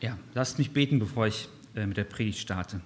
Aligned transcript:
Ja, 0.00 0.18
lasst 0.34 0.58
mich 0.58 0.72
beten, 0.72 0.98
bevor 0.98 1.26
ich 1.26 1.48
äh, 1.74 1.86
mit 1.86 1.96
der 1.96 2.04
Predigt 2.04 2.38
starte. 2.38 2.80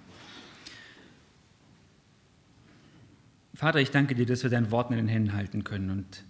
Vater, 3.53 3.79
ich 3.79 3.91
danke 3.91 4.15
dir, 4.15 4.25
dass 4.25 4.43
wir 4.43 4.49
dein 4.49 4.71
Wort 4.71 4.89
in 4.91 4.97
den 4.97 5.09
Händen 5.09 5.33
halten 5.33 5.65
können. 5.65 5.89
Und 5.89 6.23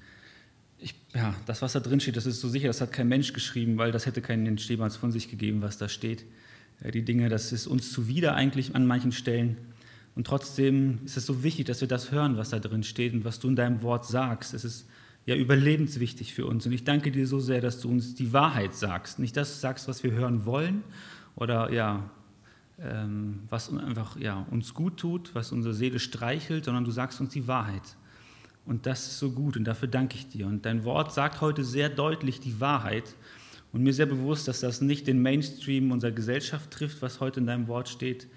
ich, 0.79 0.95
ja, 1.13 1.35
das, 1.45 1.61
was 1.61 1.73
da 1.73 1.79
drin 1.79 1.99
steht, 1.99 2.17
das 2.17 2.25
ist 2.25 2.41
so 2.41 2.49
sicher, 2.49 2.67
das 2.67 2.81
hat 2.81 2.91
kein 2.91 3.07
Mensch 3.07 3.33
geschrieben, 3.33 3.77
weil 3.77 3.91
das 3.91 4.07
hätte 4.07 4.21
keinen 4.21 4.57
Stehmanns 4.57 4.95
von 4.95 5.11
sich 5.11 5.29
gegeben, 5.29 5.61
was 5.61 5.77
da 5.77 5.89
steht. 5.89 6.25
Die 6.81 7.03
Dinge, 7.03 7.29
das 7.29 7.51
ist 7.51 7.67
uns 7.67 7.91
zuwider 7.91 8.33
eigentlich 8.33 8.73
an 8.73 8.87
manchen 8.87 9.11
Stellen. 9.11 9.57
Und 10.15 10.25
trotzdem 10.25 10.99
ist 11.05 11.17
es 11.17 11.25
so 11.25 11.43
wichtig, 11.43 11.67
dass 11.67 11.81
wir 11.81 11.87
das 11.87 12.11
hören, 12.11 12.37
was 12.37 12.49
da 12.49 12.59
drin 12.59 12.83
steht 12.83 13.13
und 13.13 13.25
was 13.25 13.39
du 13.39 13.49
in 13.49 13.55
deinem 13.55 13.83
Wort 13.83 14.07
sagst. 14.07 14.53
Es 14.53 14.63
ist 14.63 14.87
ja 15.29 15.35
überlebenswichtig 15.35 16.33
für 16.33 16.47
uns. 16.47 16.65
Und 16.65 16.71
ich 16.71 16.83
danke 16.83 17.11
dir 17.11 17.27
so 17.27 17.39
sehr, 17.39 17.61
dass 17.61 17.79
du 17.79 17.89
uns 17.89 18.15
die 18.15 18.33
Wahrheit 18.33 18.73
sagst. 18.73 19.19
Nicht 19.19 19.37
das 19.37 19.61
sagst, 19.61 19.87
was 19.87 20.03
wir 20.03 20.11
hören 20.11 20.45
wollen 20.45 20.83
oder 21.35 21.71
ja, 21.71 22.09
ähm, 22.79 23.41
was 23.47 23.71
einfach 23.71 24.17
ja, 24.17 24.47
uns 24.49 24.73
gut 24.73 24.97
tut, 24.97 25.35
was 25.35 25.51
unsere 25.51 25.75
Seele 25.75 25.99
streichelt, 25.99 26.65
sondern 26.65 26.83
du 26.83 26.89
sagst 26.89 27.21
uns 27.21 27.29
die 27.29 27.47
Wahrheit. 27.47 27.95
Und 28.65 28.87
das 28.87 29.05
ist 29.05 29.19
so 29.19 29.31
gut 29.31 29.55
und 29.55 29.65
dafür 29.65 29.87
danke 29.87 30.15
ich 30.15 30.27
dir. 30.29 30.47
Und 30.47 30.65
dein 30.65 30.83
Wort 30.83 31.13
sagt 31.13 31.41
heute 31.41 31.63
sehr 31.63 31.89
deutlich 31.89 32.39
die 32.39 32.59
Wahrheit. 32.59 33.15
Und 33.71 33.83
mir 33.83 33.93
sehr 33.93 34.07
bewusst, 34.07 34.47
dass 34.47 34.61
das 34.61 34.81
nicht 34.81 35.05
den 35.05 35.21
Mainstream 35.21 35.91
unserer 35.91 36.11
Gesellschaft 36.11 36.71
trifft, 36.71 37.03
was 37.03 37.19
heute 37.19 37.39
in 37.39 37.45
deinem 37.45 37.67
Wort 37.67 37.87
steht. 37.87 38.27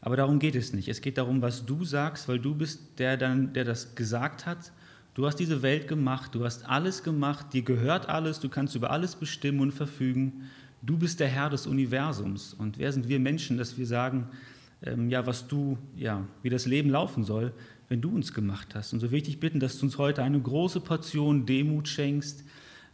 Aber 0.00 0.16
darum 0.16 0.38
geht 0.38 0.54
es 0.54 0.72
nicht. 0.72 0.88
Es 0.88 1.02
geht 1.02 1.18
darum, 1.18 1.42
was 1.42 1.66
du 1.66 1.84
sagst, 1.84 2.26
weil 2.26 2.38
du 2.38 2.54
bist 2.54 2.98
der, 2.98 3.18
der 3.18 3.64
das 3.64 3.94
gesagt 3.94 4.46
hat 4.46 4.72
Du 5.18 5.26
hast 5.26 5.40
diese 5.40 5.62
Welt 5.62 5.88
gemacht, 5.88 6.32
du 6.36 6.44
hast 6.44 6.68
alles 6.68 7.02
gemacht, 7.02 7.52
dir 7.52 7.62
gehört 7.62 8.08
alles, 8.08 8.38
du 8.38 8.48
kannst 8.48 8.76
über 8.76 8.92
alles 8.92 9.16
bestimmen 9.16 9.58
und 9.58 9.72
verfügen. 9.72 10.44
Du 10.80 10.96
bist 10.96 11.18
der 11.18 11.26
Herr 11.26 11.50
des 11.50 11.66
Universums. 11.66 12.54
Und 12.54 12.78
wer 12.78 12.92
sind 12.92 13.08
wir 13.08 13.18
Menschen, 13.18 13.58
dass 13.58 13.76
wir 13.76 13.84
sagen, 13.84 14.28
ähm, 14.80 15.10
ja, 15.10 15.26
was 15.26 15.48
du, 15.48 15.76
ja, 15.96 16.22
wie 16.42 16.50
das 16.50 16.66
Leben 16.66 16.90
laufen 16.90 17.24
soll, 17.24 17.52
wenn 17.88 18.00
du 18.00 18.14
uns 18.14 18.32
gemacht 18.32 18.76
hast. 18.76 18.92
Und 18.92 19.00
so 19.00 19.10
will 19.10 19.18
ich 19.18 19.24
dich 19.24 19.40
bitten, 19.40 19.58
dass 19.58 19.80
du 19.80 19.86
uns 19.86 19.98
heute 19.98 20.22
eine 20.22 20.38
große 20.40 20.78
Portion 20.78 21.46
Demut 21.46 21.88
schenkst 21.88 22.44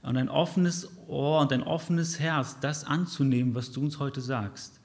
und 0.00 0.16
ein 0.16 0.30
offenes 0.30 0.88
Ohr 1.06 1.42
und 1.42 1.52
ein 1.52 1.62
offenes 1.62 2.20
Herz, 2.20 2.58
das 2.58 2.84
anzunehmen, 2.84 3.54
was 3.54 3.70
du 3.70 3.82
uns 3.82 3.98
heute 3.98 4.22
sagst. 4.22 4.80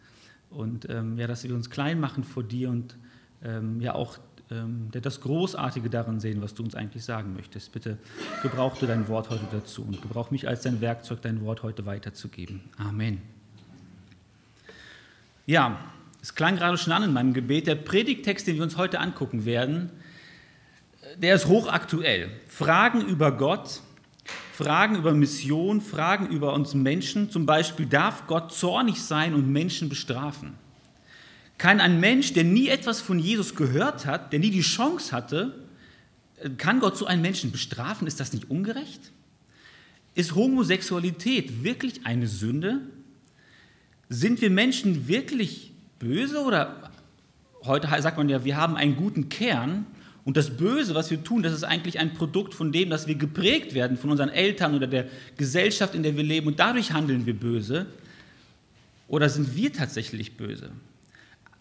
Und 0.50 0.90
ähm, 0.90 1.18
ja, 1.18 1.26
dass 1.26 1.46
wir 1.46 1.56
uns 1.56 1.70
klein 1.70 2.02
machen 2.02 2.26
vor 2.26 2.44
dir 2.44 2.70
und 2.70 2.98
ähm, 3.42 3.80
ja 3.80 3.96
auch 3.96 4.18
ähm, 4.52 4.90
das 4.92 5.22
Großartige 5.22 5.90
darin 5.90 6.20
sehen, 6.20 6.42
was 6.42 6.54
du 6.54 6.64
uns 6.64 6.76
eigentlich 6.76 7.04
sagen 7.04 7.34
möchtest. 7.34 7.72
Bitte 7.72 7.98
gebrauch 8.42 8.78
du 8.78 8.86
dein 8.86 9.08
Wort 9.08 9.30
heute 9.30 9.46
dazu 9.52 9.84
und 9.84 10.02
gebrauch 10.02 10.32
mich 10.32 10.48
als 10.48 10.62
dein 10.62 10.82
Werkzeug, 10.82 11.22
dein 11.22 11.42
Wort 11.42 11.64
heute 11.64 11.86
weiterzugeben. 11.86 12.62
Amen. 12.78 13.22
Ja, 15.46 15.80
es 16.22 16.36
klang 16.36 16.58
gerade 16.58 16.78
schon 16.78 16.94
an 16.94 17.04
in 17.04 17.14
meinem 17.14 17.34
Gebet. 17.34 17.68
Der 17.68 17.76
Predigtext, 17.76 18.46
den 18.48 18.56
wir 18.56 18.64
uns 18.64 18.78
heute 18.78 19.00
angucken 19.00 19.46
werden, 19.46 19.90
der 21.18 21.36
ist 21.36 21.48
hochaktuell. 21.48 22.30
Fragen 22.48 23.02
über 23.02 23.32
Gott, 23.32 23.82
Fragen 24.54 24.96
über 24.96 25.14
Mission, 25.14 25.82
Fragen 25.82 26.28
über 26.28 26.54
uns 26.54 26.74
Menschen. 26.74 27.30
Zum 27.32 27.46
Beispiel, 27.46 27.86
darf 27.86 28.28
Gott 28.28 28.52
zornig 28.52 29.02
sein 29.02 29.34
und 29.34 29.50
Menschen 29.50 29.90
bestrafen? 29.90 30.56
Kann 31.60 31.82
ein 31.82 32.00
Mensch, 32.00 32.32
der 32.32 32.46
nie 32.46 32.70
etwas 32.70 33.02
von 33.02 33.20
Jesus 33.20 33.54
gehört 33.54 34.06
hat, 34.06 34.32
der 34.32 34.40
nie 34.40 34.50
die 34.50 34.62
Chance 34.62 35.12
hatte, 35.12 35.54
kann 36.58 36.80
Gott 36.80 36.98
so 36.98 37.06
einen 37.06 37.22
Menschen 37.22 37.52
bestrafen? 37.52 38.08
Ist 38.08 38.22
das 38.22 38.32
nicht 38.32 38.50
ungerecht? 38.50 39.12
Ist 40.16 40.36
Homosexualität 40.36 41.64
wirklich 41.64 42.06
eine 42.06 42.28
Sünde? 42.28 42.80
Sind 44.08 44.42
wir 44.42 44.50
Menschen 44.50 45.10
wirklich 45.10 45.74
böse 46.00 46.40
oder 46.40 46.92
heute 47.66 47.90
sagt 48.02 48.18
man 48.18 48.30
ja, 48.30 48.46
wir 48.46 48.56
haben 48.56 48.78
einen 48.78 48.96
guten 48.96 49.28
Kern 49.28 49.86
und 50.24 50.38
das 50.38 50.56
Böse, 50.56 50.96
was 50.96 51.12
wir 51.12 51.26
tun, 51.26 51.44
das 51.44 51.52
ist 51.52 51.66
eigentlich 51.66 52.00
ein 52.00 52.14
Produkt 52.14 52.54
von 52.54 52.72
dem, 52.72 52.90
dass 52.90 53.06
wir 53.06 53.16
geprägt 53.16 53.74
werden 53.74 53.98
von 53.98 54.12
unseren 54.12 54.30
Eltern 54.30 54.76
oder 54.76 54.88
der 54.88 55.10
Gesellschaft, 55.36 55.94
in 55.94 56.04
der 56.04 56.16
wir 56.16 56.24
leben 56.24 56.48
und 56.48 56.58
dadurch 56.58 56.94
handeln 56.94 57.26
wir 57.26 57.38
böse? 57.38 57.86
Oder 59.10 59.28
sind 59.28 59.58
wir 59.58 59.74
tatsächlich 59.74 60.38
böse? 60.38 60.72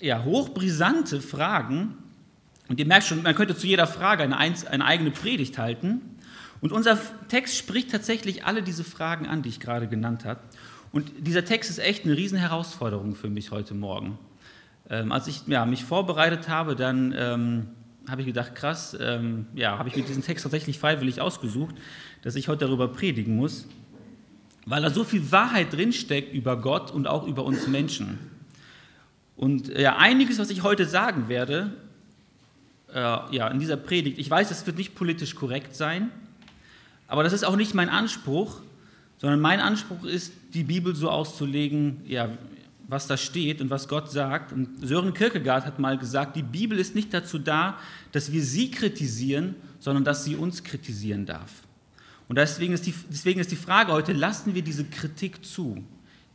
Ja, 0.00 0.25
hochbrisante 0.25 1.20
Fragen. 1.20 1.94
Und 2.69 2.78
ihr 2.78 2.86
merkt 2.86 3.06
schon, 3.06 3.22
man 3.22 3.34
könnte 3.34 3.56
zu 3.56 3.66
jeder 3.66 3.86
Frage 3.86 4.22
eine, 4.22 4.36
eine 4.36 4.84
eigene 4.84 5.10
Predigt 5.10 5.59
halten. 5.59 6.00
Und 6.60 6.72
unser 6.72 6.98
Text 7.28 7.56
spricht 7.56 7.91
tatsächlich 7.91 8.44
alle 8.44 8.62
diese 8.62 8.84
Fragen 8.84 9.26
an, 9.26 9.42
die 9.42 9.48
ich 9.48 9.60
gerade 9.60 9.88
genannt 9.88 10.25
habe. 10.25 10.41
Und 10.92 11.10
dieser 11.19 11.44
Text 11.44 11.70
ist 11.70 11.78
echt 11.78 12.04
eine 12.04 12.16
Riesenherausforderung 12.16 13.14
für 13.14 13.28
mich 13.28 13.50
heute 13.50 13.75
Morgen. 13.75 14.19
Ähm, 14.91 15.12
als 15.12 15.26
ich 15.26 15.42
ja, 15.47 15.66
mich 15.66 15.84
vorbereitet 15.84 16.48
habe, 16.48 16.75
dann 16.75 17.14
ähm, 17.16 17.66
habe 18.08 18.22
ich 18.22 18.26
gedacht, 18.26 18.54
krass, 18.54 18.97
ähm, 18.98 19.47
ja, 19.54 19.78
habe 19.78 19.88
ich 19.88 19.97
mir 19.97 20.03
diesen 20.03 20.22
Text 20.22 20.44
tatsächlich 20.44 20.78
freiwillig 20.78 21.20
ausgesucht, 21.20 21.75
dass 22.22 22.37
ich 22.37 22.48
heute 22.48 22.64
darüber 22.64 22.88
predigen 22.88 23.37
muss, 23.37 23.66
weil 24.64 24.82
da 24.82 24.91
so 24.91 25.04
viel 25.04 25.31
Wahrheit 25.31 25.72
drinsteckt 25.75 26.32
über 26.32 26.56
Gott 26.60 26.91
und 26.91 27.06
auch 27.06 27.26
über 27.26 27.44
uns 27.44 27.66
Menschen. 27.66 28.19
Und 29.38 29.71
äh, 29.71 29.82
ja, 29.82 29.97
einiges, 29.97 30.38
was 30.41 30.50
ich 30.50 30.65
heute 30.65 30.84
sagen 30.84 31.28
werde, 31.28 31.72
äh, 32.93 32.99
ja, 32.99 33.49
in 33.49 33.60
dieser 33.60 33.76
Predigt, 33.76 34.19
ich 34.19 34.28
weiß, 34.28 34.50
es 34.50 34.66
wird 34.66 34.76
nicht 34.76 34.97
politisch 34.97 35.37
korrekt 35.37 35.76
sein, 35.76 36.10
aber 37.06 37.22
das 37.22 37.32
ist 37.32 37.44
auch 37.44 37.54
nicht 37.54 37.72
mein 37.72 37.88
Anspruch, 37.88 38.60
sondern 39.19 39.41
mein 39.41 39.60
Anspruch 39.60 40.04
ist, 40.04 40.32
die 40.54 40.65
Bibel 40.65 40.94
so 40.94 41.09
auszulegen, 41.09 42.03
ja, 42.04 42.31
was 42.88 43.06
da 43.06 43.16
steht 43.16 43.60
und 43.60 43.71
was 43.71 43.87
Gott 43.87 44.10
sagt. 44.10 44.53
Und 44.53 44.84
Sören 44.87 45.15
Kierkegaard 45.15 45.66
hat 45.66 45.78
mal 45.78 45.99
gesagt, 45.99 46.34
die 46.34 46.43
Bibel 46.43 46.76
ist 46.78 46.97
nicht 46.97 47.15
dazu 47.15 47.38
da, 47.38 47.78
dass 48.10 48.32
wir 48.32 48.43
sie 48.43 48.72
kritisieren, 48.72 49.55
sondern 49.78 50.03
dass 50.03 50.25
sie 50.25 50.34
uns 50.34 50.65
kritisieren 50.65 51.26
darf. 51.26 51.53
Und 52.28 52.37
deswegen 52.37 52.75
ist 52.75 52.87
die, 52.87 52.94
deswegen 53.09 53.38
ist 53.38 53.53
die 53.53 53.56
Frage 53.56 53.93
heute, 53.93 54.12
lassen 54.12 54.55
wir 54.55 54.62
diese 54.62 54.84
Kritik 54.84 55.44
zu? 55.44 55.84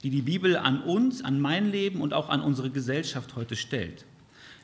Die 0.03 0.09
die 0.09 0.21
Bibel 0.21 0.57
an 0.57 0.81
uns, 0.81 1.23
an 1.23 1.39
mein 1.39 1.71
Leben 1.71 2.01
und 2.01 2.13
auch 2.13 2.29
an 2.29 2.41
unsere 2.41 2.69
Gesellschaft 2.69 3.35
heute 3.35 3.55
stellt. 3.55 4.05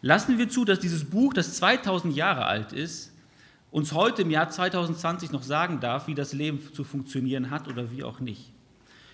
Lassen 0.02 0.38
wir 0.38 0.50
zu, 0.50 0.66
dass 0.66 0.80
dieses 0.80 1.06
Buch, 1.06 1.34
das 1.34 1.56
2000 1.56 2.16
Jahre 2.16 2.46
alt 2.46 2.74
ist, 2.74 3.14
uns 3.72 3.94
heute 3.94 4.24
im 4.24 4.32
Jahr 4.32 4.50
2020 4.50 5.32
noch 5.32 5.44
sagen 5.44 5.80
darf, 5.80 6.08
wie 6.08 6.16
das 6.16 6.34
Leben 6.34 6.60
zu 6.74 6.84
funktionieren 6.84 7.50
hat 7.50 7.68
oder 7.68 7.92
wie 7.92 8.04
auch 8.04 8.20
nicht. 8.20 8.52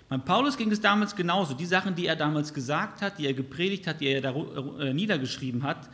Beim 0.08 0.24
Paulus 0.24 0.58
ging 0.58 0.72
es 0.72 0.82
damals 0.82 1.16
genauso. 1.16 1.56
Die 1.56 1.66
Sachen, 1.66 1.96
die 1.96 2.06
er 2.06 2.16
damals 2.16 2.54
gesagt 2.54 3.02
hat, 3.02 3.18
die 3.18 3.26
er 3.26 3.34
gepredigt 3.34 3.88
hat, 3.88 4.02
die 4.02 4.08
er 4.08 4.24
äh, 4.24 4.94
niedergeschrieben 4.94 5.64
hat, 5.64 5.90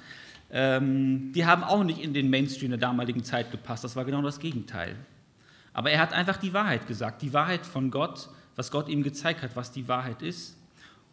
ähm, 0.51 1.31
die 1.33 1.45
haben 1.45 1.63
auch 1.63 1.83
nicht 1.83 1.99
in 1.99 2.13
den 2.13 2.29
Mainstream 2.29 2.71
der 2.71 2.79
damaligen 2.79 3.23
Zeit 3.23 3.51
gepasst. 3.51 3.85
Das 3.85 3.95
war 3.95 4.03
genau 4.03 4.21
das 4.21 4.39
Gegenteil. 4.39 4.95
Aber 5.73 5.91
er 5.91 6.01
hat 6.01 6.11
einfach 6.11 6.37
die 6.37 6.53
Wahrheit 6.53 6.87
gesagt, 6.87 7.21
die 7.21 7.31
Wahrheit 7.31 7.65
von 7.65 7.89
Gott, 7.89 8.27
was 8.55 8.71
Gott 8.71 8.89
ihm 8.89 9.03
gezeigt 9.03 9.41
hat, 9.41 9.55
was 9.55 9.71
die 9.71 9.87
Wahrheit 9.87 10.21
ist. 10.21 10.57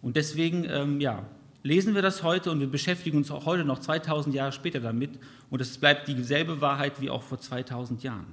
Und 0.03 0.17
deswegen, 0.17 0.65
ähm, 0.65 1.01
ja, 1.01 1.25
lesen 1.63 1.95
wir 1.95 2.03
das 2.03 2.23
heute 2.23 2.51
und 2.51 2.61
wir 2.61 2.69
beschäftigen 2.69 3.19
uns 3.19 3.31
auch 3.31 3.47
heute 3.47 3.65
noch 3.65 3.79
2000 3.79 4.35
Jahre 4.35 4.53
später 4.53 4.81
damit. 4.81 5.11
Und 5.51 5.61
es 5.61 5.79
bleibt 5.79 6.09
dieselbe 6.09 6.61
Wahrheit 6.61 7.01
wie 7.01 7.11
auch 7.11 7.23
vor 7.23 7.41
2000 7.41 8.03
Jahren. 8.03 8.27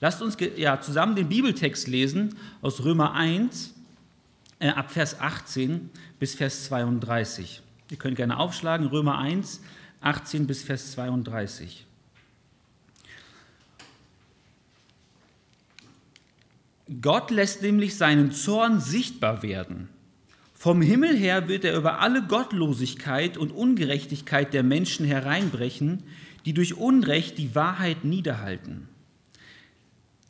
Lasst 0.00 0.22
uns 0.22 0.36
ja, 0.56 0.80
zusammen 0.80 1.14
den 1.16 1.28
Bibeltext 1.28 1.88
lesen 1.88 2.34
aus 2.62 2.84
Römer 2.84 3.12
1 3.14 3.74
äh, 4.58 4.68
ab 4.68 4.90
Vers 4.90 5.20
18 5.20 5.90
bis 6.18 6.34
Vers 6.34 6.64
32. 6.64 7.62
Ihr 7.90 7.96
könnt 7.96 8.16
gerne 8.16 8.38
aufschlagen, 8.38 8.86
Römer 8.86 9.18
1, 9.18 9.60
18 10.00 10.46
bis 10.46 10.62
Vers 10.62 10.92
32. 10.92 11.86
Gott 17.00 17.30
lässt 17.30 17.62
nämlich 17.62 17.96
seinen 17.96 18.32
Zorn 18.32 18.80
sichtbar 18.80 19.42
werden. 19.42 19.88
Vom 20.54 20.82
Himmel 20.82 21.16
her 21.16 21.48
wird 21.48 21.64
er 21.64 21.76
über 21.76 22.00
alle 22.00 22.22
Gottlosigkeit 22.22 23.36
und 23.36 23.52
Ungerechtigkeit 23.52 24.54
der 24.54 24.62
Menschen 24.62 25.04
hereinbrechen, 25.06 26.02
die 26.46 26.54
durch 26.54 26.74
Unrecht 26.76 27.38
die 27.38 27.54
Wahrheit 27.54 28.04
niederhalten. 28.04 28.88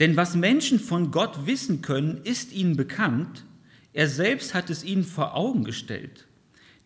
Denn 0.00 0.16
was 0.16 0.34
Menschen 0.34 0.80
von 0.80 1.10
Gott 1.10 1.46
wissen 1.46 1.82
können, 1.82 2.20
ist 2.24 2.52
ihnen 2.52 2.76
bekannt, 2.76 3.44
er 3.92 4.08
selbst 4.08 4.54
hat 4.54 4.70
es 4.70 4.82
ihnen 4.82 5.04
vor 5.04 5.36
Augen 5.36 5.62
gestellt. 5.64 6.26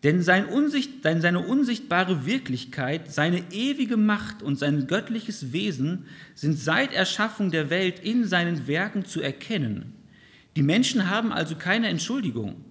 Denn 0.03 0.21
sein 0.21 0.45
Unsicht, 0.45 1.03
seine 1.03 1.39
unsichtbare 1.41 2.25
Wirklichkeit, 2.25 3.11
seine 3.11 3.51
ewige 3.51 3.97
Macht 3.97 4.41
und 4.41 4.57
sein 4.57 4.87
göttliches 4.87 5.51
Wesen 5.51 6.05
sind 6.35 6.57
seit 6.57 6.93
Erschaffung 6.93 7.51
der 7.51 7.69
Welt 7.69 7.99
in 7.99 8.25
seinen 8.25 8.67
Werken 8.67 9.03
zu 9.03 9.21
erkennen. 9.21 9.93
Die 10.55 10.63
Menschen 10.63 11.09
haben 11.09 11.33
also 11.33 11.55
keine 11.55 11.89
Entschuldigung. 11.89 12.63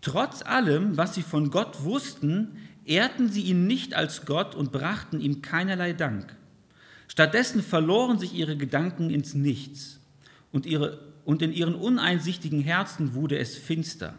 Trotz 0.00 0.42
allem, 0.42 0.96
was 0.96 1.14
sie 1.14 1.22
von 1.22 1.50
Gott 1.50 1.82
wussten, 1.82 2.52
ehrten 2.84 3.30
sie 3.30 3.42
ihn 3.42 3.66
nicht 3.66 3.94
als 3.94 4.24
Gott 4.24 4.54
und 4.54 4.70
brachten 4.70 5.20
ihm 5.20 5.42
keinerlei 5.42 5.92
Dank. 5.92 6.36
Stattdessen 7.08 7.62
verloren 7.62 8.18
sich 8.18 8.32
ihre 8.32 8.56
Gedanken 8.56 9.10
ins 9.10 9.34
Nichts 9.34 10.00
und, 10.52 10.66
ihre, 10.66 11.00
und 11.24 11.42
in 11.42 11.52
ihren 11.52 11.74
uneinsichtigen 11.74 12.60
Herzen 12.60 13.14
wurde 13.14 13.38
es 13.38 13.56
finster. 13.56 14.18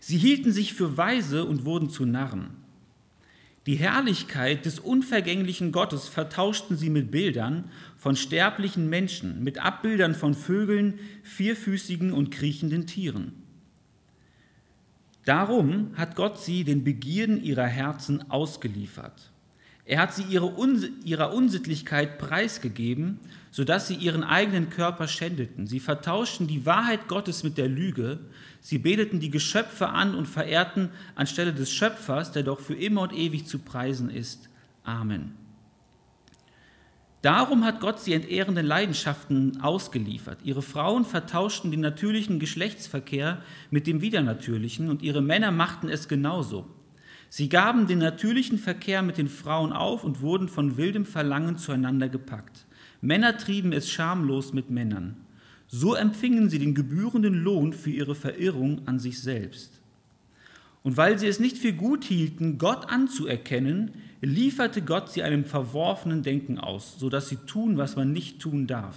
Sie 0.00 0.16
hielten 0.16 0.50
sich 0.50 0.72
für 0.72 0.96
weise 0.96 1.44
und 1.44 1.64
wurden 1.64 1.90
zu 1.90 2.06
Narren. 2.06 2.56
Die 3.66 3.76
Herrlichkeit 3.76 4.64
des 4.64 4.78
unvergänglichen 4.80 5.70
Gottes 5.70 6.08
vertauschten 6.08 6.76
sie 6.76 6.88
mit 6.88 7.10
Bildern 7.10 7.70
von 7.98 8.16
sterblichen 8.16 8.88
Menschen, 8.88 9.44
mit 9.44 9.58
Abbildern 9.58 10.14
von 10.14 10.34
Vögeln, 10.34 10.98
vierfüßigen 11.22 12.12
und 12.12 12.30
kriechenden 12.30 12.86
Tieren. 12.86 13.34
Darum 15.26 15.90
hat 15.96 16.16
Gott 16.16 16.40
sie 16.40 16.64
den 16.64 16.82
Begierden 16.82 17.42
ihrer 17.42 17.66
Herzen 17.66 18.30
ausgeliefert. 18.30 19.30
Er 19.90 19.98
hat 19.98 20.14
sie 20.14 20.22
ihre 20.22 20.54
ihrer 21.02 21.34
Unsittlichkeit 21.34 22.18
preisgegeben, 22.18 23.18
sodass 23.50 23.88
sie 23.88 23.96
ihren 23.96 24.22
eigenen 24.22 24.70
Körper 24.70 25.08
schändeten. 25.08 25.66
Sie 25.66 25.80
vertauschten 25.80 26.46
die 26.46 26.64
Wahrheit 26.64 27.08
Gottes 27.08 27.42
mit 27.42 27.58
der 27.58 27.66
Lüge. 27.66 28.20
Sie 28.60 28.78
beteten 28.78 29.18
die 29.18 29.30
Geschöpfe 29.30 29.88
an 29.88 30.14
und 30.14 30.26
verehrten 30.26 30.90
anstelle 31.16 31.52
des 31.52 31.72
Schöpfers, 31.72 32.30
der 32.30 32.44
doch 32.44 32.60
für 32.60 32.76
immer 32.76 33.02
und 33.02 33.12
ewig 33.12 33.46
zu 33.46 33.58
preisen 33.58 34.10
ist. 34.10 34.48
Amen. 34.84 35.34
Darum 37.22 37.64
hat 37.64 37.80
Gott 37.80 37.98
sie 37.98 38.12
entehrenden 38.12 38.66
Leidenschaften 38.66 39.60
ausgeliefert. 39.60 40.38
Ihre 40.44 40.62
Frauen 40.62 41.04
vertauschten 41.04 41.72
den 41.72 41.80
natürlichen 41.80 42.38
Geschlechtsverkehr 42.38 43.42
mit 43.72 43.88
dem 43.88 44.02
widernatürlichen 44.02 44.88
und 44.88 45.02
ihre 45.02 45.20
Männer 45.20 45.50
machten 45.50 45.88
es 45.88 46.06
genauso. 46.06 46.68
Sie 47.32 47.48
gaben 47.48 47.86
den 47.86 48.00
natürlichen 48.00 48.58
Verkehr 48.58 49.02
mit 49.02 49.16
den 49.16 49.28
Frauen 49.28 49.72
auf 49.72 50.02
und 50.02 50.20
wurden 50.20 50.48
von 50.48 50.76
wildem 50.76 51.06
Verlangen 51.06 51.58
zueinander 51.58 52.08
gepackt. 52.08 52.66
Männer 53.00 53.38
trieben 53.38 53.72
es 53.72 53.88
schamlos 53.88 54.52
mit 54.52 54.68
Männern. 54.68 55.16
So 55.68 55.94
empfingen 55.94 56.50
sie 56.50 56.58
den 56.58 56.74
gebührenden 56.74 57.34
Lohn 57.34 57.72
für 57.72 57.90
ihre 57.90 58.16
Verirrung 58.16 58.82
an 58.86 58.98
sich 58.98 59.22
selbst. 59.22 59.80
Und 60.82 60.96
weil 60.96 61.20
sie 61.20 61.28
es 61.28 61.38
nicht 61.38 61.58
für 61.58 61.72
gut 61.72 62.02
hielten, 62.02 62.58
Gott 62.58 62.90
anzuerkennen, 62.90 63.92
lieferte 64.20 64.82
Gott 64.82 65.12
sie 65.12 65.22
einem 65.22 65.44
verworfenen 65.44 66.24
Denken 66.24 66.58
aus, 66.58 66.98
sodass 66.98 67.28
sie 67.28 67.36
tun, 67.46 67.76
was 67.76 67.94
man 67.94 68.12
nicht 68.12 68.40
tun 68.40 68.66
darf. 68.66 68.96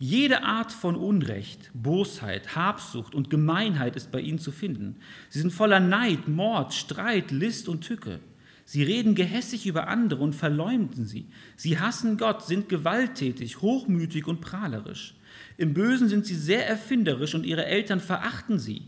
Jede 0.00 0.44
Art 0.44 0.70
von 0.70 0.94
Unrecht, 0.94 1.72
Bosheit, 1.74 2.54
Habsucht 2.54 3.16
und 3.16 3.30
Gemeinheit 3.30 3.96
ist 3.96 4.12
bei 4.12 4.20
ihnen 4.20 4.38
zu 4.38 4.52
finden. 4.52 4.96
Sie 5.28 5.40
sind 5.40 5.52
voller 5.52 5.80
Neid, 5.80 6.28
Mord, 6.28 6.72
Streit, 6.72 7.32
List 7.32 7.68
und 7.68 7.80
Tücke. 7.80 8.20
Sie 8.64 8.84
reden 8.84 9.16
gehässig 9.16 9.66
über 9.66 9.88
andere 9.88 10.22
und 10.22 10.34
verleumden 10.34 11.04
sie. 11.04 11.26
Sie 11.56 11.80
hassen 11.80 12.16
Gott, 12.16 12.46
sind 12.46 12.68
gewalttätig, 12.68 13.60
hochmütig 13.60 14.28
und 14.28 14.40
prahlerisch. 14.40 15.14
Im 15.56 15.74
Bösen 15.74 16.08
sind 16.08 16.26
sie 16.26 16.36
sehr 16.36 16.68
erfinderisch 16.68 17.34
und 17.34 17.44
ihre 17.44 17.66
Eltern 17.66 17.98
verachten 17.98 18.60
sie. 18.60 18.82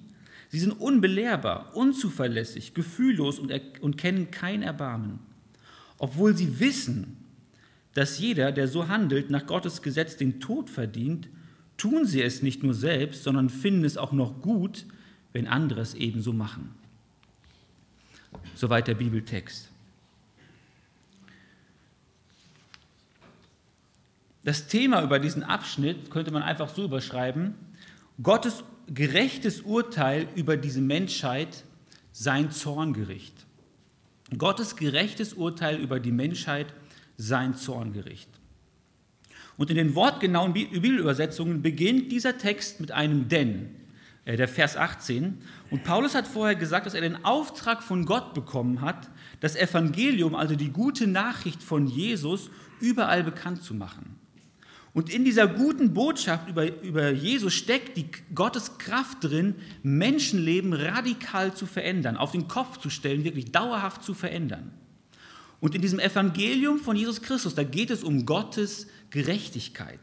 Sie 0.48 0.60
sind 0.60 0.72
unbelehrbar, 0.72 1.74
unzuverlässig, 1.74 2.72
gefühllos 2.72 3.40
und, 3.40 3.52
und 3.80 3.96
kennen 3.96 4.30
kein 4.30 4.62
Erbarmen. 4.62 5.18
Obwohl 5.98 6.36
sie 6.36 6.60
wissen, 6.60 7.16
dass 7.94 8.18
jeder, 8.18 8.52
der 8.52 8.68
so 8.68 8.88
handelt, 8.88 9.30
nach 9.30 9.46
Gottes 9.46 9.82
Gesetz 9.82 10.16
den 10.16 10.40
Tod 10.40 10.70
verdient, 10.70 11.28
tun 11.76 12.06
sie 12.06 12.22
es 12.22 12.42
nicht 12.42 12.62
nur 12.62 12.74
selbst, 12.74 13.24
sondern 13.24 13.50
finden 13.50 13.84
es 13.84 13.96
auch 13.96 14.12
noch 14.12 14.40
gut, 14.42 14.86
wenn 15.32 15.46
andere 15.46 15.80
es 15.80 15.94
ebenso 15.94 16.32
machen. 16.32 16.74
Soweit 18.54 18.86
der 18.86 18.94
Bibeltext. 18.94 19.70
Das 24.42 24.68
Thema 24.68 25.02
über 25.02 25.18
diesen 25.18 25.42
Abschnitt 25.42 26.10
könnte 26.10 26.30
man 26.30 26.42
einfach 26.42 26.68
so 26.68 26.84
überschreiben, 26.84 27.54
Gottes 28.22 28.64
gerechtes 28.86 29.60
Urteil 29.62 30.28
über 30.34 30.56
diese 30.56 30.80
Menschheit, 30.80 31.64
sein 32.12 32.50
Zorngericht. 32.50 33.34
Gottes 34.36 34.76
gerechtes 34.76 35.34
Urteil 35.34 35.76
über 35.76 36.00
die 36.00 36.12
Menschheit, 36.12 36.72
sein 37.20 37.54
Zorngericht. 37.54 38.28
Und 39.56 39.68
in 39.68 39.76
den 39.76 39.94
wortgenauen 39.94 40.54
Bibelübersetzungen 40.54 41.60
beginnt 41.60 42.10
dieser 42.10 42.38
Text 42.38 42.80
mit 42.80 42.92
einem 42.92 43.28
Denn, 43.28 43.68
äh, 44.24 44.36
der 44.36 44.48
Vers 44.48 44.76
18. 44.76 45.42
Und 45.70 45.84
Paulus 45.84 46.14
hat 46.14 46.26
vorher 46.26 46.54
gesagt, 46.54 46.86
dass 46.86 46.94
er 46.94 47.02
den 47.02 47.24
Auftrag 47.26 47.82
von 47.82 48.06
Gott 48.06 48.32
bekommen 48.32 48.80
hat, 48.80 49.10
das 49.40 49.56
Evangelium, 49.56 50.34
also 50.34 50.56
die 50.56 50.70
gute 50.70 51.06
Nachricht 51.06 51.62
von 51.62 51.86
Jesus, 51.86 52.50
überall 52.80 53.22
bekannt 53.22 53.62
zu 53.62 53.74
machen. 53.74 54.16
Und 54.94 55.10
in 55.10 55.24
dieser 55.24 55.46
guten 55.46 55.92
Botschaft 55.92 56.48
über, 56.48 56.82
über 56.82 57.10
Jesus 57.10 57.52
steckt 57.52 57.96
die 57.96 58.06
Gottes 58.34 58.78
Kraft 58.78 59.18
drin, 59.20 59.54
Menschenleben 59.82 60.72
radikal 60.72 61.54
zu 61.54 61.66
verändern, 61.66 62.16
auf 62.16 62.32
den 62.32 62.48
Kopf 62.48 62.78
zu 62.78 62.88
stellen, 62.90 63.24
wirklich 63.24 63.52
dauerhaft 63.52 64.02
zu 64.02 64.14
verändern. 64.14 64.72
Und 65.60 65.74
in 65.74 65.82
diesem 65.82 65.98
Evangelium 65.98 66.78
von 66.78 66.96
Jesus 66.96 67.20
Christus, 67.20 67.54
da 67.54 67.64
geht 67.64 67.90
es 67.90 68.02
um 68.02 68.24
Gottes 68.24 68.86
Gerechtigkeit. 69.10 70.00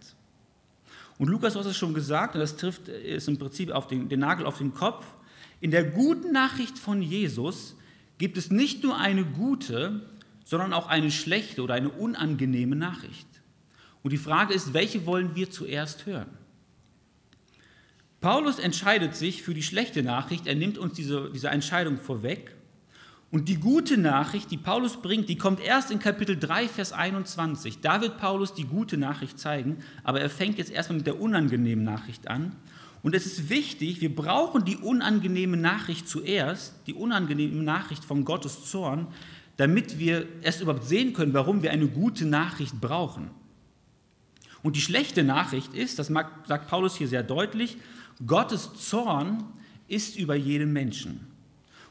Und 1.17 1.29
Lukas 1.29 1.55
hat 1.55 1.65
es 1.65 1.75
schon 1.75 1.93
gesagt, 1.93 2.35
und 2.35 2.41
das 2.41 2.57
trifft 2.57 2.87
ist 2.87 3.27
im 3.27 3.39
Prinzip 3.39 3.71
auf 3.71 3.87
den, 3.87 4.07
den 4.07 4.19
Nagel 4.19 4.45
auf 4.45 4.59
den 4.59 4.73
Kopf. 4.73 5.05
In 5.59 5.71
der 5.71 5.83
guten 5.83 6.31
Nachricht 6.31 6.77
von 6.77 7.01
Jesus 7.01 7.75
gibt 8.19 8.37
es 8.37 8.51
nicht 8.51 8.83
nur 8.83 8.97
eine 8.97 9.25
gute, 9.25 10.01
sondern 10.45 10.73
auch 10.73 10.87
eine 10.87 11.09
schlechte 11.09 11.63
oder 11.63 11.73
eine 11.73 11.89
unangenehme 11.89 12.75
Nachricht. 12.75 13.27
Und 14.03 14.13
die 14.13 14.17
Frage 14.17 14.53
ist, 14.53 14.73
welche 14.73 15.05
wollen 15.07 15.35
wir 15.35 15.49
zuerst 15.49 16.05
hören? 16.05 16.29
Paulus 18.21 18.59
entscheidet 18.59 19.15
sich 19.15 19.41
für 19.41 19.53
die 19.53 19.63
schlechte 19.63 20.03
Nachricht, 20.03 20.47
er 20.47 20.55
nimmt 20.55 20.77
uns 20.77 20.93
diese, 20.93 21.31
diese 21.31 21.49
Entscheidung 21.49 21.97
vorweg 21.97 22.56
und 23.29 23.49
die 23.49 23.57
gute 23.57 23.97
Nachricht, 23.97 24.51
die 24.51 24.57
Paulus 24.57 25.01
bringt, 25.01 25.27
die 25.27 25.37
kommt 25.37 25.59
erst 25.59 25.91
in 25.91 25.99
Kapitel 25.99 26.37
3, 26.37 26.69
Vers 26.69 26.93
21. 26.93 27.79
Da 27.81 27.99
wird 27.99 28.17
Paulus 28.17 28.53
die 28.53 28.63
gute 28.63 28.97
Nachricht 28.97 29.37
zeigen, 29.37 29.77
aber 30.03 30.21
er 30.21 30.29
fängt 30.29 30.57
jetzt 30.57 30.71
erstmal 30.71 30.97
mit 30.97 31.07
der 31.07 31.19
unangenehmen 31.19 31.83
Nachricht 31.83 32.29
an. 32.29 32.55
Und 33.03 33.13
es 33.15 33.25
ist 33.25 33.49
wichtig, 33.49 33.99
wir 33.99 34.15
brauchen 34.15 34.63
die 34.63 34.77
unangenehme 34.77 35.57
Nachricht 35.57 36.07
zuerst, 36.07 36.75
die 36.87 36.93
unangenehme 36.93 37.63
Nachricht 37.63 38.05
von 38.05 38.23
Gottes 38.23 38.65
Zorn, 38.65 39.07
damit 39.57 39.99
wir 39.99 40.25
erst 40.41 40.61
überhaupt 40.61 40.85
sehen 40.85 41.13
können, 41.13 41.33
warum 41.33 41.63
wir 41.63 41.71
eine 41.71 41.87
gute 41.87 42.25
Nachricht 42.25 42.79
brauchen. 42.79 43.29
Und 44.63 44.75
die 44.75 44.81
schlechte 44.81 45.23
Nachricht 45.23 45.73
ist, 45.73 45.99
das 45.99 46.07
sagt 46.07 46.67
Paulus 46.67 46.95
hier 46.95 47.07
sehr 47.07 47.23
deutlich, 47.23 47.77
Gottes 48.25 48.73
Zorn 48.73 49.43
ist 49.87 50.17
über 50.17 50.35
jedem 50.35 50.73
Menschen. 50.73 51.36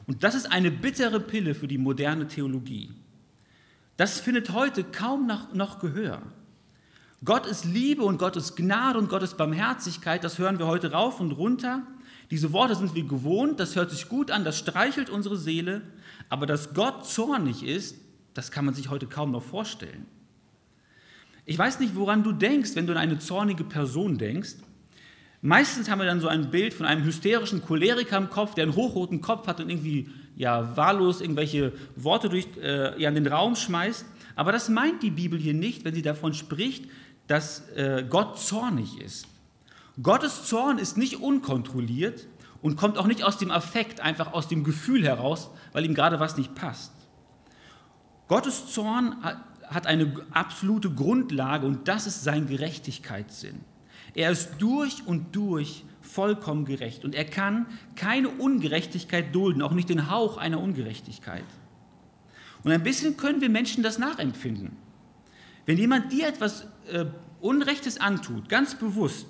Und 0.07 0.23
das 0.23 0.35
ist 0.35 0.51
eine 0.51 0.71
bittere 0.71 1.19
Pille 1.19 1.53
für 1.53 1.67
die 1.67 1.77
moderne 1.77 2.27
Theologie. 2.27 2.91
Das 3.97 4.19
findet 4.19 4.51
heute 4.51 4.83
kaum 4.83 5.29
noch, 5.53 5.79
Gehör. 5.79 6.21
Gott 7.25 7.45
ist 7.45 7.65
Liebe 7.65 8.03
und 8.03 8.17
Gott 8.17 8.35
ist 8.35 8.55
Gnade 8.55 8.99
und 8.99 9.09
Gott 9.09 9.23
ist 9.23 9.37
Barmherzigkeit, 9.37 10.23
das 10.23 10.37
hören 10.37 10.59
wir 10.59 10.67
heute 10.67 10.91
rauf 10.91 11.19
und 11.19 11.31
runter. 11.31 11.81
Diese 12.29 12.53
Worte 12.53 12.75
sind 12.75 12.93
wir 12.93 13.03
gewohnt, 13.03 13.59
das 13.59 13.75
hört 13.75 13.89
sich 13.89 14.07
gut 14.07 14.31
an, 14.31 14.43
das 14.43 14.57
streichelt 14.57 15.09
unsere 15.09 15.37
Seele, 15.37 15.81
aber 16.29 16.45
dass 16.45 16.73
Gott 16.73 17.07
zornig 17.07 17.63
ist, 17.63 17.97
das 18.33 18.51
kann 18.51 18.65
man 18.65 18.75
sich 18.75 18.89
heute 18.89 19.07
kaum 19.07 19.31
noch 19.31 19.43
vorstellen. 19.43 20.05
Ich 21.45 21.57
weiß 21.57 21.79
nicht, 21.79 21.95
woran 21.95 22.23
du 22.23 22.33
denkst, 22.33 22.75
wenn 22.75 22.85
du 22.85 22.93
an 22.93 22.99
eine 22.99 23.17
zornige 23.17 23.63
Person 23.63 24.17
denkst. 24.17 24.55
Meistens 25.41 25.89
haben 25.89 25.99
wir 25.99 26.05
dann 26.05 26.19
so 26.19 26.27
ein 26.27 26.49
Bild 26.49 26.73
von 26.73 26.85
einem 26.85 27.03
hysterischen 27.03 27.63
Choleriker 27.63 28.17
im 28.17 28.29
Kopf, 28.29 28.55
der 28.55 28.63
einen 28.63 28.75
hochroten 28.75 29.21
Kopf 29.21 29.47
hat 29.47 29.59
und 29.59 29.69
irgendwie 29.69 30.09
ja, 30.35 30.75
wahllos 30.75 31.21
irgendwelche 31.21 31.73
Worte 31.95 32.29
durch, 32.29 32.47
äh, 32.61 32.99
ja, 33.01 33.09
in 33.09 33.15
den 33.15 33.27
Raum 33.27 33.55
schmeißt. 33.55 34.05
Aber 34.35 34.51
das 34.51 34.69
meint 34.69 35.03
die 35.03 35.11
Bibel 35.11 35.39
hier 35.39 35.53
nicht, 35.53 35.85
wenn 35.85 35.93
sie 35.93 36.01
davon 36.01 36.33
spricht, 36.33 36.85
dass 37.27 37.69
äh, 37.69 38.05
Gott 38.07 38.39
zornig 38.39 38.99
ist. 39.01 39.27
Gottes 40.01 40.45
Zorn 40.45 40.77
ist 40.77 40.97
nicht 40.97 41.21
unkontrolliert 41.21 42.27
und 42.61 42.75
kommt 42.75 42.97
auch 42.97 43.07
nicht 43.07 43.23
aus 43.23 43.37
dem 43.37 43.51
Affekt, 43.51 43.99
einfach 43.99 44.33
aus 44.33 44.47
dem 44.47 44.63
Gefühl 44.63 45.03
heraus, 45.03 45.49
weil 45.73 45.85
ihm 45.85 45.95
gerade 45.95 46.19
was 46.19 46.37
nicht 46.37 46.55
passt. 46.55 46.93
Gottes 48.27 48.71
Zorn 48.71 49.15
hat 49.67 49.87
eine 49.87 50.13
absolute 50.31 50.89
Grundlage 50.91 51.65
und 51.65 51.87
das 51.87 52.07
ist 52.07 52.23
sein 52.23 52.47
Gerechtigkeitssinn. 52.47 53.61
Er 54.13 54.31
ist 54.31 54.53
durch 54.59 55.05
und 55.05 55.35
durch 55.35 55.83
vollkommen 56.01 56.65
gerecht 56.65 57.05
und 57.05 57.13
er 57.13 57.25
kann 57.25 57.67
keine 57.95 58.29
Ungerechtigkeit 58.29 59.33
dulden, 59.35 59.61
auch 59.61 59.73
nicht 59.73 59.89
den 59.89 60.09
Hauch 60.09 60.37
einer 60.37 60.61
Ungerechtigkeit. 60.61 61.43
Und 62.63 62.71
ein 62.71 62.83
bisschen 62.83 63.17
können 63.17 63.41
wir 63.41 63.49
Menschen 63.49 63.83
das 63.83 63.99
nachempfinden. 63.99 64.77
Wenn 65.65 65.77
jemand 65.77 66.11
dir 66.11 66.27
etwas 66.27 66.67
äh, 66.91 67.05
Unrechtes 67.41 67.99
antut, 67.99 68.49
ganz 68.49 68.75
bewusst, 68.75 69.27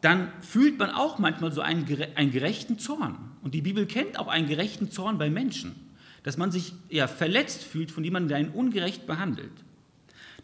dann 0.00 0.32
fühlt 0.40 0.78
man 0.78 0.90
auch 0.90 1.18
manchmal 1.18 1.52
so 1.52 1.60
einen, 1.60 1.86
einen 2.14 2.30
gerechten 2.30 2.78
Zorn. 2.78 3.16
Und 3.42 3.54
die 3.54 3.62
Bibel 3.62 3.86
kennt 3.86 4.18
auch 4.18 4.28
einen 4.28 4.48
gerechten 4.48 4.90
Zorn 4.90 5.18
bei 5.18 5.28
Menschen, 5.28 5.74
dass 6.22 6.36
man 6.36 6.50
sich 6.50 6.74
ja, 6.88 7.06
verletzt 7.06 7.64
fühlt 7.64 7.90
von 7.90 8.04
jemandem, 8.04 8.28
der 8.28 8.38
einen 8.38 8.50
ungerecht 8.50 9.06
behandelt. 9.06 9.52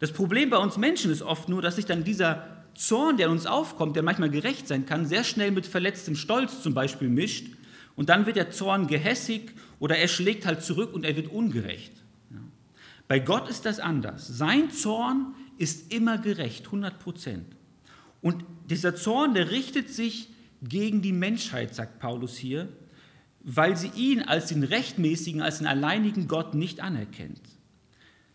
Das 0.00 0.12
Problem 0.12 0.50
bei 0.50 0.58
uns 0.58 0.76
Menschen 0.76 1.10
ist 1.10 1.22
oft 1.22 1.48
nur, 1.48 1.62
dass 1.62 1.76
sich 1.76 1.86
dann 1.86 2.04
dieser 2.04 2.53
Zorn, 2.74 3.16
der 3.16 3.26
in 3.26 3.32
uns 3.32 3.46
aufkommt, 3.46 3.96
der 3.96 4.02
manchmal 4.02 4.30
gerecht 4.30 4.68
sein 4.68 4.86
kann, 4.86 5.06
sehr 5.06 5.24
schnell 5.24 5.50
mit 5.50 5.66
verletztem 5.66 6.16
Stolz 6.16 6.62
zum 6.62 6.74
Beispiel 6.74 7.08
mischt, 7.08 7.46
und 7.96 8.08
dann 8.08 8.26
wird 8.26 8.36
der 8.36 8.50
Zorn 8.50 8.86
gehässig 8.86 9.52
oder 9.78 9.96
er 9.96 10.08
schlägt 10.08 10.46
halt 10.46 10.62
zurück 10.62 10.92
und 10.92 11.04
er 11.04 11.16
wird 11.16 11.28
ungerecht. 11.28 11.92
Bei 13.06 13.18
Gott 13.18 13.48
ist 13.48 13.66
das 13.66 13.80
anders. 13.80 14.26
Sein 14.26 14.70
Zorn 14.70 15.34
ist 15.58 15.92
immer 15.92 16.18
gerecht, 16.18 16.66
100 16.66 16.98
Prozent. 16.98 17.46
Und 18.20 18.44
dieser 18.70 18.96
Zorn, 18.96 19.34
der 19.34 19.50
richtet 19.50 19.90
sich 19.90 20.30
gegen 20.62 21.02
die 21.02 21.12
Menschheit, 21.12 21.74
sagt 21.74 22.00
Paulus 22.00 22.36
hier, 22.36 22.68
weil 23.42 23.76
sie 23.76 23.90
ihn 23.94 24.22
als 24.22 24.46
den 24.46 24.64
rechtmäßigen, 24.64 25.42
als 25.42 25.58
den 25.58 25.66
alleinigen 25.66 26.28
Gott 26.28 26.54
nicht 26.54 26.80
anerkennt. 26.80 27.42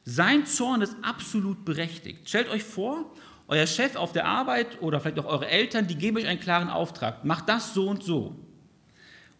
Sein 0.05 0.45
Zorn 0.45 0.81
ist 0.81 0.95
absolut 1.01 1.65
berechtigt. 1.65 2.29
Stellt 2.29 2.49
euch 2.49 2.63
vor, 2.63 3.11
euer 3.49 3.67
Chef 3.67 3.95
auf 3.95 4.13
der 4.13 4.25
Arbeit 4.25 4.81
oder 4.81 4.99
vielleicht 4.99 5.19
auch 5.19 5.25
eure 5.25 5.47
Eltern, 5.47 5.87
die 5.87 5.95
geben 5.95 6.17
euch 6.17 6.27
einen 6.27 6.39
klaren 6.39 6.69
Auftrag. 6.69 7.25
Macht 7.25 7.49
das 7.49 7.73
so 7.73 7.89
und 7.89 8.03
so. 8.03 8.35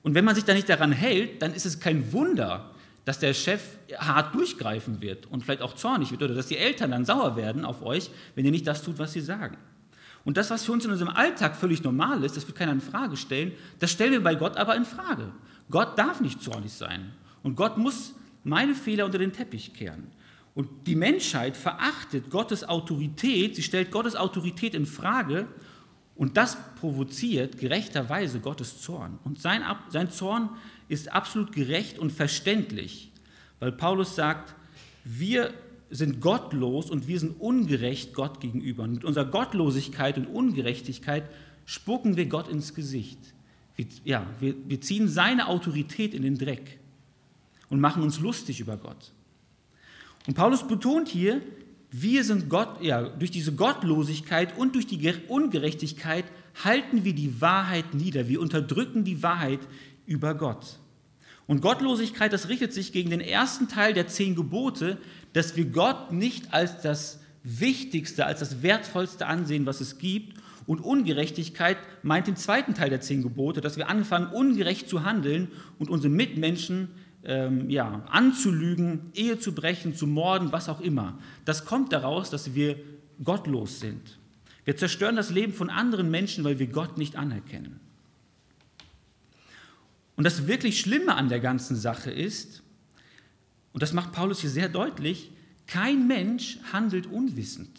Und 0.01 0.15
wenn 0.15 0.25
man 0.25 0.35
sich 0.35 0.45
da 0.45 0.53
nicht 0.53 0.67
daran 0.67 0.91
hält, 0.91 1.41
dann 1.41 1.53
ist 1.53 1.65
es 1.65 1.79
kein 1.79 2.11
Wunder, 2.11 2.71
dass 3.05 3.19
der 3.19 3.33
Chef 3.33 3.61
hart 3.97 4.33
durchgreifen 4.33 5.01
wird 5.01 5.27
und 5.27 5.43
vielleicht 5.43 5.61
auch 5.61 5.75
zornig 5.75 6.11
wird 6.11 6.23
oder 6.23 6.33
dass 6.33 6.47
die 6.47 6.57
Eltern 6.57 6.91
dann 6.91 7.05
sauer 7.05 7.35
werden 7.35 7.65
auf 7.65 7.83
euch, 7.83 8.09
wenn 8.35 8.45
ihr 8.45 8.51
nicht 8.51 8.67
das 8.67 8.83
tut, 8.83 8.97
was 8.97 9.13
sie 9.13 9.21
sagen. 9.21 9.57
Und 10.25 10.37
das, 10.37 10.49
was 10.49 10.65
für 10.65 10.71
uns 10.71 10.85
in 10.85 10.91
unserem 10.91 11.13
Alltag 11.13 11.55
völlig 11.55 11.83
normal 11.83 12.23
ist, 12.23 12.35
das 12.35 12.45
wird 12.47 12.57
keiner 12.57 12.71
in 12.71 12.81
Frage 12.81 13.15
stellen, 13.15 13.51
das 13.79 13.91
stellen 13.91 14.11
wir 14.11 14.23
bei 14.23 14.35
Gott 14.35 14.57
aber 14.57 14.75
in 14.75 14.85
Frage. 14.85 15.31
Gott 15.69 15.97
darf 15.97 16.19
nicht 16.19 16.41
zornig 16.41 16.73
sein. 16.73 17.13
Und 17.43 17.55
Gott 17.55 17.77
muss 17.77 18.15
meine 18.43 18.73
Fehler 18.73 19.05
unter 19.05 19.17
den 19.17 19.33
Teppich 19.33 19.73
kehren. 19.73 20.07
Und 20.59 20.87
die 20.87 20.95
Menschheit 20.97 21.55
verachtet 21.55 22.29
Gottes 22.29 22.67
Autorität, 22.67 23.55
sie 23.55 23.63
stellt 23.63 23.91
Gottes 23.91 24.17
Autorität 24.17 24.75
in 24.75 24.85
Frage 24.85 25.47
und 26.15 26.35
das 26.35 26.57
provoziert 26.75 27.57
gerechterweise 27.57 28.41
Gottes 28.41 28.81
Zorn. 28.81 29.19
Und 29.23 29.39
sein, 29.39 29.63
sein 29.87 30.11
Zorn 30.11 30.49
ist 30.89 31.13
absolut 31.13 31.53
gerecht 31.53 31.97
und 31.97 32.11
verständlich, 32.11 33.09
weil 33.61 33.71
Paulus 33.71 34.15
sagt, 34.15 34.53
wir 35.05 35.53
sind 35.89 36.19
gottlos 36.19 36.91
und 36.91 37.07
wir 37.07 37.21
sind 37.21 37.39
ungerecht 37.39 38.13
Gott 38.13 38.41
gegenüber. 38.41 38.83
Und 38.83 38.95
mit 38.95 39.05
unserer 39.05 39.31
Gottlosigkeit 39.31 40.17
und 40.17 40.25
Ungerechtigkeit 40.25 41.23
spucken 41.63 42.17
wir 42.17 42.25
Gott 42.25 42.49
ins 42.49 42.73
Gesicht. 42.75 43.19
Wir, 43.77 43.85
ja, 44.03 44.27
wir, 44.41 44.55
wir 44.67 44.81
ziehen 44.81 45.07
seine 45.07 45.47
Autorität 45.47 46.13
in 46.13 46.23
den 46.23 46.37
Dreck 46.37 46.79
und 47.69 47.79
machen 47.79 48.03
uns 48.03 48.19
lustig 48.19 48.59
über 48.59 48.75
Gott. 48.75 49.13
Und 50.29 50.35
Paulus 50.35 50.67
betont 50.67 51.07
hier, 51.07 51.41
wir 51.89 52.23
sind 52.23 52.49
Gott, 52.49 52.83
ja, 52.83 53.01
durch 53.01 53.31
diese 53.31 53.53
Gottlosigkeit 53.53 54.55
und 54.59 54.75
durch 54.75 54.85
die 54.85 55.11
Ungerechtigkeit 55.27 56.25
halten 56.63 57.03
wir 57.03 57.13
die 57.13 57.41
Wahrheit 57.41 57.95
nieder. 57.95 58.27
Wir 58.27 58.39
unterdrücken 58.39 59.03
die 59.03 59.23
Wahrheit 59.23 59.61
über 60.05 60.35
Gott. 60.35 60.77
Und 61.47 61.63
Gottlosigkeit, 61.63 62.31
das 62.31 62.47
richtet 62.47 62.73
sich 62.73 62.91
gegen 62.91 63.09
den 63.09 63.21
ersten 63.21 63.69
Teil 63.69 63.95
der 63.95 64.05
zehn 64.05 64.35
Gebote, 64.35 64.99
dass 65.33 65.55
wir 65.55 65.65
Gott 65.65 66.11
nicht 66.11 66.53
als 66.53 66.79
das 66.83 67.21
Wichtigste, 67.41 68.27
als 68.27 68.41
das 68.41 68.61
Wertvollste 68.61 69.25
ansehen, 69.25 69.65
was 69.65 69.81
es 69.81 69.97
gibt. 69.97 70.37
Und 70.67 70.79
Ungerechtigkeit 70.79 71.77
meint 72.03 72.27
den 72.27 72.35
zweiten 72.35 72.75
Teil 72.75 72.91
der 72.91 73.01
zehn 73.01 73.23
Gebote, 73.23 73.61
dass 73.61 73.77
wir 73.77 73.89
anfangen, 73.89 74.27
ungerecht 74.27 74.89
zu 74.89 75.03
handeln 75.03 75.47
und 75.79 75.89
unsere 75.89 76.13
Mitmenschen 76.13 76.89
ähm, 77.23 77.69
ja, 77.69 78.03
anzulügen, 78.09 79.11
Ehe 79.13 79.39
zu 79.39 79.53
brechen, 79.53 79.95
zu 79.95 80.07
morden, 80.07 80.51
was 80.51 80.69
auch 80.69 80.79
immer. 80.79 81.19
Das 81.45 81.65
kommt 81.65 81.91
daraus, 81.91 82.29
dass 82.29 82.55
wir 82.55 82.77
gottlos 83.23 83.79
sind. 83.79 84.17
Wir 84.65 84.77
zerstören 84.77 85.15
das 85.15 85.29
Leben 85.29 85.53
von 85.53 85.69
anderen 85.69 86.11
Menschen, 86.11 86.43
weil 86.43 86.59
wir 86.59 86.67
Gott 86.67 86.97
nicht 86.97 87.15
anerkennen. 87.15 87.79
Und 90.15 90.25
das 90.25 90.47
wirklich 90.47 90.79
Schlimme 90.79 91.15
an 91.15 91.29
der 91.29 91.39
ganzen 91.39 91.75
Sache 91.75 92.11
ist, 92.11 92.61
und 93.71 93.83
das 93.83 93.93
macht 93.93 94.11
Paulus 94.11 94.41
hier 94.41 94.49
sehr 94.49 94.69
deutlich, 94.69 95.31
kein 95.65 96.07
Mensch 96.07 96.59
handelt 96.73 97.07
unwissend. 97.07 97.69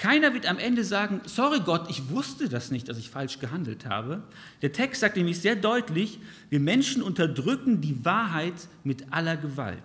Keiner 0.00 0.32
wird 0.32 0.46
am 0.46 0.58
Ende 0.58 0.82
sagen, 0.82 1.20
sorry 1.26 1.60
Gott, 1.60 1.90
ich 1.90 2.08
wusste 2.08 2.48
das 2.48 2.70
nicht, 2.70 2.88
dass 2.88 2.96
ich 2.96 3.10
falsch 3.10 3.38
gehandelt 3.38 3.84
habe. 3.84 4.22
Der 4.62 4.72
Text 4.72 5.02
sagt 5.02 5.18
nämlich 5.18 5.42
sehr 5.42 5.56
deutlich, 5.56 6.20
wir 6.48 6.58
Menschen 6.58 7.02
unterdrücken 7.02 7.82
die 7.82 8.02
Wahrheit 8.02 8.54
mit 8.82 9.12
aller 9.12 9.36
Gewalt. 9.36 9.84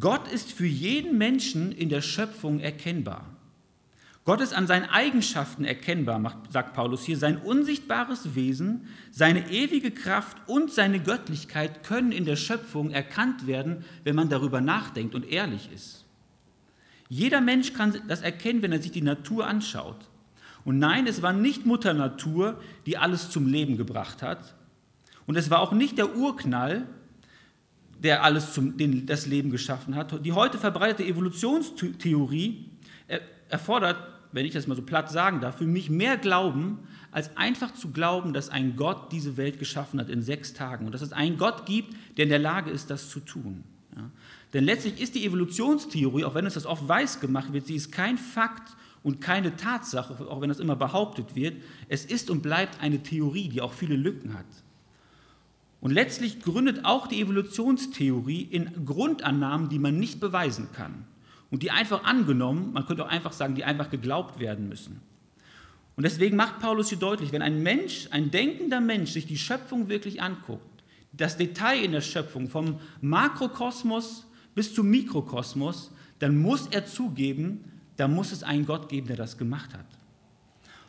Gott 0.00 0.26
ist 0.26 0.50
für 0.50 0.66
jeden 0.66 1.18
Menschen 1.18 1.70
in 1.70 1.88
der 1.88 2.00
Schöpfung 2.00 2.58
erkennbar. 2.58 3.26
Gott 4.24 4.40
ist 4.40 4.54
an 4.54 4.66
seinen 4.66 4.90
Eigenschaften 4.90 5.64
erkennbar, 5.64 6.42
sagt 6.50 6.74
Paulus 6.74 7.04
hier. 7.04 7.16
Sein 7.16 7.36
unsichtbares 7.36 8.34
Wesen, 8.34 8.88
seine 9.12 9.52
ewige 9.52 9.92
Kraft 9.92 10.36
und 10.48 10.72
seine 10.72 10.98
Göttlichkeit 10.98 11.84
können 11.84 12.10
in 12.10 12.24
der 12.24 12.34
Schöpfung 12.34 12.90
erkannt 12.90 13.46
werden, 13.46 13.84
wenn 14.02 14.16
man 14.16 14.28
darüber 14.28 14.60
nachdenkt 14.60 15.14
und 15.14 15.30
ehrlich 15.30 15.70
ist. 15.72 16.06
Jeder 17.10 17.40
Mensch 17.40 17.74
kann 17.74 18.00
das 18.06 18.22
erkennen, 18.22 18.62
wenn 18.62 18.72
er 18.72 18.80
sich 18.80 18.92
die 18.92 19.02
Natur 19.02 19.46
anschaut. 19.46 20.08
Und 20.64 20.78
nein, 20.78 21.08
es 21.08 21.22
war 21.22 21.32
nicht 21.32 21.66
Mutter 21.66 21.92
Natur, 21.92 22.60
die 22.86 22.96
alles 22.96 23.30
zum 23.30 23.48
Leben 23.48 23.76
gebracht 23.76 24.22
hat. 24.22 24.54
Und 25.26 25.36
es 25.36 25.50
war 25.50 25.58
auch 25.58 25.72
nicht 25.72 25.98
der 25.98 26.16
Urknall, 26.16 26.86
der 27.98 28.22
alles 28.22 28.54
zum, 28.54 28.76
den, 28.76 29.06
das 29.06 29.26
Leben 29.26 29.50
geschaffen 29.50 29.96
hat. 29.96 30.24
Die 30.24 30.32
heute 30.32 30.56
verbreitete 30.56 31.04
Evolutionstheorie 31.04 32.70
erfordert, 33.48 33.96
wenn 34.30 34.46
ich 34.46 34.52
das 34.52 34.68
mal 34.68 34.76
so 34.76 34.82
platt 34.82 35.10
sagen 35.10 35.40
darf, 35.40 35.58
für 35.58 35.66
mich 35.66 35.90
mehr 35.90 36.16
Glauben, 36.16 36.78
als 37.10 37.36
einfach 37.36 37.74
zu 37.74 37.90
glauben, 37.90 38.32
dass 38.32 38.50
ein 38.50 38.76
Gott 38.76 39.10
diese 39.10 39.36
Welt 39.36 39.58
geschaffen 39.58 39.98
hat 39.98 40.08
in 40.08 40.22
sechs 40.22 40.52
Tagen 40.54 40.86
und 40.86 40.92
dass 40.92 41.02
es 41.02 41.12
einen 41.12 41.38
Gott 41.38 41.66
gibt, 41.66 41.96
der 42.16 42.24
in 42.24 42.30
der 42.30 42.38
Lage 42.38 42.70
ist, 42.70 42.88
das 42.88 43.10
zu 43.10 43.18
tun. 43.18 43.64
Ja. 43.96 44.10
Denn 44.52 44.64
letztlich 44.64 45.00
ist 45.00 45.14
die 45.14 45.24
Evolutionstheorie, 45.24 46.24
auch 46.24 46.34
wenn 46.34 46.46
es 46.46 46.54
das 46.54 46.66
oft 46.66 46.86
weiß 46.86 47.20
gemacht 47.20 47.52
wird, 47.52 47.66
sie 47.66 47.76
ist 47.76 47.92
kein 47.92 48.18
Fakt 48.18 48.76
und 49.02 49.20
keine 49.20 49.56
Tatsache, 49.56 50.14
auch 50.28 50.40
wenn 50.40 50.48
das 50.48 50.60
immer 50.60 50.76
behauptet 50.76 51.34
wird. 51.34 51.62
Es 51.88 52.04
ist 52.04 52.30
und 52.30 52.42
bleibt 52.42 52.80
eine 52.82 53.02
Theorie, 53.02 53.48
die 53.48 53.60
auch 53.60 53.72
viele 53.72 53.96
Lücken 53.96 54.34
hat. 54.34 54.46
Und 55.80 55.92
letztlich 55.92 56.40
gründet 56.40 56.84
auch 56.84 57.06
die 57.06 57.20
Evolutionstheorie 57.20 58.42
in 58.42 58.84
Grundannahmen, 58.84 59.70
die 59.70 59.78
man 59.78 59.98
nicht 59.98 60.20
beweisen 60.20 60.68
kann 60.72 61.06
und 61.50 61.62
die 61.62 61.70
einfach 61.70 62.04
angenommen, 62.04 62.72
man 62.72 62.86
könnte 62.86 63.04
auch 63.04 63.08
einfach 63.08 63.32
sagen, 63.32 63.54
die 63.54 63.64
einfach 63.64 63.90
geglaubt 63.90 64.38
werden 64.38 64.68
müssen. 64.68 65.00
Und 65.96 66.04
deswegen 66.04 66.36
macht 66.36 66.60
Paulus 66.60 66.88
hier 66.88 66.98
deutlich, 66.98 67.32
wenn 67.32 67.42
ein 67.42 67.62
Mensch, 67.62 68.08
ein 68.10 68.30
denkender 68.30 68.80
Mensch 68.80 69.10
sich 69.10 69.26
die 69.26 69.38
Schöpfung 69.38 69.88
wirklich 69.88 70.22
anguckt, 70.22 70.64
das 71.12 71.36
Detail 71.36 71.84
in 71.84 71.92
der 71.92 72.00
Schöpfung 72.00 72.48
vom 72.48 72.80
Makrokosmos 73.00 74.26
bis 74.54 74.74
zum 74.74 74.88
Mikrokosmos, 74.88 75.90
dann 76.18 76.40
muss 76.40 76.66
er 76.68 76.86
zugeben, 76.86 77.64
da 77.96 78.08
muss 78.08 78.32
es 78.32 78.42
einen 78.42 78.66
Gott 78.66 78.88
geben, 78.88 79.08
der 79.08 79.16
das 79.16 79.38
gemacht 79.38 79.74
hat. 79.74 79.86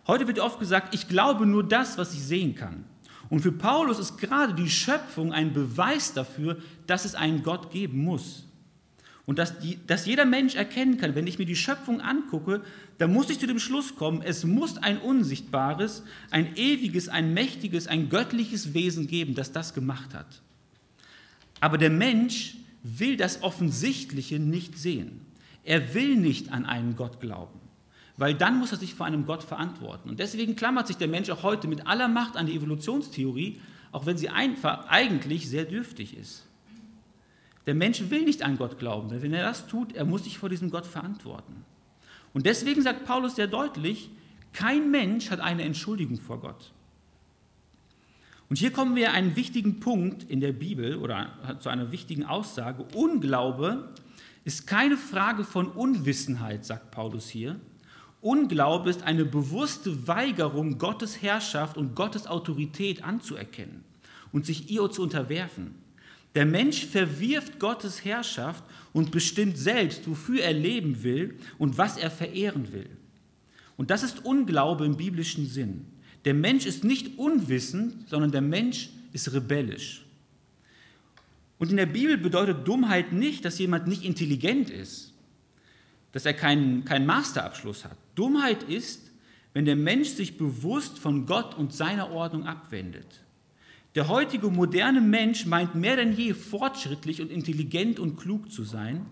Heute 0.07 0.27
wird 0.27 0.39
oft 0.39 0.59
gesagt, 0.59 0.93
ich 0.93 1.07
glaube 1.07 1.45
nur 1.45 1.63
das, 1.63 1.97
was 1.97 2.13
ich 2.13 2.23
sehen 2.23 2.55
kann. 2.55 2.85
Und 3.29 3.41
für 3.41 3.51
Paulus 3.51 3.99
ist 3.99 4.17
gerade 4.17 4.53
die 4.53 4.69
Schöpfung 4.69 5.31
ein 5.31 5.53
Beweis 5.53 6.13
dafür, 6.13 6.57
dass 6.87 7.05
es 7.05 7.15
einen 7.15 7.43
Gott 7.43 7.71
geben 7.71 8.03
muss. 8.03 8.45
Und 9.25 9.37
dass, 9.39 9.59
die, 9.59 9.77
dass 9.85 10.05
jeder 10.05 10.25
Mensch 10.25 10.55
erkennen 10.55 10.97
kann, 10.97 11.15
wenn 11.15 11.27
ich 11.27 11.37
mir 11.37 11.45
die 11.45 11.55
Schöpfung 11.55 12.01
angucke, 12.01 12.63
dann 12.97 13.13
muss 13.13 13.29
ich 13.29 13.39
zu 13.39 13.47
dem 13.47 13.59
Schluss 13.59 13.95
kommen, 13.95 14.21
es 14.23 14.43
muss 14.43 14.77
ein 14.77 14.97
unsichtbares, 14.97 16.03
ein 16.31 16.55
ewiges, 16.55 17.07
ein 17.07 17.33
mächtiges, 17.33 17.87
ein 17.87 18.09
göttliches 18.09 18.73
Wesen 18.73 19.07
geben, 19.07 19.35
das 19.35 19.51
das 19.51 19.73
gemacht 19.73 20.13
hat. 20.13 20.41
Aber 21.59 21.77
der 21.77 21.91
Mensch 21.91 22.55
will 22.83 23.15
das 23.15 23.43
Offensichtliche 23.43 24.39
nicht 24.39 24.77
sehen. 24.77 25.21
Er 25.63 25.93
will 25.93 26.15
nicht 26.15 26.51
an 26.51 26.65
einen 26.65 26.95
Gott 26.95 27.19
glauben, 27.19 27.59
weil 28.17 28.33
dann 28.33 28.57
muss 28.57 28.71
er 28.71 28.79
sich 28.79 28.95
vor 28.95 29.05
einem 29.05 29.27
Gott 29.27 29.43
verantworten. 29.43 30.09
Und 30.09 30.19
deswegen 30.19 30.55
klammert 30.55 30.87
sich 30.87 30.97
der 30.97 31.07
Mensch 31.07 31.29
auch 31.29 31.43
heute 31.43 31.67
mit 31.67 31.85
aller 31.85 32.07
Macht 32.07 32.35
an 32.35 32.47
die 32.47 32.55
Evolutionstheorie, 32.55 33.61
auch 33.91 34.07
wenn 34.07 34.17
sie 34.17 34.29
eigentlich 34.29 35.47
sehr 35.47 35.65
dürftig 35.65 36.17
ist. 36.17 36.47
Der 37.65 37.75
Mensch 37.75 38.09
will 38.09 38.23
nicht 38.23 38.43
an 38.43 38.57
Gott 38.57 38.79
glauben, 38.79 39.09
denn 39.09 39.21
wenn 39.21 39.33
er 39.33 39.43
das 39.43 39.67
tut, 39.67 39.93
er 39.93 40.05
muss 40.05 40.23
sich 40.23 40.37
vor 40.37 40.49
diesem 40.49 40.71
Gott 40.71 40.85
verantworten. 40.85 41.63
Und 42.33 42.45
deswegen 42.45 42.81
sagt 42.81 43.05
Paulus 43.05 43.35
sehr 43.35 43.47
deutlich, 43.47 44.09
kein 44.53 44.89
Mensch 44.91 45.29
hat 45.29 45.39
eine 45.39 45.63
Entschuldigung 45.63 46.19
vor 46.19 46.39
Gott. 46.39 46.71
Und 48.49 48.57
hier 48.57 48.71
kommen 48.71 48.95
wir 48.95 49.09
an 49.09 49.15
einen 49.15 49.35
wichtigen 49.35 49.79
Punkt 49.79 50.29
in 50.29 50.41
der 50.41 50.51
Bibel 50.51 50.97
oder 50.97 51.57
zu 51.59 51.69
einer 51.69 51.91
wichtigen 51.91 52.25
Aussage. 52.25 52.85
Unglaube 52.93 53.93
ist 54.43 54.67
keine 54.67 54.97
Frage 54.97 55.45
von 55.45 55.67
Unwissenheit, 55.67 56.65
sagt 56.65 56.91
Paulus 56.91 57.29
hier. 57.29 57.59
Unglaube 58.19 58.89
ist 58.89 59.03
eine 59.03 59.23
bewusste 59.23 60.07
Weigerung, 60.07 60.77
Gottes 60.77 61.21
Herrschaft 61.21 61.77
und 61.77 61.95
Gottes 61.95 62.27
Autorität 62.27 63.03
anzuerkennen 63.03 63.83
und 64.31 64.45
sich 64.45 64.69
ihr 64.69 64.89
zu 64.91 65.01
unterwerfen. 65.01 65.75
Der 66.35 66.45
Mensch 66.45 66.85
verwirft 66.85 67.59
Gottes 67.59 68.05
Herrschaft 68.05 68.63
und 68.93 69.11
bestimmt 69.11 69.57
selbst, 69.57 70.09
wofür 70.09 70.41
er 70.41 70.53
leben 70.53 71.03
will 71.03 71.37
und 71.57 71.77
was 71.77 71.97
er 71.97 72.09
verehren 72.09 72.71
will. 72.71 72.89
Und 73.77 73.89
das 73.89 74.03
ist 74.03 74.25
Unglaube 74.25 74.85
im 74.85 74.97
biblischen 74.97 75.47
Sinn. 75.47 75.85
Der 76.25 76.33
Mensch 76.33 76.65
ist 76.65 76.83
nicht 76.83 77.17
unwissend, 77.17 78.07
sondern 78.07 78.31
der 78.31 78.41
Mensch 78.41 78.89
ist 79.11 79.33
rebellisch. 79.33 80.05
Und 81.57 81.69
in 81.69 81.77
der 81.77 81.85
Bibel 81.85 82.17
bedeutet 82.17 82.67
Dummheit 82.67 83.11
nicht, 83.11 83.43
dass 83.43 83.59
jemand 83.59 83.87
nicht 83.87 84.03
intelligent 84.03 84.69
ist, 84.69 85.13
dass 86.11 86.25
er 86.25 86.33
keinen, 86.33 86.85
keinen 86.85 87.05
Masterabschluss 87.05 87.85
hat. 87.85 87.97
Dummheit 88.15 88.63
ist, 88.63 89.11
wenn 89.53 89.65
der 89.65 89.75
Mensch 89.75 90.09
sich 90.09 90.37
bewusst 90.37 90.97
von 90.97 91.25
Gott 91.25 91.55
und 91.57 91.73
seiner 91.73 92.11
Ordnung 92.11 92.45
abwendet. 92.45 93.21
Der 93.95 94.07
heutige 94.07 94.49
moderne 94.49 95.01
Mensch 95.01 95.45
meint 95.45 95.75
mehr 95.75 95.97
denn 95.97 96.13
je 96.13 96.33
fortschrittlich 96.33 97.21
und 97.21 97.29
intelligent 97.29 97.99
und 97.99 98.15
klug 98.15 98.49
zu 98.51 98.63
sein, 98.63 99.05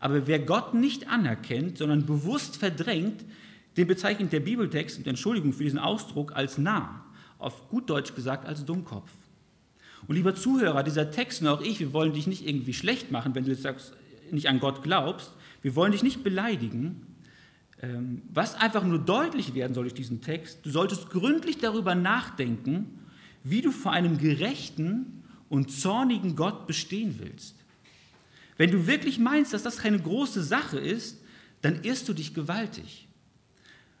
aber 0.00 0.26
wer 0.26 0.40
Gott 0.40 0.74
nicht 0.74 1.08
anerkennt, 1.08 1.78
sondern 1.78 2.06
bewusst 2.06 2.56
verdrängt, 2.56 3.24
den 3.76 3.86
bezeichnet 3.86 4.32
der 4.32 4.40
Bibeltext, 4.40 4.98
und 4.98 5.06
Entschuldigung 5.06 5.52
für 5.52 5.62
diesen 5.62 5.78
Ausdruck, 5.78 6.34
als 6.34 6.58
nah, 6.58 7.04
auf 7.38 7.68
gut 7.68 7.88
Deutsch 7.88 8.14
gesagt 8.14 8.46
als 8.46 8.64
Dummkopf. 8.64 9.10
Und 10.08 10.16
lieber 10.16 10.34
Zuhörer, 10.34 10.82
dieser 10.82 11.10
Text 11.10 11.42
und 11.42 11.48
auch 11.48 11.60
ich, 11.60 11.80
wir 11.80 11.92
wollen 11.92 12.12
dich 12.12 12.26
nicht 12.26 12.46
irgendwie 12.46 12.74
schlecht 12.74 13.10
machen, 13.10 13.34
wenn 13.34 13.44
du 13.44 13.50
jetzt 13.50 13.62
sagst, 13.62 13.92
nicht 14.30 14.48
an 14.48 14.60
Gott 14.60 14.82
glaubst, 14.82 15.32
wir 15.62 15.76
wollen 15.76 15.92
dich 15.92 16.02
nicht 16.02 16.24
beleidigen. 16.24 17.06
Ähm, 17.82 18.22
was 18.32 18.54
einfach 18.54 18.84
nur 18.84 18.98
deutlich 18.98 19.54
werden 19.54 19.74
soll 19.74 19.84
durch 19.84 19.94
diesen 19.94 20.20
Text, 20.20 20.64
du 20.64 20.70
solltest 20.70 21.10
gründlich 21.10 21.58
darüber 21.58 21.94
nachdenken, 21.94 23.00
wie 23.48 23.62
du 23.62 23.70
vor 23.70 23.92
einem 23.92 24.18
gerechten 24.18 25.22
und 25.48 25.70
zornigen 25.70 26.34
Gott 26.34 26.66
bestehen 26.66 27.16
willst. 27.18 27.54
Wenn 28.56 28.70
du 28.70 28.86
wirklich 28.86 29.18
meinst, 29.18 29.52
dass 29.52 29.62
das 29.62 29.78
keine 29.78 30.00
große 30.00 30.42
Sache 30.42 30.78
ist, 30.78 31.18
dann 31.62 31.82
irrst 31.82 32.08
du 32.08 32.12
dich 32.12 32.34
gewaltig. 32.34 33.06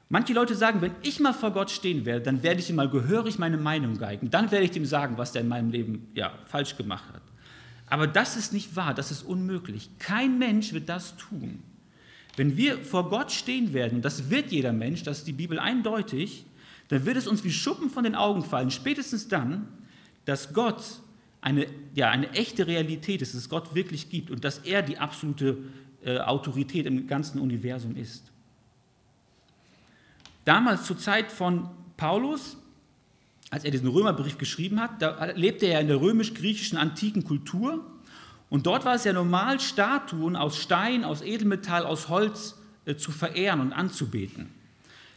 Manche 0.08 0.32
Leute 0.32 0.54
sagen, 0.54 0.80
wenn 0.80 0.92
ich 1.02 1.20
mal 1.20 1.32
vor 1.32 1.52
Gott 1.52 1.70
stehen 1.70 2.04
werde, 2.04 2.22
dann 2.22 2.42
werde 2.42 2.60
ich 2.60 2.70
ihm 2.70 2.76
mal 2.76 2.88
gehörig 2.88 3.38
meine 3.38 3.56
Meinung 3.56 3.98
geigen. 3.98 4.30
Dann 4.30 4.50
werde 4.50 4.64
ich 4.64 4.76
ihm 4.76 4.86
sagen, 4.86 5.18
was 5.18 5.34
er 5.34 5.40
in 5.42 5.48
meinem 5.48 5.70
Leben 5.70 6.08
ja, 6.14 6.32
falsch 6.46 6.76
gemacht 6.76 7.12
hat. 7.12 7.22
Aber 7.88 8.06
das 8.06 8.36
ist 8.36 8.52
nicht 8.52 8.74
wahr, 8.74 8.94
das 8.94 9.10
ist 9.10 9.22
unmöglich. 9.22 9.90
Kein 9.98 10.38
Mensch 10.38 10.72
wird 10.72 10.88
das 10.88 11.16
tun. 11.16 11.62
Wenn 12.36 12.56
wir 12.56 12.78
vor 12.78 13.08
Gott 13.08 13.32
stehen 13.32 13.72
werden, 13.72 14.02
das 14.02 14.28
wird 14.30 14.52
jeder 14.52 14.72
Mensch, 14.72 15.02
das 15.02 15.18
ist 15.18 15.26
die 15.26 15.32
Bibel 15.32 15.58
eindeutig, 15.58 16.44
dann 16.88 17.04
wird 17.04 17.16
es 17.16 17.26
uns 17.26 17.44
wie 17.44 17.52
Schuppen 17.52 17.90
von 17.90 18.04
den 18.04 18.14
Augen 18.14 18.42
fallen, 18.42 18.70
spätestens 18.70 19.28
dann, 19.28 19.68
dass 20.24 20.52
Gott 20.52 20.82
eine, 21.40 21.66
ja, 21.94 22.10
eine 22.10 22.30
echte 22.30 22.66
Realität 22.66 23.22
ist, 23.22 23.34
dass 23.34 23.42
es 23.42 23.48
Gott 23.48 23.74
wirklich 23.74 24.10
gibt 24.10 24.30
und 24.30 24.44
dass 24.44 24.58
er 24.58 24.82
die 24.82 24.98
absolute 24.98 25.58
äh, 26.04 26.18
Autorität 26.18 26.86
im 26.86 27.06
ganzen 27.06 27.40
Universum 27.40 27.96
ist. 27.96 28.30
Damals 30.44 30.84
zur 30.84 30.98
Zeit 30.98 31.32
von 31.32 31.68
Paulus, 31.96 32.56
als 33.50 33.64
er 33.64 33.70
diesen 33.70 33.88
Römerbrief 33.88 34.38
geschrieben 34.38 34.80
hat, 34.80 35.02
da 35.02 35.24
lebte 35.34 35.66
er 35.66 35.80
in 35.80 35.88
der 35.88 36.00
römisch-griechischen 36.00 36.78
antiken 36.78 37.24
Kultur 37.24 37.84
und 38.48 38.66
dort 38.66 38.84
war 38.84 38.94
es 38.94 39.04
ja 39.04 39.12
normal, 39.12 39.60
Statuen 39.60 40.36
aus 40.36 40.56
Stein, 40.56 41.04
aus 41.04 41.22
Edelmetall, 41.22 41.84
aus 41.84 42.08
Holz 42.08 42.56
äh, 42.84 42.96
zu 42.96 43.10
verehren 43.10 43.60
und 43.60 43.72
anzubeten. 43.72 44.50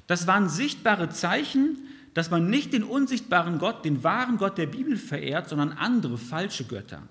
Das 0.10 0.26
waren 0.26 0.50
sichtbare 0.50 1.10
Zeichen, 1.10 1.78
dass 2.16 2.32
man 2.32 2.50
nicht 2.50 2.74
den 2.74 2.84
unsichtbaren 2.84 3.60
Gott, 3.60 3.86
den 3.86 4.04
wahren 4.04 4.38
Gott 4.38 4.58
der 4.58 4.66
Bibel 4.66 4.98
verehrt, 4.98 5.48
sondern 5.48 5.72
andere 5.72 6.18
falsche 6.18 6.64
Götter. 6.64 7.04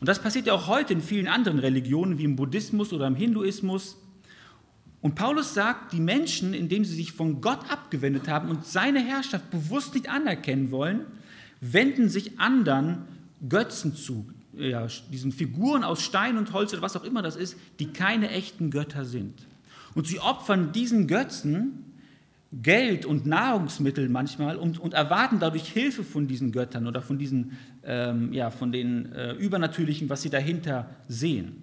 Und 0.00 0.08
das 0.08 0.18
passiert 0.18 0.48
ja 0.48 0.54
auch 0.54 0.66
heute 0.66 0.94
in 0.94 1.00
vielen 1.00 1.28
anderen 1.28 1.60
Religionen, 1.60 2.18
wie 2.18 2.24
im 2.24 2.34
Buddhismus 2.34 2.92
oder 2.92 3.06
im 3.06 3.14
Hinduismus. 3.14 3.98
Und 5.00 5.14
Paulus 5.14 5.54
sagt, 5.54 5.92
die 5.92 6.00
Menschen, 6.00 6.54
indem 6.54 6.84
sie 6.84 6.96
sich 6.96 7.12
von 7.12 7.40
Gott 7.40 7.70
abgewendet 7.70 8.26
haben 8.26 8.48
und 8.48 8.66
seine 8.66 8.98
Herrschaft 8.98 9.48
bewusst 9.52 9.94
nicht 9.94 10.10
anerkennen 10.10 10.72
wollen, 10.72 11.06
wenden 11.60 12.08
sich 12.08 12.40
anderen 12.40 13.02
Götzen 13.48 13.94
zu, 13.94 14.26
ja, 14.54 14.88
diesen 15.12 15.30
Figuren 15.30 15.84
aus 15.84 16.02
Stein 16.02 16.36
und 16.36 16.52
Holz 16.52 16.72
oder 16.72 16.82
was 16.82 16.96
auch 16.96 17.04
immer 17.04 17.22
das 17.22 17.36
ist, 17.36 17.56
die 17.78 17.92
keine 17.92 18.30
echten 18.30 18.72
Götter 18.72 19.04
sind. 19.04 19.46
Und 19.96 20.06
sie 20.06 20.20
opfern 20.20 20.72
diesen 20.72 21.08
Götzen 21.08 21.82
Geld 22.52 23.06
und 23.06 23.26
Nahrungsmittel 23.26 24.08
manchmal 24.08 24.56
und, 24.56 24.78
und, 24.78 24.94
erwarten 24.94 25.40
dadurch 25.40 25.68
Hilfe 25.68 26.04
von 26.04 26.28
diesen 26.28 26.52
Göttern 26.52 26.86
oder 26.86 27.02
von 27.02 27.18
diesen, 27.18 27.58
ähm, 27.82 28.32
ja, 28.32 28.50
von 28.50 28.70
den 28.70 29.12
äh, 29.12 29.32
Übernatürlichen, 29.32 30.08
was 30.08 30.22
sie 30.22 30.30
dahinter 30.30 30.88
sehen. 31.08 31.62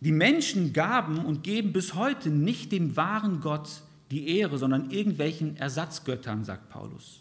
Die 0.00 0.12
Menschen 0.12 0.72
gaben 0.72 1.18
und 1.18 1.44
geben 1.44 1.72
bis 1.72 1.94
heute 1.94 2.30
nicht 2.30 2.72
dem 2.72 2.96
wahren 2.96 3.40
Gott 3.40 3.82
die 4.10 4.38
Ehre, 4.38 4.58
sondern 4.58 4.90
irgendwelchen 4.90 5.56
Ersatzgöttern, 5.56 6.44
sagt 6.44 6.70
Paulus. 6.70 7.20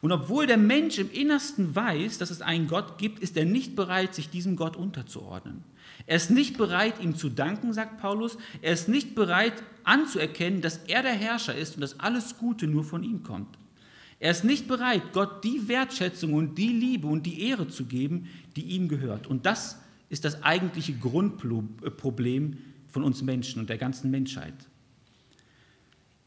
Und 0.00 0.12
obwohl 0.12 0.46
der 0.46 0.58
Mensch 0.58 0.98
im 0.98 1.10
Innersten 1.10 1.74
weiß, 1.74 2.18
dass 2.18 2.30
es 2.30 2.42
einen 2.42 2.68
Gott 2.68 2.98
gibt, 2.98 3.20
ist 3.20 3.36
er 3.36 3.44
nicht 3.44 3.76
bereit, 3.76 4.14
sich 4.14 4.28
diesem 4.28 4.56
Gott 4.56 4.76
unterzuordnen. 4.76 5.62
Er 6.06 6.16
ist 6.16 6.30
nicht 6.30 6.58
bereit, 6.58 7.00
ihm 7.02 7.16
zu 7.16 7.30
danken, 7.30 7.72
sagt 7.72 7.98
Paulus. 7.98 8.36
Er 8.60 8.72
ist 8.72 8.88
nicht 8.88 9.14
bereit 9.14 9.54
anzuerkennen, 9.84 10.60
dass 10.60 10.78
er 10.86 11.02
der 11.02 11.14
Herrscher 11.14 11.54
ist 11.54 11.76
und 11.76 11.80
dass 11.80 12.00
alles 12.00 12.36
Gute 12.38 12.66
nur 12.66 12.84
von 12.84 13.02
ihm 13.02 13.22
kommt. 13.22 13.58
Er 14.20 14.30
ist 14.30 14.44
nicht 14.44 14.68
bereit, 14.68 15.12
Gott 15.12 15.44
die 15.44 15.68
Wertschätzung 15.68 16.34
und 16.34 16.56
die 16.56 16.68
Liebe 16.68 17.06
und 17.06 17.24
die 17.24 17.48
Ehre 17.48 17.68
zu 17.68 17.84
geben, 17.86 18.28
die 18.56 18.62
ihm 18.62 18.88
gehört. 18.88 19.26
Und 19.26 19.46
das 19.46 19.78
ist 20.08 20.24
das 20.24 20.42
eigentliche 20.42 20.94
Grundproblem 20.94 22.58
von 22.88 23.02
uns 23.02 23.22
Menschen 23.22 23.60
und 23.60 23.68
der 23.68 23.78
ganzen 23.78 24.10
Menschheit. 24.10 24.54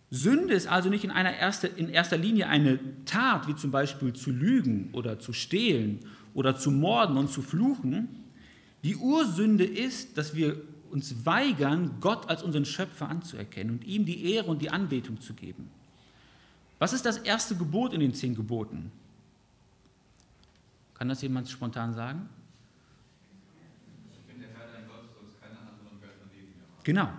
Sünde 0.10 0.54
ist 0.54 0.68
also 0.68 0.90
nicht 0.90 1.04
in, 1.04 1.12
einer 1.12 1.36
erster, 1.36 1.76
in 1.78 1.90
erster 1.90 2.18
Linie 2.18 2.48
eine 2.48 2.80
Tat, 3.06 3.48
wie 3.48 3.56
zum 3.56 3.72
Beispiel 3.72 4.14
zu 4.14 4.32
lügen 4.32 4.90
oder 4.94 5.20
zu 5.20 5.34
stehlen 5.34 6.00
oder 6.34 6.56
zu 6.56 6.72
morden 6.72 7.18
und 7.18 7.30
zu 7.30 7.42
fluchen, 7.42 8.27
die 8.84 8.96
Ursünde 8.96 9.66
ist, 9.66 10.18
dass 10.18 10.36
wir 10.36 10.62
uns 10.92 11.26
weigern, 11.26 11.98
Gott 12.00 12.30
als 12.30 12.44
unseren 12.44 12.66
Schöpfer 12.66 13.10
anzuerkennen 13.10 13.74
und 13.74 13.84
ihm 13.86 14.06
die 14.06 14.32
Ehre 14.32 14.48
und 14.48 14.62
die 14.62 14.70
Anbetung 14.70 15.20
zu 15.20 15.34
geben. 15.34 15.70
Was 16.80 16.94
ist 16.94 17.06
das 17.06 17.18
erste 17.18 17.56
Gebot 17.56 17.94
in 17.94 18.00
den 18.00 18.14
zehn 18.14 18.36
Geboten? 18.36 18.92
Kann 20.94 21.10
das 21.10 21.22
jemand 21.22 21.50
spontan 21.50 21.94
sagen? 21.94 22.30
Genau, 26.84 27.10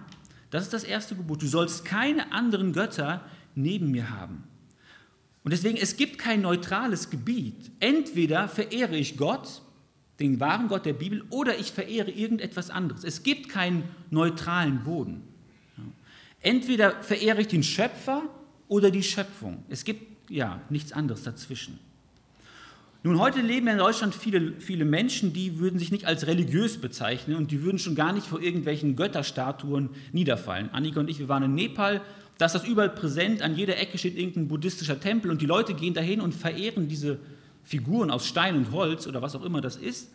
das 0.49 0.65
ist 0.65 0.73
das 0.73 0.85
erste 0.85 1.15
Gebot. 1.15 1.43
Du 1.43 1.47
sollst 1.47 1.85
keine 1.85 2.33
anderen 2.33 2.73
Götter 2.73 3.23
neben 3.55 3.91
mir 3.91 4.09
haben. 4.09 4.45
Und 5.45 5.53
deswegen, 5.53 5.77
es 5.77 5.97
gibt 5.97 6.19
kein 6.19 6.41
neutrales 6.41 7.11
Gebiet. 7.11 7.71
Entweder 7.79 8.49
verehre 8.49 8.97
ich 8.97 9.19
Gott 9.19 9.61
den 10.21 10.41
wahren 10.41 10.69
Gott 10.69 10.85
der 10.85 10.95
Bibel 10.95 11.25
oder 11.31 11.59
ich 11.59 11.73
verehre 11.73 12.11
irgendetwas 12.11 12.71
anderes. 12.71 13.05
Es 13.05 13.23
gibt 13.23 13.49
keinen 13.49 13.85
neutralen 14.11 14.83
Boden. 14.83 15.23
Entweder 16.41 17.03
verehre 17.03 17.41
ich 17.41 17.49
den 17.49 17.63
Schöpfer 17.63 18.23
oder 18.69 18.91
die 18.91 19.03
Schöpfung. 19.03 19.65
Es 19.69 19.85
gibt 19.85 20.31
ja 20.31 20.61
nichts 20.71 20.93
anderes 20.93 21.23
dazwischen. 21.23 21.79
Nun, 23.05 23.21
heute 23.21 23.41
leben 23.41 23.69
in 23.69 23.79
Deutschland 23.79 24.15
viele, 24.15 24.55
viele 24.61 24.85
Menschen, 24.85 25.33
die 25.33 25.61
würden 25.61 25.79
sich 25.79 25.93
nicht 25.93 26.05
als 26.05 26.27
religiös 26.27 26.81
bezeichnen 26.81 27.37
und 27.37 27.53
die 27.53 27.63
würden 27.63 27.79
schon 27.79 27.95
gar 27.95 28.13
nicht 28.13 28.27
vor 28.27 28.43
irgendwelchen 28.43 28.97
Götterstatuen 28.97 29.91
niederfallen. 30.13 30.71
Annika 30.73 30.99
und 30.99 31.09
ich, 31.09 31.21
wir 31.21 31.29
waren 31.29 31.45
in 31.45 31.55
Nepal, 31.55 32.01
da 32.39 32.47
ist 32.47 32.55
das 32.55 32.67
überall 32.67 32.91
präsent, 32.91 33.41
an 33.43 33.57
jeder 33.57 33.79
Ecke 33.79 33.99
steht 33.99 34.17
irgendein 34.17 34.49
buddhistischer 34.49 34.99
Tempel 34.99 35.31
und 35.31 35.41
die 35.41 35.47
Leute 35.47 35.75
gehen 35.75 35.95
dahin 35.95 36.21
und 36.21 36.35
verehren 36.35 36.89
diese 36.89 37.19
Figuren 37.69 38.11
aus 38.11 38.27
Stein 38.27 38.57
und 38.57 38.73
Holz 38.73 39.07
oder 39.07 39.21
was 39.21 39.37
auch 39.37 39.45
immer 39.45 39.61
das 39.61 39.77
ist. 39.77 40.11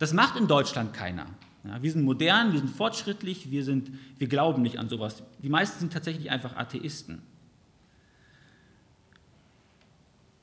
Das 0.00 0.12
macht 0.12 0.36
in 0.36 0.48
Deutschland 0.48 0.92
keiner. 0.92 1.26
Ja, 1.62 1.80
wir 1.80 1.92
sind 1.92 2.04
modern, 2.04 2.52
wir 2.52 2.58
sind 2.58 2.68
fortschrittlich, 2.68 3.48
wir, 3.50 3.62
sind, 3.62 3.92
wir 4.18 4.26
glauben 4.26 4.62
nicht 4.62 4.80
an 4.80 4.88
sowas. 4.88 5.22
Die 5.40 5.48
meisten 5.48 5.78
sind 5.78 5.92
tatsächlich 5.92 6.30
einfach 6.32 6.56
Atheisten. 6.56 7.22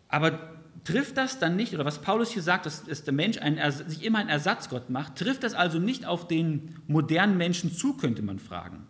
Aber 0.07 0.39
trifft 0.85 1.17
das 1.17 1.37
dann 1.37 1.57
nicht, 1.57 1.73
oder 1.73 1.83
was 1.83 2.01
Paulus 2.01 2.31
hier 2.31 2.41
sagt, 2.41 2.65
dass, 2.65 2.85
dass 2.85 3.03
der 3.03 3.13
Mensch 3.13 3.39
einen, 3.39 3.71
sich 3.71 4.01
immer 4.01 4.19
einen 4.19 4.29
Ersatzgott 4.29 4.89
macht, 4.89 5.17
trifft 5.17 5.43
das 5.43 5.53
also 5.55 5.79
nicht 5.79 6.05
auf 6.05 6.29
den 6.29 6.75
modernen 6.87 7.35
Menschen 7.35 7.73
zu, 7.73 7.97
könnte 7.97 8.21
man 8.21 8.39
fragen. 8.39 8.87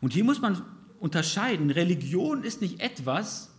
Und 0.00 0.12
hier 0.12 0.22
muss 0.22 0.40
man 0.40 0.62
unterscheiden, 1.00 1.70
Religion 1.70 2.44
ist 2.44 2.60
nicht 2.60 2.80
etwas, 2.80 3.50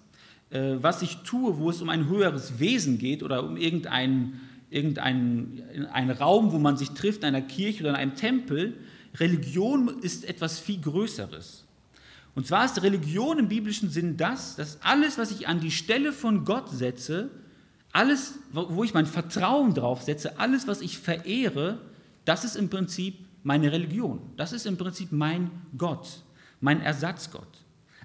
äh, 0.51 0.75
was 0.81 1.01
ich 1.01 1.17
tue, 1.17 1.57
wo 1.57 1.69
es 1.69 1.81
um 1.81 1.89
ein 1.89 2.07
höheres 2.07 2.59
Wesen 2.59 2.97
geht 2.97 3.23
oder 3.23 3.43
um 3.43 3.57
irgendeinen 3.57 4.41
irgendein 4.69 5.63
ein 5.91 6.11
Raum, 6.11 6.51
wo 6.51 6.59
man 6.59 6.77
sich 6.77 6.91
trifft, 6.91 7.21
in 7.21 7.25
einer 7.25 7.41
Kirche 7.41 7.81
oder 7.81 7.89
in 7.89 7.95
einem 7.95 8.15
Tempel. 8.15 8.77
Religion 9.15 9.99
ist 10.01 10.25
etwas 10.25 10.59
viel 10.59 10.79
Größeres. 10.79 11.65
Und 12.35 12.47
zwar 12.47 12.65
ist 12.65 12.81
Religion 12.81 13.39
im 13.39 13.47
biblischen 13.47 13.89
Sinn 13.89 14.15
das, 14.15 14.55
dass 14.55 14.81
alles, 14.83 15.17
was 15.17 15.31
ich 15.31 15.47
an 15.47 15.59
die 15.59 15.71
Stelle 15.71 16.13
von 16.13 16.45
Gott 16.45 16.69
setze, 16.69 17.29
alles, 17.91 18.35
wo 18.51 18.83
ich 18.83 18.93
mein 18.93 19.07
Vertrauen 19.07 19.73
drauf 19.73 20.03
setze, 20.03 20.39
alles, 20.39 20.67
was 20.67 20.81
ich 20.81 20.99
verehre, 20.99 21.79
das 22.25 22.45
ist 22.45 22.55
im 22.55 22.69
Prinzip 22.69 23.15
meine 23.41 23.71
Religion. 23.71 24.21
Das 24.37 24.53
ist 24.53 24.67
im 24.67 24.77
Prinzip 24.77 25.11
mein 25.11 25.49
Gott, 25.75 26.23
mein 26.61 26.81
Ersatzgott. 26.81 27.47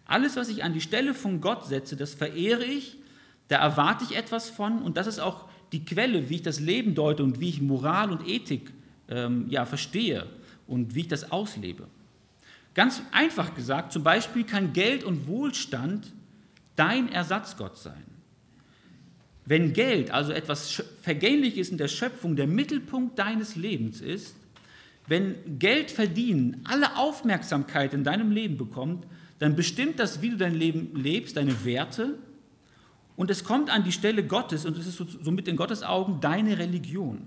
Alles, 0.06 0.36
was 0.36 0.48
ich 0.48 0.64
an 0.64 0.72
die 0.72 0.80
Stelle 0.80 1.14
von 1.14 1.40
Gott 1.40 1.66
setze, 1.66 1.96
das 1.96 2.14
verehre 2.14 2.64
ich, 2.64 2.98
Da 3.48 3.58
erwarte 3.58 4.04
ich 4.04 4.16
etwas 4.16 4.48
von 4.48 4.82
und 4.82 4.96
das 4.96 5.06
ist 5.06 5.18
auch 5.18 5.48
die 5.72 5.84
Quelle, 5.84 6.30
wie 6.30 6.36
ich 6.36 6.42
das 6.42 6.60
Leben 6.60 6.94
deute 6.94 7.22
und 7.22 7.40
wie 7.40 7.50
ich 7.50 7.60
Moral 7.60 8.10
und 8.10 8.26
Ethik 8.26 8.72
ähm, 9.08 9.46
ja, 9.48 9.66
verstehe 9.66 10.26
und 10.66 10.94
wie 10.94 11.00
ich 11.00 11.08
das 11.08 11.30
auslebe. 11.30 11.86
Ganz 12.74 13.02
einfach 13.12 13.54
gesagt, 13.54 13.92
zum 13.92 14.02
Beispiel 14.02 14.44
kann 14.44 14.72
Geld 14.72 15.04
und 15.04 15.26
Wohlstand 15.26 16.12
dein 16.74 17.12
Ersatzgott 17.12 17.76
sein. 17.76 18.02
Wenn 19.46 19.74
Geld, 19.74 20.10
also 20.10 20.32
etwas 20.32 20.82
Vergängliches 21.02 21.68
in 21.68 21.76
der 21.76 21.88
Schöpfung, 21.88 22.34
der 22.34 22.46
Mittelpunkt 22.46 23.18
deines 23.18 23.56
Lebens 23.56 24.00
ist, 24.00 24.34
wenn 25.06 25.58
Geld 25.58 25.90
verdienen 25.90 26.62
alle 26.64 26.96
Aufmerksamkeit 26.96 27.92
in 27.92 28.04
deinem 28.04 28.30
Leben 28.30 28.56
bekommt, 28.56 29.06
dann 29.38 29.56
bestimmt 29.56 29.98
das, 29.98 30.22
wie 30.22 30.30
du 30.30 30.36
dein 30.36 30.54
Leben 30.54 30.94
lebst, 30.94 31.36
deine 31.36 31.64
Werte 31.64 32.18
und 33.16 33.30
es 33.30 33.44
kommt 33.44 33.70
an 33.70 33.84
die 33.84 33.92
Stelle 33.92 34.26
Gottes 34.26 34.64
und 34.64 34.76
es 34.76 34.86
ist 34.86 35.02
somit 35.22 35.48
in 35.48 35.56
Gottes 35.56 35.82
Augen 35.82 36.20
deine 36.20 36.58
Religion. 36.58 37.22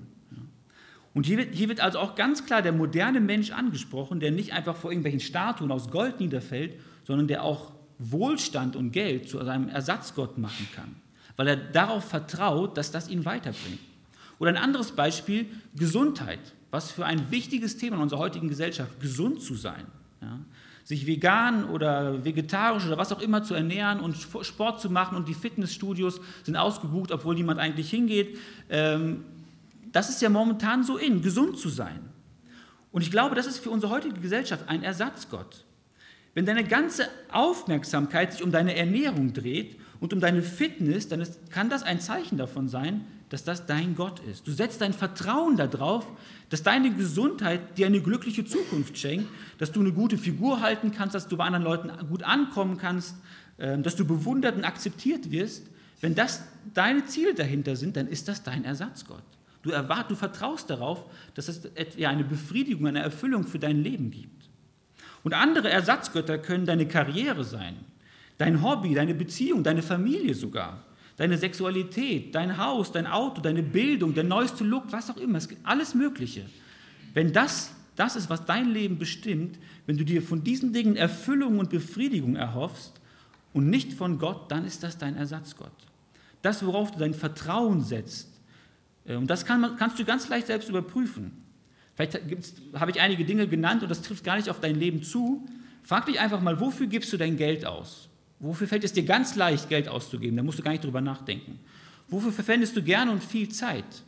Und 1.14 1.26
hier 1.26 1.38
wird, 1.38 1.56
hier 1.56 1.68
wird 1.68 1.80
also 1.80 1.98
auch 1.98 2.14
ganz 2.14 2.46
klar 2.46 2.62
der 2.62 2.74
moderne 2.74 3.20
Mensch 3.20 3.52
angesprochen, 3.52 4.20
der 4.20 4.30
nicht 4.30 4.54
einfach 4.54 4.76
vor 4.76 4.92
irgendwelchen 4.92 5.20
Statuen 5.20 5.72
aus 5.72 5.90
Gold 5.90 6.20
niederfällt, 6.20 6.80
sondern 7.06 7.28
der 7.28 7.44
auch 7.44 7.72
Wohlstand 7.98 8.76
und 8.76 8.92
Geld 8.92 9.28
zu 9.28 9.44
seinem 9.44 9.70
Ersatzgott 9.70 10.38
machen 10.38 10.68
kann, 10.76 10.96
weil 11.36 11.48
er 11.48 11.56
darauf 11.56 12.04
vertraut, 12.04 12.78
dass 12.78 12.92
das 12.92 13.10
ihn 13.10 13.26
weiterbringt. 13.26 13.80
Oder 14.38 14.52
ein 14.52 14.58
anderes 14.58 14.92
Beispiel, 14.92 15.48
Gesundheit. 15.76 16.54
Was 16.70 16.92
für 16.92 17.06
ein 17.06 17.32
wichtiges 17.32 17.78
Thema 17.78 17.96
in 17.96 18.04
unserer 18.04 18.20
heutigen 18.20 18.50
Gesellschaft, 18.50 19.00
gesund 19.00 19.42
zu 19.42 19.56
sein. 19.56 19.86
Ja? 20.22 20.38
Sich 20.88 21.06
vegan 21.06 21.66
oder 21.66 22.24
vegetarisch 22.24 22.86
oder 22.86 22.98
was 22.98 23.12
auch 23.12 23.20
immer 23.20 23.44
zu 23.44 23.54
ernähren 23.54 24.00
und 24.00 24.16
Sport 24.16 24.80
zu 24.80 24.90
machen 24.90 25.18
und 25.18 25.28
die 25.28 25.34
Fitnessstudios 25.34 26.22
sind 26.44 26.56
ausgebucht, 26.56 27.12
obwohl 27.12 27.36
niemand 27.36 27.60
eigentlich 27.60 27.90
hingeht. 27.90 28.40
Ähm, 28.70 29.26
das 29.92 30.08
ist 30.08 30.22
ja 30.22 30.30
momentan 30.30 30.86
so 30.86 30.96
in, 30.96 31.22
gesund 31.22 31.60
zu 31.60 31.68
sein. 31.68 32.00
Und 32.94 33.02
ich 33.02 33.12
glaube, 33.12 33.36
das 33.36 33.48
ist 33.48 33.58
für 33.58 33.70
unsere 33.70 33.92
heutige 33.92 34.18
Gesellschaft 34.22 34.70
ein 34.70 34.82
Ersatzgott. 34.82 35.66
Wenn 36.34 36.46
deine 36.46 36.64
ganze 36.64 37.10
Aufmerksamkeit 37.34 38.32
sich 38.32 38.42
um 38.42 38.52
deine 38.54 38.74
Ernährung 38.74 39.34
dreht 39.34 39.78
und 40.00 40.14
um 40.14 40.22
deine 40.22 40.42
Fitness, 40.42 41.10
dann 41.10 41.20
ist, 41.20 41.52
kann 41.52 41.70
das 41.70 41.84
ein 41.84 42.00
Zeichen 42.00 42.38
davon 42.38 42.70
sein, 42.70 43.06
dass 43.30 43.44
das 43.44 43.66
dein 43.66 43.96
Gott 43.96 44.20
ist. 44.20 44.48
Du 44.48 44.52
setzt 44.52 44.82
dein 44.82 44.94
Vertrauen 44.94 45.58
darauf, 45.58 46.08
dass 46.50 46.64
deine 46.64 46.94
Gesundheit 46.94 47.78
dir 47.78 47.88
eine 47.88 48.02
glückliche 48.02 48.46
Zukunft 48.46 48.98
schenkt, 48.98 49.28
dass 49.58 49.72
du 49.72 49.82
eine 49.82 49.92
gute 49.92 50.18
Figur 50.18 50.62
halten 50.62 50.92
kannst, 50.92 51.14
dass 51.14 51.28
du 51.28 51.36
bei 51.36 51.46
anderen 51.46 51.66
Leuten 51.66 51.92
gut 52.08 52.24
ankommen 52.24 52.78
kannst, 52.78 53.16
ähm, 53.60 53.84
dass 53.84 53.96
du 53.96 54.06
bewundert 54.06 54.56
und 54.56 54.64
akzeptiert 54.64 55.30
wirst. 55.30 55.68
Wenn 56.00 56.16
das 56.16 56.44
deine 56.74 57.06
Ziele 57.06 57.34
dahinter 57.34 57.76
sind, 57.76 57.98
dann 57.98 58.08
ist 58.08 58.28
das 58.28 58.44
dein 58.44 58.64
Ersatzgott. 58.64 59.24
Du, 59.64 59.72
erwart, 59.72 60.10
du 60.10 60.16
vertraust 60.16 60.70
darauf, 60.70 61.04
dass 61.34 61.50
es 61.50 61.64
eine 62.02 62.24
Befriedigung, 62.24 62.88
eine 62.88 63.02
Erfüllung 63.02 63.46
für 63.46 63.60
dein 63.60 63.84
Leben 63.84 64.12
gibt. 64.12 64.48
Und 65.24 65.34
andere 65.34 65.70
Ersatzgötter 65.70 66.38
können 66.38 66.66
deine 66.66 66.88
Karriere 66.88 67.44
sein, 67.44 67.76
dein 68.38 68.62
Hobby, 68.62 68.94
deine 68.94 69.16
Beziehung, 69.16 69.64
deine 69.64 69.82
Familie 69.82 70.36
sogar 70.36 70.87
deine 71.18 71.38
Sexualität, 71.38 72.34
dein 72.34 72.58
Haus, 72.58 72.92
dein 72.92 73.08
Auto, 73.08 73.42
deine 73.42 73.64
Bildung, 73.64 74.14
der 74.14 74.24
neueste 74.24 74.64
Look, 74.64 74.92
was 74.92 75.10
auch 75.10 75.18
immer, 75.18 75.40
alles 75.64 75.94
Mögliche. 75.94 76.46
Wenn 77.14 77.34
das 77.34 77.72
das 77.98 78.16
ist, 78.16 78.30
was 78.30 78.46
dein 78.46 78.70
Leben 78.70 79.00
bestimmt, 79.00 79.58
wenn 79.88 79.98
du 79.98 80.06
dir 80.06 80.22
von 80.22 80.44
diesen 80.44 80.72
Dingen 80.72 80.96
Erfüllung 80.96 81.58
und 81.58 81.72
Befriedigung 81.72 82.36
erhoffst 82.36 82.94
und 83.54 83.70
nicht 83.70 83.94
von 83.94 84.20
Gott, 84.20 84.52
dann 84.52 84.66
ist 84.66 84.84
das 84.84 85.00
dein 85.00 85.18
Ersatzgott. 85.18 85.72
Das, 86.44 86.64
worauf 86.64 86.92
du 86.92 87.00
dein 87.00 87.16
Vertrauen 87.16 87.84
setzt, 87.84 88.30
und 89.06 89.28
das 89.28 89.46
kann, 89.46 89.78
kannst 89.78 89.98
du 89.98 90.06
ganz 90.06 90.28
leicht 90.30 90.48
selbst 90.48 90.70
überprüfen. 90.70 91.32
Vielleicht 91.96 92.20
habe 92.74 92.92
ich 92.92 93.02
einige 93.02 93.26
Dinge 93.26 93.48
genannt 93.48 93.82
und 93.82 93.90
das 93.90 94.02
trifft 94.02 94.24
gar 94.24 94.36
nicht 94.36 94.50
auf 94.50 94.60
dein 94.60 94.76
Leben 94.76 95.02
zu. 95.02 95.48
Frag 95.82 96.06
dich 96.06 96.20
einfach 96.20 96.42
mal, 96.42 96.60
wofür 96.60 96.88
gibst 96.88 97.12
du 97.14 97.18
dein 97.18 97.38
Geld 97.38 97.66
aus? 97.66 98.10
Wofür 98.40 98.68
fällt 98.68 98.84
es 98.84 98.94
dir 98.94 99.04
ganz 99.04 99.36
leicht, 99.36 99.70
Geld 99.70 99.88
auszugeben? 99.88 100.38
Da 100.38 100.44
musst 100.44 100.60
du 100.60 100.64
gar 100.64 100.72
nicht 100.72 100.84
drüber 100.84 101.02
nachdenken. 101.02 101.60
Wofür 102.08 102.32
verwendest 102.32 102.76
du 102.76 102.84
gerne 102.84 103.12
und 103.12 103.24
viel 103.24 103.50
Zeit? 103.50 104.04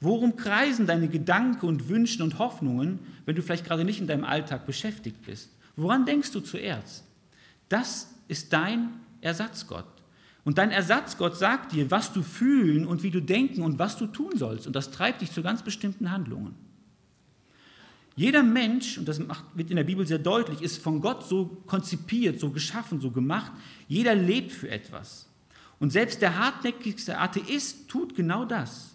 Worum 0.00 0.36
kreisen 0.36 0.86
deine 0.86 1.08
Gedanken 1.08 1.66
und 1.66 1.88
Wünsche 1.88 2.22
und 2.22 2.38
Hoffnungen, 2.38 2.98
wenn 3.24 3.36
du 3.36 3.42
vielleicht 3.42 3.64
gerade 3.64 3.84
nicht 3.84 4.00
in 4.00 4.06
deinem 4.06 4.24
Alltag 4.24 4.66
beschäftigt 4.66 5.22
bist? 5.24 5.50
Woran 5.76 6.04
denkst 6.04 6.32
du 6.32 6.40
zuerst? 6.40 7.04
Das 7.68 8.10
ist 8.28 8.52
dein 8.52 8.90
Ersatzgott. 9.20 9.86
Und 10.44 10.58
dein 10.58 10.70
Ersatzgott 10.70 11.36
sagt 11.36 11.72
dir, 11.72 11.90
was 11.90 12.12
du 12.12 12.22
fühlen 12.22 12.86
und 12.86 13.02
wie 13.02 13.10
du 13.10 13.20
denken 13.20 13.62
und 13.62 13.78
was 13.78 13.96
du 13.96 14.06
tun 14.06 14.32
sollst. 14.36 14.66
Und 14.66 14.76
das 14.76 14.90
treibt 14.90 15.22
dich 15.22 15.32
zu 15.32 15.42
ganz 15.42 15.62
bestimmten 15.62 16.10
Handlungen. 16.10 16.54
Jeder 18.16 18.42
Mensch, 18.42 18.98
und 18.98 19.08
das 19.08 19.20
wird 19.54 19.70
in 19.70 19.76
der 19.76 19.84
Bibel 19.84 20.06
sehr 20.06 20.18
deutlich, 20.18 20.62
ist 20.62 20.80
von 20.80 21.00
Gott 21.00 21.26
so 21.26 21.62
konzipiert, 21.66 22.38
so 22.38 22.50
geschaffen, 22.50 23.00
so 23.00 23.10
gemacht. 23.10 23.52
Jeder 23.88 24.14
lebt 24.14 24.52
für 24.52 24.70
etwas. 24.70 25.28
Und 25.80 25.90
selbst 25.90 26.22
der 26.22 26.38
hartnäckigste 26.38 27.18
Atheist 27.18 27.88
tut 27.88 28.14
genau 28.14 28.44
das. 28.44 28.94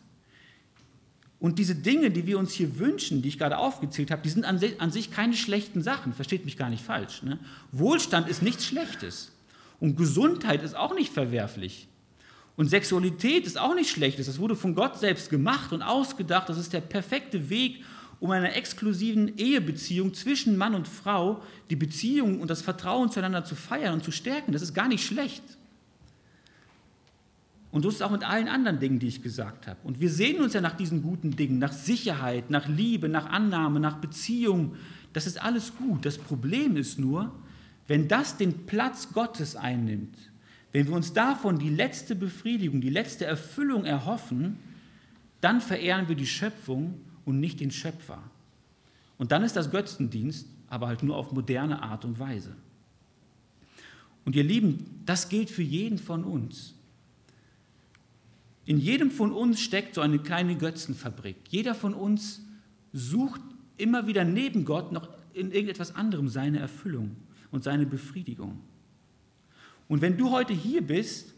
Und 1.40 1.60
diese 1.60 1.76
Dinge, 1.76 2.12
die 2.12 2.28
wir 2.28 2.38
uns 2.38 2.54
hier 2.54 2.80
wünschen, 2.80 3.22
die 3.22 3.30
ich 3.30 3.38
gerade 3.38 3.58
aufgezählt 3.58 4.12
habe, 4.12 4.22
die 4.22 4.30
sind 4.30 4.46
an 4.46 4.92
sich 4.92 5.12
keine 5.12 5.36
schlechten 5.36 5.82
Sachen. 5.82 6.14
Versteht 6.14 6.46
mich 6.46 6.58
gar 6.58 6.70
nicht 6.70 6.84
falsch. 6.84 7.24
Ne? 7.24 7.40
Wohlstand 7.72 8.28
ist 8.28 8.42
nichts 8.42 8.66
Schlechtes. 8.66 9.32
Und 9.80 9.96
Gesundheit 9.96 10.64
ist 10.64 10.76
auch 10.76 10.94
nicht 10.94 11.14
verwerflich. 11.14 11.88
Und 12.58 12.68
Sexualität 12.68 13.46
ist 13.46 13.58
auch 13.58 13.74
nicht 13.74 13.90
Schlechtes. 13.90 14.26
Das 14.26 14.40
wurde 14.40 14.58
von 14.58 14.76
Gott 14.76 15.00
selbst 15.00 15.30
gemacht 15.30 15.72
und 15.72 15.82
ausgedacht. 15.82 16.50
Das 16.50 16.58
ist 16.58 16.74
der 16.74 16.82
perfekte 16.82 17.50
Weg, 17.50 17.86
um 18.20 18.32
einer 18.32 18.56
exklusiven 18.56 19.38
Ehebeziehung 19.38 20.14
zwischen 20.14 20.58
Mann 20.58 20.76
und 20.76 20.88
Frau 20.88 21.42
die 21.70 21.76
Beziehung 21.76 22.42
und 22.42 22.50
das 22.50 22.62
Vertrauen 22.62 23.10
zueinander 23.12 23.46
zu 23.46 23.56
feiern 23.56 23.94
und 23.94 24.04
zu 24.04 24.12
stärken. 24.12 24.52
Das 24.52 24.62
ist 24.62 24.74
gar 24.74 24.88
nicht 24.88 25.06
schlecht. 25.06 25.44
Und 27.72 27.84
so 27.84 27.90
ist 27.90 27.96
es 27.96 28.02
auch 28.02 28.12
mit 28.12 28.28
allen 28.28 28.48
anderen 28.48 28.80
Dingen, 28.80 29.00
die 29.00 29.08
ich 29.08 29.22
gesagt 29.22 29.68
habe. 29.68 29.80
Und 29.84 30.00
wir 30.00 30.10
sehen 30.10 30.42
uns 30.42 30.54
ja 30.54 30.62
nach 30.62 30.76
diesen 30.76 31.04
guten 31.04 31.36
Dingen, 31.36 31.60
nach 31.60 31.72
Sicherheit, 31.72 32.50
nach 32.50 32.68
Liebe, 32.68 33.08
nach 33.10 33.28
Annahme, 33.28 33.80
nach 33.80 33.98
Beziehung. 33.98 34.76
Das 35.14 35.28
ist 35.28 35.42
alles 35.42 35.76
gut. 35.78 36.06
Das 36.06 36.18
Problem 36.18 36.78
ist 36.78 36.98
nur, 36.98 37.32
wenn 37.88 38.08
das 38.08 38.38
den 38.38 38.66
Platz 38.66 39.14
Gottes 39.14 39.56
einnimmt, 39.56 40.16
wenn 40.72 40.88
wir 40.88 40.96
uns 40.96 41.14
davon 41.14 41.58
die 41.58 41.70
letzte 41.70 42.16
Befriedigung, 42.16 42.82
die 42.82 42.90
letzte 42.90 43.26
Erfüllung 43.26 43.86
erhoffen, 43.86 44.58
dann 45.42 45.62
verehren 45.62 46.08
wir 46.08 46.16
die 46.16 46.28
Schöpfung 46.28 47.00
und 47.30 47.40
nicht 47.40 47.60
den 47.60 47.70
Schöpfer. 47.70 48.18
Und 49.20 49.32
dann 49.32 49.44
ist 49.44 49.56
das 49.56 49.70
Götzendienst, 49.70 50.48
aber 50.68 50.88
halt 50.88 51.04
nur 51.04 51.16
auf 51.16 51.32
moderne 51.32 51.84
Art 51.84 52.04
und 52.04 52.18
Weise. 52.18 52.56
Und 54.26 54.36
ihr 54.36 54.44
Lieben, 54.44 55.02
das 55.06 55.30
gilt 55.30 55.52
für 55.52 55.62
jeden 55.62 56.00
von 56.00 56.24
uns. 56.24 56.74
In 58.66 58.80
jedem 58.80 59.12
von 59.12 59.32
uns 59.32 59.62
steckt 59.62 59.94
so 59.94 60.02
eine 60.02 60.18
kleine 60.18 60.56
Götzenfabrik. 60.56 61.36
Jeder 61.50 61.76
von 61.76 61.94
uns 61.94 62.42
sucht 62.94 63.42
immer 63.78 64.08
wieder 64.08 64.24
neben 64.24 64.66
Gott 64.66 64.92
noch 64.92 65.08
in 65.34 65.52
irgendetwas 65.52 65.96
anderem 65.96 66.30
seine 66.30 66.58
Erfüllung 66.58 67.16
und 67.52 67.64
seine 67.64 67.86
Befriedigung. 67.86 68.60
Und 69.88 70.02
wenn 70.02 70.18
du 70.18 70.32
heute 70.32 70.54
hier 70.54 70.82
bist 70.82 71.34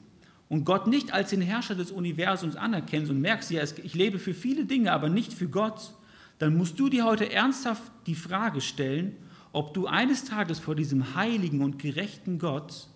und 0.52 0.66
Gott 0.66 0.86
nicht 0.86 1.14
als 1.14 1.30
den 1.30 1.40
Herrscher 1.40 1.76
des 1.76 1.92
Universums 1.92 2.58
anerkennst 2.58 3.10
und 3.10 3.22
merkst, 3.22 3.52
ja, 3.52 3.64
ich 3.64 3.94
lebe 3.94 4.20
für 4.20 4.34
viele 4.34 4.66
Dinge, 4.66 4.92
aber 4.92 5.08
nicht 5.08 5.32
für 5.32 5.48
Gott, 5.48 5.94
dann 6.40 6.58
musst 6.58 6.78
du 6.78 6.90
dir 6.90 7.06
heute 7.06 7.32
ernsthaft 7.32 7.90
die 8.06 8.16
Frage 8.16 8.60
stellen, 8.60 9.16
ob 9.54 9.74
du 9.74 9.88
eines 9.88 10.26
Tages 10.26 10.60
vor 10.60 10.76
diesem 10.76 11.16
heiligen 11.16 11.62
und 11.62 11.80
gerechten 11.80 12.38
Gott, 12.38 12.90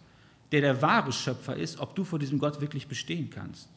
der 0.52 0.60
der 0.60 0.82
wahre 0.82 1.14
Schöpfer 1.14 1.56
ist, 1.56 1.80
ob 1.80 1.96
du 1.96 2.04
vor 2.04 2.20
diesem 2.20 2.40
Gott 2.40 2.60
wirklich 2.60 2.90
bestehen 2.90 3.30
kannst. 3.30 3.70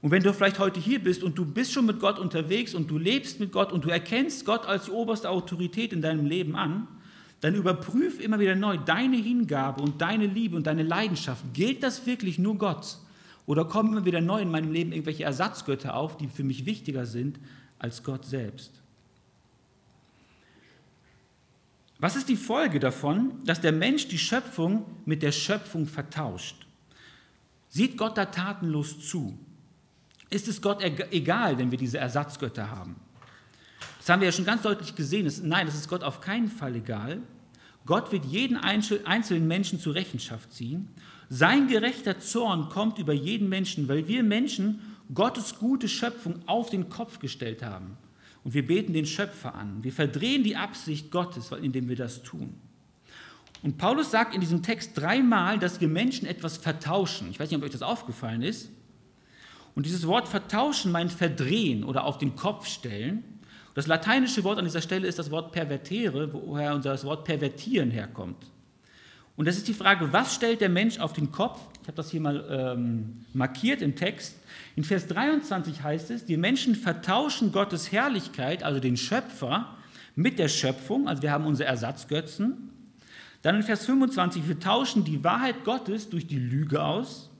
Und 0.00 0.12
wenn 0.12 0.22
du 0.22 0.32
vielleicht 0.32 0.60
heute 0.60 0.78
hier 0.78 1.00
bist 1.00 1.24
und 1.24 1.36
du 1.36 1.44
bist 1.44 1.72
schon 1.72 1.86
mit 1.86 1.98
Gott 1.98 2.20
unterwegs 2.20 2.76
und 2.76 2.88
du 2.88 2.98
lebst 2.98 3.40
mit 3.40 3.50
Gott 3.50 3.72
und 3.72 3.84
du 3.84 3.88
erkennst 3.88 4.46
Gott 4.46 4.64
als 4.64 4.84
die 4.84 4.92
oberste 4.92 5.28
Autorität 5.28 5.92
in 5.92 6.02
deinem 6.02 6.24
Leben 6.24 6.54
an, 6.54 6.86
dann 7.40 7.54
überprüf 7.54 8.20
immer 8.20 8.38
wieder 8.38 8.54
neu 8.54 8.76
deine 8.76 9.16
Hingabe 9.16 9.82
und 9.82 10.00
deine 10.00 10.26
Liebe 10.26 10.56
und 10.56 10.66
deine 10.66 10.82
Leidenschaft. 10.82 11.42
Gilt 11.54 11.82
das 11.82 12.06
wirklich 12.06 12.38
nur 12.38 12.56
Gott? 12.58 12.98
Oder 13.46 13.64
kommen 13.64 13.92
immer 13.92 14.04
wieder 14.04 14.20
neu 14.20 14.40
in 14.40 14.50
meinem 14.50 14.72
Leben 14.72 14.92
irgendwelche 14.92 15.24
Ersatzgötter 15.24 15.94
auf, 15.94 16.16
die 16.16 16.28
für 16.28 16.44
mich 16.44 16.66
wichtiger 16.66 17.06
sind 17.06 17.40
als 17.78 18.04
Gott 18.04 18.24
selbst? 18.26 18.80
Was 21.98 22.16
ist 22.16 22.28
die 22.28 22.36
Folge 22.36 22.80
davon, 22.80 23.32
dass 23.44 23.60
der 23.60 23.72
Mensch 23.72 24.08
die 24.08 24.18
Schöpfung 24.18 24.84
mit 25.04 25.22
der 25.22 25.32
Schöpfung 25.32 25.86
vertauscht? 25.86 26.66
Sieht 27.68 27.96
Gott 27.96 28.16
da 28.16 28.26
tatenlos 28.26 29.06
zu? 29.06 29.38
Ist 30.30 30.48
es 30.48 30.62
Gott 30.62 30.82
egal, 30.82 31.58
wenn 31.58 31.70
wir 31.70 31.78
diese 31.78 31.98
Ersatzgötter 31.98 32.70
haben? 32.70 32.96
Haben 34.10 34.20
wir 34.20 34.28
ja 34.28 34.32
schon 34.32 34.44
ganz 34.44 34.62
deutlich 34.62 34.94
gesehen. 34.94 35.24
Das, 35.24 35.40
nein, 35.42 35.66
das 35.66 35.74
ist 35.74 35.88
Gott 35.88 36.02
auf 36.02 36.20
keinen 36.20 36.48
Fall 36.48 36.76
egal. 36.76 37.18
Gott 37.86 38.12
wird 38.12 38.24
jeden 38.24 38.56
einzelnen 38.56 39.48
Menschen 39.48 39.80
zur 39.80 39.94
Rechenschaft 39.94 40.52
ziehen. 40.52 40.88
Sein 41.28 41.68
gerechter 41.68 42.18
Zorn 42.18 42.68
kommt 42.68 42.98
über 42.98 43.12
jeden 43.12 43.48
Menschen, 43.48 43.88
weil 43.88 44.06
wir 44.08 44.22
Menschen 44.22 44.80
Gottes 45.14 45.58
gute 45.58 45.88
Schöpfung 45.88 46.40
auf 46.46 46.70
den 46.70 46.88
Kopf 46.88 47.18
gestellt 47.20 47.62
haben. 47.62 47.96
Und 48.44 48.54
wir 48.54 48.66
beten 48.66 48.92
den 48.92 49.06
Schöpfer 49.06 49.54
an. 49.54 49.82
Wir 49.82 49.92
verdrehen 49.92 50.42
die 50.44 50.56
Absicht 50.56 51.10
Gottes, 51.10 51.52
indem 51.52 51.88
wir 51.88 51.96
das 51.96 52.22
tun. 52.22 52.54
Und 53.62 53.76
Paulus 53.76 54.10
sagt 54.10 54.34
in 54.34 54.40
diesem 54.40 54.62
Text 54.62 54.92
dreimal, 54.96 55.58
dass 55.58 55.80
wir 55.80 55.88
Menschen 55.88 56.26
etwas 56.26 56.56
vertauschen. 56.56 57.28
Ich 57.30 57.38
weiß 57.38 57.50
nicht, 57.50 57.58
ob 57.58 57.64
euch 57.64 57.70
das 57.70 57.82
aufgefallen 57.82 58.42
ist. 58.42 58.70
Und 59.74 59.86
dieses 59.86 60.06
Wort 60.06 60.28
vertauschen 60.28 60.90
meint 60.90 61.12
verdrehen 61.12 61.84
oder 61.84 62.04
auf 62.04 62.18
den 62.18 62.36
Kopf 62.36 62.66
stellen. 62.66 63.22
Das 63.74 63.86
lateinische 63.86 64.42
Wort 64.44 64.58
an 64.58 64.64
dieser 64.64 64.82
Stelle 64.82 65.06
ist 65.06 65.18
das 65.18 65.30
Wort 65.30 65.52
pervertere, 65.52 66.32
woher 66.32 66.74
unser 66.74 67.00
Wort 67.04 67.24
pervertieren 67.24 67.90
herkommt. 67.90 68.50
Und 69.36 69.46
das 69.46 69.56
ist 69.56 69.68
die 69.68 69.74
Frage, 69.74 70.12
was 70.12 70.34
stellt 70.34 70.60
der 70.60 70.68
Mensch 70.68 70.98
auf 70.98 71.12
den 71.12 71.30
Kopf? 71.30 71.60
Ich 71.80 71.88
habe 71.88 71.96
das 71.96 72.10
hier 72.10 72.20
mal 72.20 72.44
ähm, 72.50 73.24
markiert 73.32 73.80
im 73.80 73.96
Text. 73.96 74.36
In 74.76 74.84
Vers 74.84 75.06
23 75.06 75.82
heißt 75.82 76.10
es, 76.10 76.24
die 76.26 76.36
Menschen 76.36 76.74
vertauschen 76.74 77.52
Gottes 77.52 77.90
Herrlichkeit, 77.90 78.62
also 78.62 78.80
den 78.80 78.96
Schöpfer, 78.96 79.76
mit 80.14 80.38
der 80.38 80.48
Schöpfung, 80.48 81.08
also 81.08 81.22
wir 81.22 81.32
haben 81.32 81.46
unsere 81.46 81.68
Ersatzgötzen. 81.68 82.70
Dann 83.42 83.56
in 83.56 83.62
Vers 83.62 83.86
25, 83.86 84.46
wir 84.46 84.60
tauschen 84.60 85.04
die 85.04 85.24
Wahrheit 85.24 85.64
Gottes 85.64 86.10
durch 86.10 86.26
die 86.26 86.38
Lüge 86.38 86.82
aus. 86.82 87.30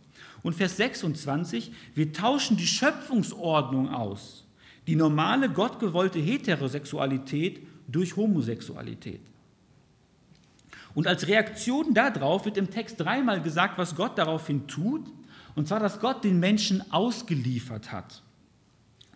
Und 0.42 0.54
Vers 0.54 0.78
26, 0.78 1.72
wir 1.94 2.12
tauschen 2.12 2.56
die 2.56 2.66
Schöpfungsordnung 2.66 3.90
aus, 3.90 4.46
die 4.86 4.96
normale 4.96 5.48
gottgewollte 5.48 6.18
Heterosexualität 6.18 7.60
durch 7.88 8.16
Homosexualität. 8.16 9.20
Und 10.94 11.06
als 11.06 11.28
Reaktion 11.28 11.94
darauf 11.94 12.44
wird 12.44 12.56
im 12.56 12.70
Text 12.70 13.00
dreimal 13.00 13.42
gesagt, 13.42 13.78
was 13.78 13.94
Gott 13.94 14.18
daraufhin 14.18 14.66
tut, 14.66 15.06
und 15.54 15.68
zwar, 15.68 15.80
dass 15.80 16.00
Gott 16.00 16.24
den 16.24 16.40
Menschen 16.40 16.92
ausgeliefert 16.92 17.92
hat. 17.92 18.22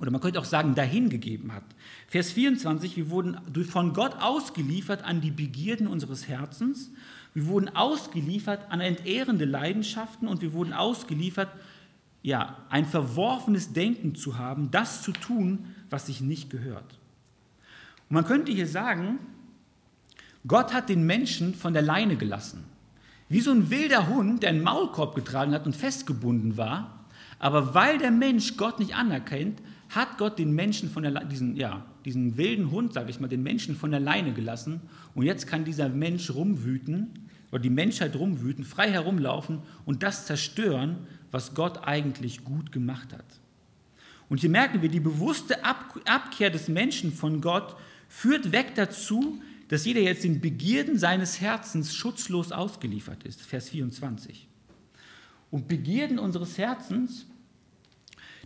Oder 0.00 0.11
man 0.11 0.20
könnte 0.20 0.40
auch 0.40 0.44
sagen, 0.44 0.74
dahingegeben 0.74 1.53
hat. 1.53 1.62
Vers 2.09 2.33
24, 2.33 2.96
wir 2.96 3.11
wurden 3.11 3.38
von 3.64 3.92
Gott 3.92 4.16
ausgeliefert 4.20 5.05
an 5.05 5.20
die 5.20 5.31
Begierden 5.31 5.87
unseres 5.87 6.29
Herzens, 6.29 6.90
wir 7.33 7.46
wurden 7.46 7.74
ausgeliefert 7.74 8.70
an 8.70 8.81
entehrende 8.81 9.44
Leidenschaften 9.44 10.29
und 10.29 10.40
wir 10.40 10.53
wurden 10.53 10.72
ausgeliefert, 10.72 11.48
ja, 12.24 12.56
ein 12.70 12.87
verworfenes 12.87 13.74
Denken 13.74 14.14
zu 14.14 14.38
haben, 14.38 14.70
das 14.70 15.02
zu 15.02 15.12
tun, 15.12 15.66
was 15.90 16.06
sich 16.06 16.22
nicht 16.22 16.48
gehört. 16.48 16.98
Und 18.08 18.14
man 18.14 18.24
könnte 18.24 18.50
hier 18.50 18.66
sagen, 18.66 19.18
Gott 20.46 20.72
hat 20.72 20.88
den 20.88 21.04
Menschen 21.04 21.54
von 21.54 21.74
der 21.74 21.82
Leine 21.82 22.16
gelassen. 22.16 22.64
Wie 23.28 23.40
so 23.40 23.50
ein 23.50 23.68
wilder 23.68 24.08
Hund, 24.08 24.42
der 24.42 24.50
einen 24.50 24.62
Maulkorb 24.62 25.14
getragen 25.14 25.52
hat 25.52 25.66
und 25.66 25.76
festgebunden 25.76 26.56
war. 26.56 27.04
Aber 27.38 27.74
weil 27.74 27.98
der 27.98 28.10
Mensch 28.10 28.56
Gott 28.56 28.78
nicht 28.78 28.94
anerkennt, 28.94 29.60
hat 29.90 30.16
Gott 30.16 30.38
den 30.38 30.54
Menschen 30.54 30.88
von 30.88 31.02
der 31.02 31.24
diesen, 31.26 31.56
ja, 31.56 31.84
diesen 32.06 32.38
wilden 32.38 32.70
Hund, 32.70 32.94
sage 32.94 33.10
ich 33.10 33.20
mal, 33.20 33.28
den 33.28 33.42
Menschen 33.42 33.76
von 33.76 33.90
der 33.90 34.00
Leine 34.00 34.32
gelassen. 34.32 34.80
Und 35.14 35.26
jetzt 35.26 35.46
kann 35.46 35.66
dieser 35.66 35.90
Mensch 35.90 36.30
rumwüten 36.30 37.10
oder 37.52 37.60
die 37.60 37.70
Menschheit 37.70 38.16
rumwüten, 38.16 38.64
frei 38.64 38.90
herumlaufen 38.90 39.60
und 39.84 40.02
das 40.02 40.24
zerstören, 40.24 41.06
was 41.34 41.54
Gott 41.54 41.86
eigentlich 41.86 42.44
gut 42.44 42.72
gemacht 42.72 43.12
hat. 43.12 43.24
Und 44.28 44.40
hier 44.40 44.50
merken 44.50 44.80
wir, 44.80 44.88
die 44.88 45.00
bewusste 45.00 45.64
Abkehr 45.64 46.48
des 46.48 46.68
Menschen 46.68 47.12
von 47.12 47.40
Gott 47.40 47.76
führt 48.08 48.52
weg 48.52 48.74
dazu, 48.76 49.42
dass 49.68 49.84
jeder 49.84 50.00
jetzt 50.00 50.24
den 50.24 50.40
Begierden 50.40 50.98
seines 50.98 51.40
Herzens 51.40 51.94
schutzlos 51.94 52.52
ausgeliefert 52.52 53.24
ist. 53.24 53.42
Vers 53.42 53.70
24. 53.70 54.46
Und 55.50 55.68
Begierden 55.68 56.18
unseres 56.18 56.56
Herzens, 56.56 57.26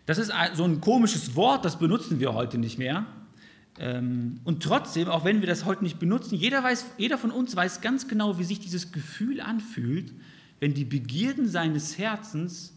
das 0.06 0.18
ist 0.18 0.32
so 0.54 0.64
ein 0.64 0.80
komisches 0.80 1.36
Wort, 1.36 1.64
das 1.64 1.78
benutzen 1.78 2.18
wir 2.20 2.32
heute 2.32 2.56
nicht 2.56 2.78
mehr. 2.78 3.06
Ähm, 3.78 4.40
und 4.44 4.62
trotzdem, 4.62 5.08
auch 5.08 5.24
wenn 5.24 5.40
wir 5.40 5.46
das 5.46 5.64
heute 5.66 5.84
nicht 5.84 5.98
benutzen, 5.98 6.36
jeder, 6.36 6.64
weiß, 6.64 6.86
jeder 6.96 7.18
von 7.18 7.30
uns 7.30 7.54
weiß 7.54 7.82
ganz 7.82 8.08
genau, 8.08 8.38
wie 8.38 8.44
sich 8.44 8.58
dieses 8.58 8.92
Gefühl 8.92 9.40
anfühlt, 9.40 10.12
wenn 10.60 10.74
die 10.74 10.84
Begierden 10.84 11.48
seines 11.48 11.98
Herzens 11.98 12.72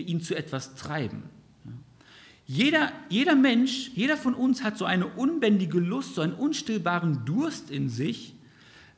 ihn 0.00 0.20
zu 0.20 0.34
etwas 0.34 0.74
treiben. 0.74 1.24
Jeder, 2.46 2.92
jeder 3.08 3.34
Mensch, 3.34 3.90
jeder 3.94 4.16
von 4.16 4.34
uns 4.34 4.62
hat 4.62 4.78
so 4.78 4.84
eine 4.84 5.06
unbändige 5.06 5.80
Lust, 5.80 6.14
so 6.14 6.22
einen 6.22 6.34
unstillbaren 6.34 7.24
Durst 7.24 7.70
in 7.72 7.88
sich, 7.88 8.34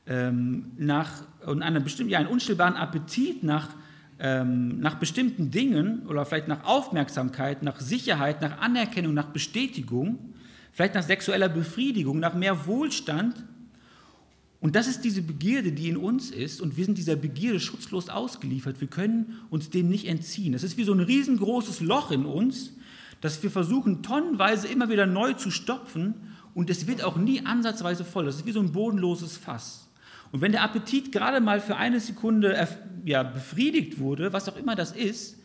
ähm, 0.07 0.73
nach, 0.77 1.23
und 1.47 1.63
einen, 1.63 1.83
bestimmten, 1.83 2.11
ja, 2.11 2.19
einen 2.19 2.29
unstillbaren 2.29 2.75
Appetit 2.75 3.43
nach, 3.43 3.71
ähm, 4.19 4.81
nach 4.81 4.97
bestimmten 4.97 5.51
Dingen 5.51 6.07
oder 6.07 6.27
vielleicht 6.27 6.49
nach 6.49 6.65
Aufmerksamkeit, 6.65 7.63
nach 7.63 7.81
Sicherheit, 7.81 8.43
nach 8.43 8.59
Anerkennung, 8.61 9.15
nach 9.15 9.29
Bestätigung, 9.29 10.35
vielleicht 10.73 10.95
nach 10.95 11.03
sexueller 11.03 11.49
Befriedigung, 11.49 12.19
nach 12.19 12.35
mehr 12.35 12.67
Wohlstand. 12.67 13.35
Und 14.61 14.75
das 14.75 14.89
ist 14.89 15.03
diese 15.03 15.23
Begierde, 15.23 15.71
die 15.71 15.89
in 15.89 15.97
uns 15.97 16.31
ist, 16.31 16.61
und 16.61 16.77
wir 16.77 16.85
sind 16.85 16.99
dieser 16.99 17.15
Begierde 17.15 17.61
schutzlos 17.61 18.09
ausgeliefert. 18.09 18.81
Wir 18.81 18.89
können 18.89 19.39
uns 19.51 19.71
dem 19.71 19.89
nicht 19.89 20.07
entziehen. 20.07 20.55
Es 20.55 20.65
ist 20.65 20.77
wie 20.77 20.85
so 20.85 20.93
ein 20.93 21.01
riesengroßes 21.01 21.81
Loch 21.81 22.11
in 22.11 22.27
uns, 22.27 22.73
dass 23.21 23.43
wir 23.43 23.51
versuchen, 23.51 24.03
tonnenweise 24.03 24.69
immer 24.69 24.89
wieder 24.89 25.07
neu 25.07 25.33
zu 25.35 25.51
stopfen 25.51 26.15
und 26.55 26.71
es 26.71 26.87
wird 26.87 27.05
auch 27.05 27.17
nie 27.17 27.45
ansatzweise 27.47 28.05
voll. 28.05 28.25
Das 28.25 28.37
ist 28.37 28.47
wie 28.47 28.53
so 28.53 28.61
ein 28.61 28.73
bodenloses 28.73 29.37
Fass. 29.37 29.89
Und 30.33 30.41
wenn 30.41 30.53
der 30.53 30.63
Appetit 30.63 31.13
gerade 31.13 31.41
mal 31.41 31.61
für 31.61 31.77
eine 31.77 32.01
Sekunde 32.01 32.69
ja, 33.05 33.23
befriedigt 33.23 33.99
wurde, 33.99 34.33
was 34.33 34.49
auch 34.49 34.57
immer 34.57 34.75
das 34.75 34.93
ist, 34.93 35.39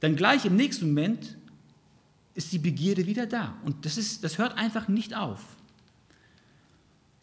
dann 0.00 0.16
gleich 0.16 0.44
im 0.44 0.56
nächsten 0.56 0.86
Moment 0.86 1.36
ist 2.34 2.52
die 2.52 2.58
Begierde 2.58 3.06
wieder 3.06 3.26
da. 3.26 3.56
Und 3.64 3.84
das, 3.84 3.98
ist, 3.98 4.24
das 4.24 4.38
hört 4.38 4.56
einfach 4.56 4.88
nicht 4.88 5.16
auf. 5.16 5.40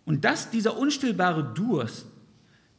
Und 0.10 0.26
das, 0.26 0.50
dieser 0.50 0.76
unstillbare 0.76 1.54
Durst, 1.54 2.08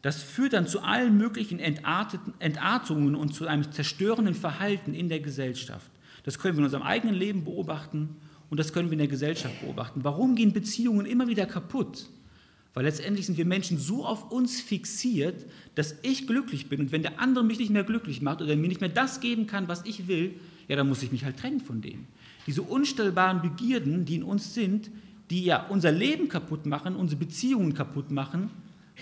das 0.03 0.21
führt 0.21 0.53
dann 0.53 0.67
zu 0.67 0.81
allen 0.81 1.17
möglichen 1.17 1.61
Entartungen 1.61 3.15
und 3.15 3.33
zu 3.33 3.47
einem 3.47 3.71
zerstörenden 3.71 4.35
Verhalten 4.35 4.95
in 4.95 5.09
der 5.09 5.21
Gesellschaft. 5.21 5.89
Das 6.25 6.41
können 6.41 6.57
wir 6.57 6.59
in 6.59 6.65
unserem 6.65 6.83
eigenen 6.83 7.15
Leben 7.15 7.45
beobachten 7.45 8.17
und 8.51 8.59
das 8.59 8.73
können 8.73 8.89
wir 8.89 8.95
in 8.95 8.99
der 8.99 9.07
Gesellschaft 9.07 9.61
beobachten. 9.61 10.03
Warum 10.03 10.35
gehen 10.35 10.53
Beziehungen 10.53 11.07
immer 11.07 11.29
wieder 11.29 11.47
kaputt? 11.47 12.09
Weil 12.75 12.87
letztendlich 12.87 13.27
sind 13.27 13.39
wir 13.39 13.47
Menschen 13.47 13.79
so 13.79 14.05
auf 14.05 14.33
uns 14.33 14.61
fixiert, 14.61 15.47
dass 15.77 15.95
ich 16.03 16.27
glücklich 16.27 16.69
bin. 16.69 16.81
Und 16.81 16.91
wenn 16.91 17.03
der 17.03 17.21
andere 17.21 17.45
mich 17.45 17.61
nicht 17.61 17.71
mehr 17.71 17.85
glücklich 17.85 18.23
macht 18.23 18.43
oder 18.43 18.57
mir 18.57 18.67
nicht 18.67 18.81
mehr 18.81 18.91
das 18.91 19.21
geben 19.21 19.47
kann, 19.47 19.69
was 19.69 19.85
ich 19.85 20.09
will, 20.09 20.35
ja, 20.67 20.75
dann 20.75 20.89
muss 20.89 21.05
ich 21.05 21.13
mich 21.13 21.25
halt 21.25 21.37
trennen 21.37 21.61
von 21.61 21.81
dem. 21.81 22.09
Diese 22.49 22.63
unstellbaren 22.63 23.41
Begierden, 23.41 24.05
die 24.05 24.17
in 24.17 24.25
uns 24.25 24.53
sind, 24.53 24.91
die 25.31 25.45
ja 25.45 25.67
unser 25.69 25.93
Leben 25.93 26.29
kaputt 26.29 26.67
machen, 26.67 26.97
unsere 26.97 27.19
Beziehungen 27.19 27.75
kaputt 27.75 28.11
machen, 28.11 28.51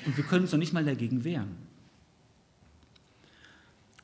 und 0.06 0.16
wir 0.16 0.24
können 0.24 0.42
uns 0.42 0.52
noch 0.52 0.58
nicht 0.58 0.72
mal 0.72 0.84
dagegen 0.84 1.24
wehren. 1.24 1.56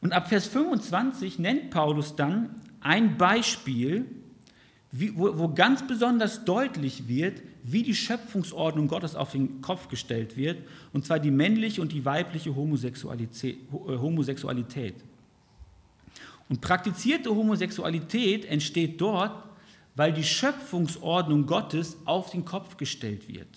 Und 0.00 0.12
ab 0.12 0.28
Vers 0.28 0.46
25 0.48 1.38
nennt 1.38 1.70
Paulus 1.70 2.16
dann 2.16 2.50
ein 2.80 3.16
Beispiel, 3.16 4.06
wie, 4.90 5.16
wo, 5.16 5.38
wo 5.38 5.48
ganz 5.48 5.86
besonders 5.86 6.44
deutlich 6.44 7.08
wird, 7.08 7.42
wie 7.62 7.82
die 7.82 7.94
Schöpfungsordnung 7.94 8.88
Gottes 8.88 9.16
auf 9.16 9.32
den 9.32 9.60
Kopf 9.60 9.88
gestellt 9.88 10.36
wird, 10.36 10.58
und 10.92 11.06
zwar 11.06 11.18
die 11.18 11.30
männliche 11.30 11.80
und 11.80 11.92
die 11.92 12.04
weibliche 12.04 12.54
Homosexualität. 12.54 13.56
Äh, 13.72 13.96
Homosexualität. 13.96 14.94
Und 16.48 16.60
praktizierte 16.60 17.34
Homosexualität 17.34 18.44
entsteht 18.44 19.00
dort, 19.00 19.42
weil 19.96 20.12
die 20.12 20.24
Schöpfungsordnung 20.24 21.46
Gottes 21.46 21.96
auf 22.04 22.30
den 22.30 22.44
Kopf 22.44 22.76
gestellt 22.76 23.28
wird 23.28 23.48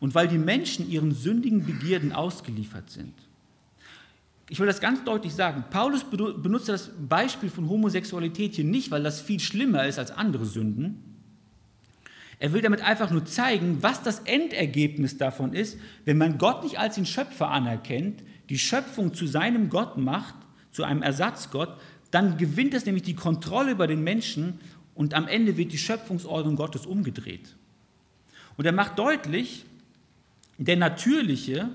und 0.00 0.14
weil 0.14 0.28
die 0.28 0.38
Menschen 0.38 0.90
ihren 0.90 1.12
sündigen 1.12 1.64
Begierden 1.64 2.12
ausgeliefert 2.12 2.90
sind. 2.90 3.14
Ich 4.48 4.58
will 4.58 4.66
das 4.66 4.80
ganz 4.80 5.02
deutlich 5.04 5.34
sagen. 5.34 5.64
Paulus 5.70 6.04
benutzt 6.04 6.68
das 6.68 6.90
Beispiel 7.08 7.48
von 7.48 7.68
Homosexualität 7.68 8.54
hier 8.54 8.64
nicht, 8.64 8.90
weil 8.90 9.02
das 9.02 9.20
viel 9.20 9.40
schlimmer 9.40 9.86
ist 9.86 9.98
als 9.98 10.10
andere 10.10 10.44
Sünden. 10.44 11.02
Er 12.38 12.52
will 12.52 12.60
damit 12.60 12.82
einfach 12.82 13.10
nur 13.10 13.24
zeigen, 13.24 13.78
was 13.82 14.02
das 14.02 14.18
Endergebnis 14.20 15.16
davon 15.16 15.54
ist, 15.54 15.78
wenn 16.04 16.18
man 16.18 16.38
Gott 16.38 16.64
nicht 16.64 16.78
als 16.78 16.96
den 16.96 17.06
Schöpfer 17.06 17.48
anerkennt, 17.48 18.24
die 18.48 18.58
Schöpfung 18.58 19.14
zu 19.14 19.26
seinem 19.26 19.70
Gott 19.70 19.96
macht, 19.96 20.34
zu 20.72 20.82
einem 20.82 21.02
Ersatzgott, 21.02 21.78
dann 22.10 22.36
gewinnt 22.36 22.74
es 22.74 22.84
nämlich 22.84 23.04
die 23.04 23.14
Kontrolle 23.14 23.70
über 23.70 23.86
den 23.86 24.02
Menschen 24.02 24.60
und 24.94 25.14
am 25.14 25.28
Ende 25.28 25.56
wird 25.56 25.72
die 25.72 25.78
Schöpfungsordnung 25.78 26.56
Gottes 26.56 26.86
umgedreht. 26.86 27.54
Und 28.56 28.66
er 28.66 28.72
macht 28.72 28.98
deutlich, 28.98 29.64
der 30.58 30.76
natürliche, 30.76 31.70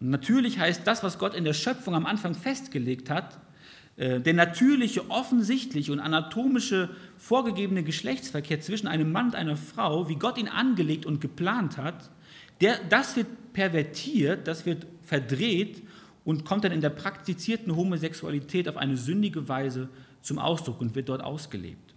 und 0.00 0.10
natürlich 0.10 0.58
heißt 0.58 0.86
das, 0.86 1.02
was 1.02 1.18
Gott 1.18 1.34
in 1.34 1.44
der 1.44 1.54
Schöpfung 1.54 1.94
am 1.94 2.06
Anfang 2.06 2.34
festgelegt 2.34 3.10
hat, 3.10 3.38
äh, 3.96 4.20
der 4.20 4.34
natürliche, 4.34 5.10
offensichtliche 5.10 5.92
und 5.92 6.00
anatomische 6.00 6.90
vorgegebene 7.18 7.82
Geschlechtsverkehr 7.82 8.60
zwischen 8.60 8.88
einem 8.88 9.12
Mann 9.12 9.26
und 9.26 9.34
einer 9.34 9.56
Frau, 9.56 10.08
wie 10.08 10.16
Gott 10.16 10.38
ihn 10.38 10.48
angelegt 10.48 11.06
und 11.06 11.20
geplant 11.20 11.76
hat, 11.76 12.10
Der, 12.60 12.78
das 12.88 13.16
wird 13.16 13.26
pervertiert, 13.54 14.46
das 14.46 14.66
wird 14.66 14.86
verdreht 15.02 15.82
und 16.24 16.44
kommt 16.44 16.64
dann 16.64 16.72
in 16.72 16.82
der 16.82 16.90
praktizierten 16.90 17.74
Homosexualität 17.74 18.68
auf 18.68 18.76
eine 18.76 18.96
sündige 18.96 19.48
Weise 19.48 19.88
zum 20.20 20.38
Ausdruck 20.38 20.80
und 20.80 20.94
wird 20.94 21.08
dort 21.08 21.22
ausgelebt. 21.22 21.94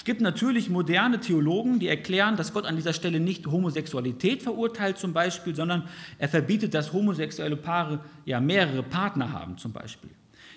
Es 0.00 0.04
gibt 0.04 0.22
natürlich 0.22 0.70
moderne 0.70 1.20
Theologen, 1.20 1.78
die 1.78 1.86
erklären, 1.86 2.38
dass 2.38 2.54
Gott 2.54 2.64
an 2.64 2.74
dieser 2.74 2.94
Stelle 2.94 3.20
nicht 3.20 3.46
Homosexualität 3.46 4.42
verurteilt 4.42 4.96
zum 4.96 5.12
Beispiel, 5.12 5.54
sondern 5.54 5.86
er 6.16 6.30
verbietet, 6.30 6.72
dass 6.72 6.94
homosexuelle 6.94 7.58
Paare 7.58 8.00
ja 8.24 8.40
mehrere 8.40 8.82
Partner 8.82 9.30
haben 9.30 9.58
zum 9.58 9.74
Beispiel. 9.74 10.08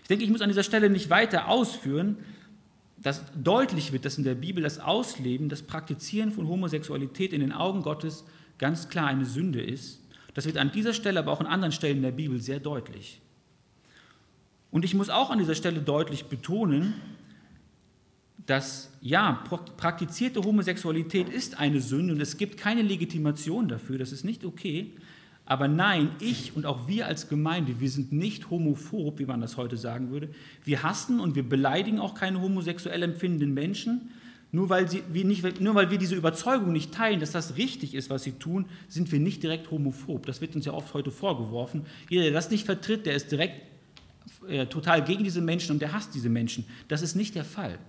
Ich 0.02 0.08
denke, 0.08 0.24
ich 0.24 0.30
muss 0.30 0.40
an 0.40 0.48
dieser 0.48 0.64
Stelle 0.64 0.90
nicht 0.90 1.10
weiter 1.10 1.50
ausführen, 1.50 2.20
dass 3.02 3.22
deutlich 3.36 3.92
wird, 3.92 4.06
dass 4.06 4.18
in 4.18 4.24
der 4.24 4.36
Bibel 4.36 4.64
das 4.64 4.80
Ausleben, 4.80 5.50
das 5.50 5.62
Praktizieren 5.62 6.32
von 6.32 6.48
Homosexualität 6.48 7.34
in 7.34 7.42
den 7.42 7.52
Augen 7.52 7.82
Gottes 7.82 8.24
ganz 8.60 8.88
klar 8.88 9.08
eine 9.08 9.26
Sünde 9.26 9.62
ist. 9.62 10.00
Das 10.36 10.46
wird 10.46 10.56
an 10.56 10.72
dieser 10.72 10.94
Stelle, 10.94 11.20
aber 11.20 11.34
auch 11.34 11.42
an 11.42 11.48
anderen 11.48 11.74
Stellen 11.74 11.98
in 11.98 12.04
der 12.04 12.12
Bibel 12.12 12.40
sehr 12.40 12.62
deutlich. 12.62 13.20
Und 14.72 14.86
ich 14.86 14.94
muss 14.94 15.10
auch 15.10 15.32
an 15.32 15.40
dieser 15.40 15.56
Stelle 15.56 15.82
deutlich 15.82 16.28
betonen, 16.28 16.94
dass 18.46 18.92
ja, 19.02 19.44
praktizierte 19.78 20.42
Homosexualität 20.42 21.30
ist 21.30 21.60
eine 21.60 21.80
Sünde 21.80 22.14
und 22.14 22.22
es 22.22 22.38
gibt 22.38 22.58
keine 22.58 22.82
Legitimation 22.82 23.68
dafür, 23.68 23.98
das 23.98 24.12
ist 24.12 24.26
nicht 24.26 24.44
okay. 24.44 24.92
Aber 25.46 25.68
nein, 25.68 26.12
ich 26.20 26.56
und 26.56 26.66
auch 26.66 26.88
wir 26.88 27.08
als 27.08 27.28
Gemeinde, 27.28 27.80
wir 27.80 27.90
sind 27.90 28.14
nicht 28.14 28.50
homophob, 28.50 29.20
wie 29.20 29.26
man 29.26 29.42
das 29.42 29.58
heute 29.58 29.76
sagen 29.76 30.10
würde. 30.10 30.30
Wir 30.64 30.84
hassen 30.84 31.20
und 31.20 31.36
wir 31.36 31.48
beleidigen 31.48 32.00
auch 32.00 32.16
keine 32.16 32.40
homosexuell 32.40 33.04
empfindenden 33.04 33.54
Menschen. 33.54 34.12
Nur 34.54 34.70
weil, 34.70 34.90
sie, 34.90 35.04
wir 35.12 35.26
nicht, 35.26 35.60
nur 35.60 35.76
weil 35.76 35.90
wir 35.90 35.98
diese 35.98 36.16
Überzeugung 36.16 36.72
nicht 36.72 36.94
teilen, 36.94 37.20
dass 37.20 37.32
das 37.32 37.58
richtig 37.58 37.96
ist, 37.96 38.10
was 38.10 38.24
sie 38.24 38.34
tun, 38.34 38.68
sind 38.88 39.12
wir 39.12 39.20
nicht 39.20 39.42
direkt 39.42 39.72
homophob. 39.72 40.26
Das 40.28 40.42
wird 40.42 40.56
uns 40.56 40.66
ja 40.66 40.74
oft 40.74 40.94
heute 40.94 41.12
vorgeworfen. 41.12 41.88
Jeder, 42.08 42.26
der 42.26 42.34
das 42.34 42.52
nicht 42.52 42.66
vertritt, 42.66 43.08
der 43.08 43.16
ist 43.16 43.32
direkt 43.32 43.56
äh, 44.48 44.68
total 44.68 45.04
gegen 45.04 45.24
diese 45.24 45.42
Menschen 45.42 45.72
und 45.72 45.82
der 45.82 45.92
hasst 45.92 46.14
diese 46.14 46.30
Menschen. 46.30 46.66
Das 46.88 47.02
ist 47.02 47.16
nicht 47.16 47.34
der 47.34 47.46
Fall. 47.46 47.80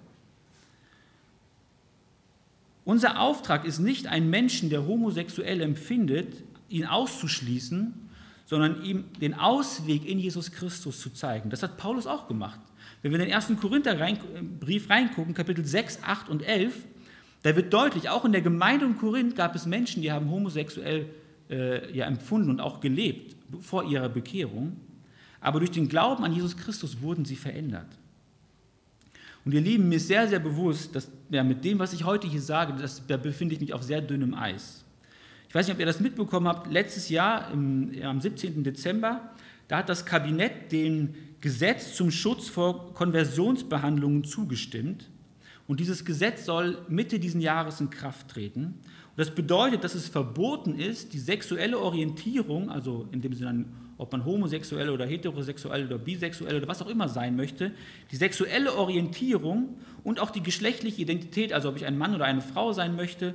Unser 2.84 3.20
Auftrag 3.20 3.64
ist 3.64 3.78
nicht, 3.78 4.06
einen 4.06 4.28
Menschen, 4.28 4.68
der 4.68 4.86
homosexuell 4.86 5.60
empfindet, 5.60 6.42
ihn 6.68 6.84
auszuschließen, 6.84 7.94
sondern 8.44 8.84
ihm 8.84 9.04
den 9.20 9.34
Ausweg 9.34 10.06
in 10.06 10.18
Jesus 10.18 10.52
Christus 10.52 11.00
zu 11.00 11.10
zeigen. 11.10 11.50
Das 11.50 11.62
hat 11.62 11.78
Paulus 11.78 12.06
auch 12.06 12.28
gemacht. 12.28 12.60
Wenn 13.02 13.10
wir 13.12 13.18
in 13.18 13.26
den 13.26 13.32
ersten 13.32 13.56
Korintherbrief 13.56 14.90
reingucken, 14.90 15.34
Kapitel 15.34 15.64
6, 15.64 16.00
8 16.02 16.28
und 16.28 16.42
11, 16.42 16.74
da 17.42 17.56
wird 17.56 17.72
deutlich, 17.72 18.08
auch 18.08 18.24
in 18.24 18.32
der 18.32 18.40
Gemeinde 18.40 18.86
in 18.86 18.96
Korinth 18.96 19.36
gab 19.36 19.54
es 19.54 19.66
Menschen, 19.66 20.02
die 20.02 20.12
haben 20.12 20.30
homosexuell 20.30 21.06
äh, 21.50 21.94
ja, 21.94 22.06
empfunden 22.06 22.50
und 22.50 22.60
auch 22.60 22.80
gelebt 22.80 23.36
vor 23.60 23.84
ihrer 23.84 24.08
Bekehrung. 24.08 24.76
Aber 25.40 25.58
durch 25.58 25.70
den 25.70 25.88
Glauben 25.88 26.24
an 26.24 26.32
Jesus 26.32 26.56
Christus 26.56 27.02
wurden 27.02 27.24
sie 27.24 27.36
verändert. 27.36 27.88
Und 29.44 29.52
ihr 29.52 29.60
Lieben, 29.60 29.88
mir 29.88 29.96
ist 29.96 30.08
sehr, 30.08 30.26
sehr 30.26 30.38
bewusst, 30.38 30.94
dass 30.96 31.10
ja, 31.30 31.44
mit 31.44 31.64
dem, 31.64 31.78
was 31.78 31.92
ich 31.92 32.04
heute 32.04 32.26
hier 32.26 32.40
sage, 32.40 32.74
das, 32.80 33.06
da 33.06 33.16
befinde 33.16 33.54
ich 33.54 33.60
mich 33.60 33.74
auf 33.74 33.82
sehr 33.82 34.00
dünnem 34.00 34.34
Eis. 34.34 34.84
Ich 35.48 35.54
weiß 35.54 35.66
nicht, 35.66 35.74
ob 35.74 35.80
ihr 35.80 35.86
das 35.86 36.00
mitbekommen 36.00 36.48
habt, 36.48 36.72
letztes 36.72 37.10
Jahr, 37.10 37.50
im, 37.52 37.92
ja, 37.92 38.10
am 38.10 38.20
17. 38.20 38.64
Dezember, 38.64 39.34
da 39.68 39.78
hat 39.78 39.88
das 39.88 40.06
Kabinett 40.06 40.72
dem 40.72 41.14
Gesetz 41.40 41.94
zum 41.94 42.10
Schutz 42.10 42.48
vor 42.48 42.94
Konversionsbehandlungen 42.94 44.24
zugestimmt. 44.24 45.10
Und 45.66 45.80
dieses 45.80 46.04
Gesetz 46.04 46.44
soll 46.44 46.78
Mitte 46.88 47.18
diesen 47.18 47.40
Jahres 47.40 47.80
in 47.80 47.90
Kraft 47.90 48.28
treten. 48.28 48.64
Und 48.64 49.18
das 49.18 49.34
bedeutet, 49.34 49.84
dass 49.84 49.94
es 49.94 50.08
verboten 50.08 50.78
ist, 50.78 51.12
die 51.12 51.18
sexuelle 51.18 51.78
Orientierung, 51.78 52.70
also 52.70 53.08
in 53.12 53.20
dem 53.20 53.32
Sinne 53.34 53.66
ob 54.04 54.12
man 54.12 54.26
homosexuell 54.26 54.90
oder 54.90 55.06
heterosexuell 55.06 55.86
oder 55.86 55.96
bisexuell 55.96 56.56
oder 56.56 56.68
was 56.68 56.82
auch 56.82 56.88
immer 56.88 57.08
sein 57.08 57.36
möchte, 57.36 57.72
die 58.10 58.16
sexuelle 58.16 58.74
Orientierung 58.74 59.78
und 60.04 60.20
auch 60.20 60.30
die 60.30 60.42
geschlechtliche 60.42 61.00
Identität, 61.00 61.54
also 61.54 61.70
ob 61.70 61.76
ich 61.76 61.86
ein 61.86 61.96
Mann 61.96 62.14
oder 62.14 62.26
eine 62.26 62.42
Frau 62.42 62.74
sein 62.74 62.96
möchte, 62.96 63.34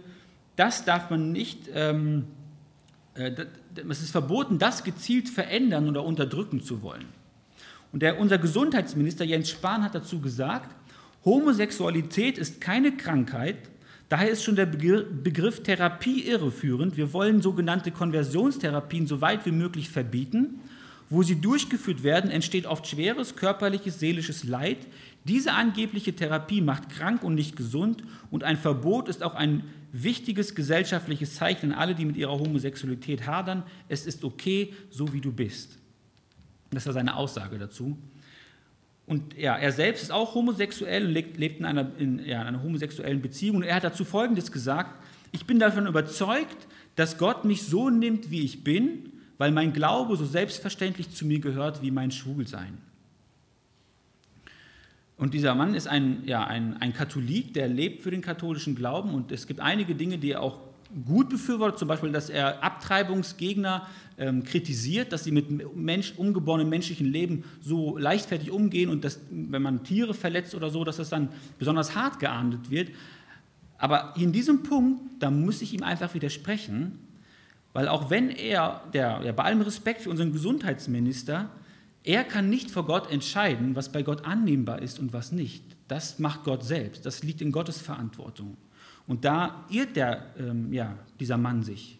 das 0.55 0.85
darf 0.85 1.09
man 1.09 1.31
nicht, 1.31 1.71
ähm, 1.73 2.25
äh, 3.15 3.31
es 3.89 4.01
ist 4.03 4.11
verboten, 4.11 4.59
das 4.59 4.83
gezielt 4.83 5.27
verändern 5.27 5.89
oder 5.89 6.03
unterdrücken 6.03 6.61
zu 6.61 6.83
wollen. 6.83 7.07
Und 7.91 8.03
der, 8.03 8.19
unser 8.19 8.37
Gesundheitsminister 8.37 9.25
Jens 9.25 9.49
Spahn 9.49 9.83
hat 9.83 9.95
dazu 9.95 10.21
gesagt, 10.21 10.69
Homosexualität 11.25 12.37
ist 12.37 12.61
keine 12.61 12.95
Krankheit, 12.95 13.57
Daher 14.09 14.31
ist 14.31 14.43
schon 14.43 14.55
der 14.55 14.65
Begriff 14.65 15.61
Therapie 15.61 16.23
irreführend. 16.23 16.97
Wir 16.97 17.13
wollen 17.13 17.43
sogenannte 17.43 17.91
Konversionstherapien 17.91 19.05
so 19.05 19.21
weit 19.21 19.45
wie 19.45 19.51
möglich 19.51 19.89
verbieten. 19.89 20.61
Wo 21.11 21.23
sie 21.23 21.41
durchgeführt 21.41 22.03
werden, 22.03 22.29
entsteht 22.29 22.67
oft 22.67 22.85
schweres 22.87 23.35
körperliches, 23.35 23.99
seelisches 23.99 24.43
Leid. 24.43 24.77
Diese 25.25 25.53
angebliche 25.53 26.13
Therapie 26.13 26.61
macht 26.61 26.89
krank 26.89 27.23
und 27.23 27.35
nicht 27.35 27.55
gesund 27.55 28.03
und 28.31 28.43
ein 28.43 28.57
Verbot 28.57 29.09
ist 29.09 29.23
auch 29.23 29.35
ein 29.35 29.63
wichtiges 29.91 30.53
gesellschaftliches 30.53 31.35
Zeichen 31.35 31.71
an 31.71 31.79
alle, 31.79 31.95
die 31.95 32.05
mit 32.05 32.15
ihrer 32.15 32.37
Homosexualität 32.39 33.25
hadern. 33.25 33.63
Es 33.87 34.05
ist 34.05 34.23
okay, 34.23 34.73
so 34.91 35.11
wie 35.13 35.21
du 35.21 35.31
bist. 35.31 35.77
Das 36.69 36.85
war 36.85 36.93
seine 36.93 37.15
Aussage 37.15 37.57
dazu. 37.57 37.97
Und 39.09 39.35
ja, 39.35 39.57
er 39.57 39.71
selbst 39.71 40.03
ist 40.03 40.11
auch 40.11 40.35
homosexuell 40.35 41.07
und 41.07 41.13
lebt 41.13 41.59
in 41.59 41.65
einer, 41.65 41.89
in, 41.97 42.19
ja, 42.19 42.41
in 42.43 42.47
einer 42.49 42.61
homosexuellen 42.61 43.23
Beziehung. 43.23 43.57
Und 43.57 43.63
er 43.63 43.73
hat 43.73 43.83
dazu 43.83 44.05
Folgendes 44.05 44.51
gesagt, 44.51 45.03
ich 45.31 45.47
bin 45.47 45.57
davon 45.57 45.87
überzeugt, 45.87 46.67
dass 46.95 47.17
Gott 47.17 47.43
mich 47.43 47.63
so 47.63 47.89
nimmt, 47.89 48.29
wie 48.29 48.41
ich 48.41 48.63
bin, 48.63 49.11
weil 49.39 49.49
mein 49.49 49.73
Glaube 49.73 50.15
so 50.15 50.25
selbstverständlich 50.25 51.09
zu 51.09 51.25
mir 51.25 51.39
gehört 51.39 51.81
wie 51.81 51.89
mein 51.89 52.11
Schwulsein. 52.11 52.77
Und 55.17 55.33
dieser 55.33 55.55
Mann 55.55 55.73
ist 55.73 55.87
ein, 55.87 56.21
ja, 56.27 56.45
ein, 56.45 56.77
ein 56.77 56.93
Katholik, 56.93 57.55
der 57.55 57.67
lebt 57.67 58.03
für 58.03 58.11
den 58.11 58.21
katholischen 58.21 58.75
Glauben 58.75 59.15
und 59.15 59.31
es 59.31 59.47
gibt 59.47 59.59
einige 59.59 59.95
Dinge, 59.95 60.19
die 60.19 60.33
er 60.33 60.43
auch 60.43 60.59
gut 61.05 61.29
befürwortet, 61.29 61.79
zum 61.79 61.87
Beispiel, 61.87 62.11
dass 62.11 62.29
er 62.29 62.63
Abtreibungsgegner 62.63 63.87
ähm, 64.17 64.43
kritisiert, 64.43 65.13
dass 65.13 65.23
sie 65.23 65.31
mit 65.31 65.75
Mensch, 65.75 66.13
umgeborenen 66.17 66.69
menschlichen 66.69 67.07
Leben 67.07 67.43
so 67.61 67.97
leichtfertig 67.97 68.51
umgehen 68.51 68.89
und 68.89 69.03
dass, 69.03 69.19
wenn 69.29 69.61
man 69.61 69.83
Tiere 69.83 70.13
verletzt 70.13 70.55
oder 70.55 70.69
so, 70.69 70.83
dass 70.83 70.97
das 70.97 71.09
dann 71.09 71.29
besonders 71.57 71.95
hart 71.95 72.19
geahndet 72.19 72.71
wird. 72.71 72.89
Aber 73.77 74.13
in 74.17 74.31
diesem 74.31 74.63
Punkt, 74.63 75.01
da 75.19 75.31
muss 75.31 75.61
ich 75.61 75.73
ihm 75.73 75.83
einfach 75.83 76.13
widersprechen, 76.13 76.99
weil 77.73 77.87
auch 77.87 78.09
wenn 78.09 78.29
er, 78.29 78.81
der, 78.93 79.21
ja, 79.23 79.31
bei 79.31 79.43
allem 79.43 79.61
Respekt 79.61 80.01
für 80.01 80.09
unseren 80.09 80.33
Gesundheitsminister, 80.33 81.49
er 82.03 82.23
kann 82.23 82.49
nicht 82.49 82.71
vor 82.71 82.85
Gott 82.85 83.11
entscheiden, 83.11 83.75
was 83.75 83.91
bei 83.91 84.01
Gott 84.01 84.25
annehmbar 84.25 84.81
ist 84.81 84.99
und 84.99 85.13
was 85.13 85.31
nicht. 85.31 85.63
Das 85.87 86.17
macht 86.19 86.43
Gott 86.43 86.63
selbst. 86.63 87.05
Das 87.05 87.23
liegt 87.23 87.41
in 87.41 87.51
Gottes 87.51 87.79
Verantwortung. 87.79 88.57
Und 89.09 89.25
da 89.25 89.65
irrt 89.71 89.95
der, 89.95 90.27
ähm, 90.37 90.71
ja, 90.71 90.95
dieser 91.19 91.35
Mann 91.35 91.63
sich. 91.63 91.97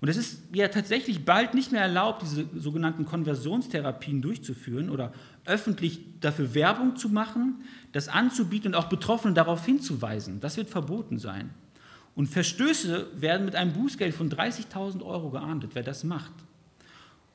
Und 0.00 0.08
es 0.08 0.16
ist 0.16 0.42
ja 0.54 0.68
tatsächlich 0.68 1.26
bald 1.26 1.52
nicht 1.52 1.70
mehr 1.70 1.82
erlaubt, 1.82 2.22
diese 2.22 2.46
sogenannten 2.56 3.04
Konversionstherapien 3.04 4.22
durchzuführen 4.22 4.88
oder 4.88 5.12
öffentlich 5.44 6.00
dafür 6.20 6.54
Werbung 6.54 6.96
zu 6.96 7.10
machen, 7.10 7.62
das 7.92 8.08
anzubieten 8.08 8.68
und 8.68 8.74
auch 8.74 8.88
Betroffene 8.88 9.34
darauf 9.34 9.66
hinzuweisen. 9.66 10.40
Das 10.40 10.56
wird 10.56 10.70
verboten 10.70 11.18
sein. 11.18 11.50
Und 12.14 12.28
Verstöße 12.28 13.06
werden 13.16 13.44
mit 13.44 13.54
einem 13.54 13.74
Bußgeld 13.74 14.14
von 14.14 14.30
30.000 14.30 15.02
Euro 15.04 15.28
geahndet, 15.28 15.72
wer 15.74 15.82
das 15.82 16.04
macht. 16.04 16.32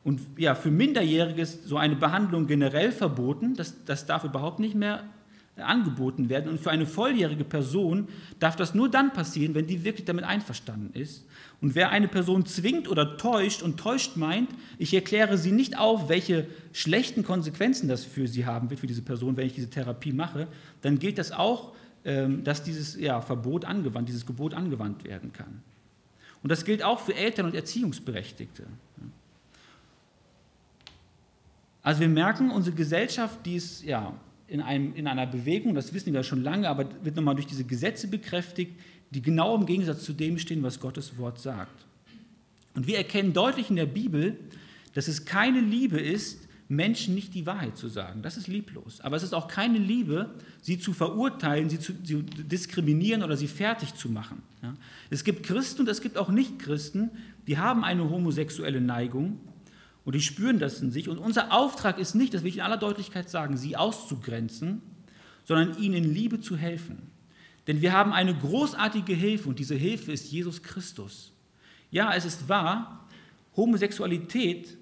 Und 0.04 0.20
ja, 0.36 0.56
für 0.56 0.72
Minderjährige 0.72 1.44
ist 1.44 1.68
so 1.68 1.78
eine 1.78 1.96
Behandlung 1.96 2.48
generell 2.48 2.92
verboten. 2.92 3.54
Das, 3.56 3.86
das 3.86 4.08
darf 4.08 4.24
überhaupt 4.24 4.60
nicht 4.60 4.74
mehr 4.74 5.04
angeboten 5.62 6.30
werden. 6.30 6.50
Und 6.50 6.60
für 6.60 6.72
eine 6.72 6.86
volljährige 6.86 7.44
Person 7.44 8.08
darf 8.40 8.56
das 8.56 8.74
nur 8.74 8.90
dann 8.90 9.14
passieren, 9.14 9.56
wenn 9.56 9.68
die 9.68 9.84
wirklich 9.84 10.06
damit 10.06 10.26
einverstanden 10.26 10.92
ist. 11.00 11.26
Und 11.62 11.76
wer 11.76 11.90
eine 11.90 12.08
Person 12.08 12.46
zwingt 12.46 12.88
oder 12.88 13.18
täuscht 13.18 13.62
und 13.62 13.78
täuscht 13.78 14.16
meint, 14.16 14.50
ich 14.78 14.94
erkläre 14.94 15.38
sie 15.38 15.52
nicht 15.52 15.78
auf, 15.78 16.10
welche 16.10 16.48
schlechten 16.72 17.24
Konsequenzen 17.24 17.90
das 17.90 18.06
für 18.06 18.28
sie 18.28 18.46
haben 18.46 18.70
wird, 18.70 18.80
für 18.80 18.88
diese 18.88 19.02
Person, 19.02 19.36
wenn 19.38 19.48
ich 19.48 19.54
diese 19.54 19.70
Therapie 19.70 20.14
mache, 20.14 20.48
dann 20.82 21.00
gilt 21.00 21.18
das 21.18 21.32
auch, 21.32 21.74
ähm, 22.06 22.44
dass 22.44 22.64
dieses 22.64 22.96
ja, 22.98 23.20
Verbot 23.22 23.66
angewandt, 23.66 24.08
dieses 24.08 24.26
Gebot 24.26 24.54
angewandt 24.54 25.04
werden 25.04 25.34
kann. 25.34 25.62
Und 26.42 26.50
das 26.50 26.64
gilt 26.64 26.84
auch 26.84 27.00
für 27.00 27.14
Eltern 27.14 27.48
und 27.48 27.56
Erziehungsberechtigte. 27.56 28.64
Also 31.82 32.02
wir 32.02 32.10
merken, 32.10 32.52
unsere 32.52 32.76
Gesellschaft, 32.76 33.46
die 33.46 33.56
ist 33.56 33.84
ja 33.84 34.14
in, 34.50 34.62
einem, 34.62 34.96
in 34.96 35.08
einer 35.08 35.28
Bewegung, 35.28 35.76
das 35.76 35.94
wissen 35.94 36.14
wir 36.14 36.24
schon 36.24 36.44
lange, 36.44 36.70
aber 36.70 36.88
wird 37.04 37.16
nochmal 37.16 37.36
durch 37.36 37.48
diese 37.48 37.64
Gesetze 37.64 38.08
bekräftigt, 38.08 38.80
die 39.12 39.22
genau 39.22 39.56
im 39.56 39.66
Gegensatz 39.66 40.04
zu 40.04 40.14
dem 40.14 40.38
stehen, 40.38 40.64
was 40.64 40.80
Gottes 40.80 41.18
Wort 41.18 41.40
sagt. 41.40 41.86
Und 42.76 42.88
wir 42.88 42.98
erkennen 42.98 43.34
deutlich 43.34 43.70
in 43.70 43.76
der 43.76 43.86
Bibel, 43.86 44.38
dass 44.94 45.08
es 45.08 45.26
keine 45.26 45.62
Liebe 45.62 46.00
ist, 46.00 46.48
Menschen 46.72 47.16
nicht 47.16 47.34
die 47.34 47.48
Wahrheit 47.48 47.78
zu 47.78 47.88
sagen. 47.88 48.22
Das 48.22 48.38
ist 48.38 48.48
lieblos. 48.48 49.02
Aber 49.02 49.16
es 49.16 49.24
ist 49.24 49.34
auch 49.34 49.48
keine 49.48 49.80
Liebe, 49.80 50.30
sie 50.62 50.78
zu 50.78 50.94
verurteilen, 50.94 51.68
sie 51.68 51.80
zu, 51.80 51.94
sie 52.04 52.22
diskriminieren 52.24 53.24
oder 53.24 53.36
sie 53.36 53.48
fertig 53.48 53.96
zu 53.96 54.08
machen. 54.10 54.44
Ja? 54.62 54.76
Es 55.10 55.24
gibt 55.24 55.44
Christen 55.44 55.82
und 55.82 55.90
es 55.90 56.00
gibt 56.00 56.16
auch 56.16 56.30
Nichtchristen, 56.30 57.10
die 57.48 57.58
haben 57.58 57.84
eine 57.84 58.08
homosexuelle 58.08 58.82
Neigung 58.82 59.40
und 60.10 60.16
die 60.16 60.22
spüren 60.22 60.58
das 60.58 60.82
in 60.82 60.90
sich. 60.90 61.08
Und 61.08 61.20
unser 61.20 61.54
Auftrag 61.54 62.00
ist 62.00 62.16
nicht, 62.16 62.34
das 62.34 62.42
will 62.42 62.50
ich 62.50 62.56
in 62.56 62.64
aller 62.64 62.78
Deutlichkeit 62.78 63.30
sagen, 63.30 63.58
sie 63.58 63.78
auszugrenzen, 63.78 64.82
sondern 65.46 65.78
ihnen 65.78 66.04
in 66.04 66.12
Liebe 66.12 66.42
zu 66.42 66.58
helfen. 66.58 67.12
Denn 67.68 67.84
wir 67.84 67.94
haben 67.94 68.12
eine 68.12 68.34
großartige 68.34 69.14
Hilfe 69.14 69.48
und 69.48 69.60
diese 69.60 69.76
Hilfe 69.76 70.12
ist 70.12 70.32
Jesus 70.32 70.64
Christus. 70.64 71.32
Ja, 71.92 72.12
es 72.16 72.26
ist 72.26 72.50
wahr, 72.50 73.08
Homosexualität 73.56 74.80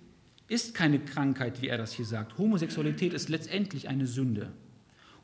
ist 0.48 0.74
keine 0.74 0.98
Krankheit, 0.98 1.62
wie 1.62 1.68
er 1.68 1.78
das 1.78 1.92
hier 1.92 2.06
sagt. 2.06 2.38
Homosexualität 2.38 3.12
ist 3.12 3.28
letztendlich 3.28 3.90
eine 3.90 4.08
Sünde. 4.08 4.54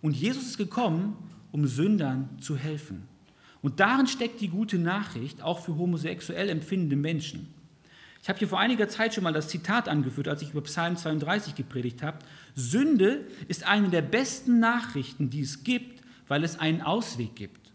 Und 0.01 0.17
Jesus 0.17 0.47
ist 0.47 0.57
gekommen, 0.57 1.15
um 1.53 1.65
Sündern 1.65 2.27
zu 2.41 2.57
helfen. 2.57 3.03
Und 3.61 3.79
darin 3.79 4.07
steckt 4.07 4.41
die 4.41 4.49
gute 4.49 4.79
Nachricht, 4.79 5.41
auch 5.41 5.61
für 5.61 5.77
homosexuell 5.77 6.49
empfindende 6.49 6.97
Menschen. 6.97 7.52
Ich 8.23 8.29
habe 8.29 8.39
hier 8.39 8.47
vor 8.47 8.61
einiger 8.61 8.87
Zeit 8.87 9.13
schon 9.13 9.25
mal 9.25 9.33
das 9.33 9.49
Zitat 9.49 9.89
angeführt, 9.89 10.29
als 10.29 10.41
ich 10.41 10.51
über 10.51 10.61
Psalm 10.61 10.95
32 10.95 11.55
gepredigt 11.55 12.01
habe. 12.01 12.19
Sünde 12.55 13.27
ist 13.49 13.67
eine 13.67 13.89
der 13.89 14.01
besten 14.01 14.61
Nachrichten, 14.61 15.29
die 15.29 15.41
es 15.41 15.65
gibt, 15.65 16.01
weil 16.29 16.45
es 16.45 16.57
einen 16.57 16.81
Ausweg 16.81 17.35
gibt. 17.35 17.73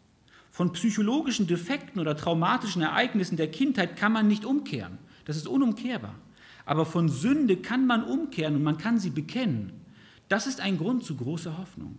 Von 0.50 0.72
psychologischen 0.72 1.46
Defekten 1.46 2.00
oder 2.00 2.16
traumatischen 2.16 2.80
Ereignissen 2.80 3.36
der 3.36 3.50
Kindheit 3.50 3.96
kann 3.96 4.10
man 4.10 4.26
nicht 4.26 4.46
umkehren. 4.46 4.96
Das 5.26 5.36
ist 5.36 5.46
unumkehrbar. 5.46 6.14
Aber 6.64 6.86
von 6.86 7.10
Sünde 7.10 7.58
kann 7.58 7.86
man 7.86 8.02
umkehren 8.02 8.54
und 8.54 8.62
man 8.62 8.78
kann 8.78 8.98
sie 8.98 9.10
bekennen. 9.10 9.74
Das 10.30 10.46
ist 10.46 10.62
ein 10.62 10.78
Grund 10.78 11.04
zu 11.04 11.14
großer 11.14 11.58
Hoffnung. 11.58 11.98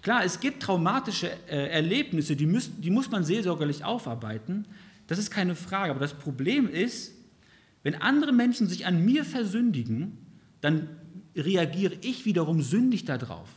Klar, 0.00 0.24
es 0.24 0.40
gibt 0.40 0.62
traumatische 0.62 1.30
äh, 1.50 1.68
Erlebnisse, 1.68 2.34
die, 2.34 2.46
muss 2.46 3.10
man 3.10 3.24
seelsorgerlich 3.24 3.84
aufarbeiten. 3.84 4.64
Das 5.06 5.18
ist 5.18 5.30
keine 5.30 5.54
Frage. 5.54 5.90
Aber 5.90 6.00
das 6.00 6.14
Problem 6.14 6.66
ist, 6.66 7.15
wenn 7.86 7.94
andere 7.94 8.32
Menschen 8.32 8.66
sich 8.66 8.84
an 8.84 9.04
mir 9.04 9.24
versündigen, 9.24 10.18
dann 10.60 10.88
reagiere 11.36 11.94
ich 12.02 12.24
wiederum 12.24 12.60
sündig 12.60 13.04
darauf. 13.04 13.48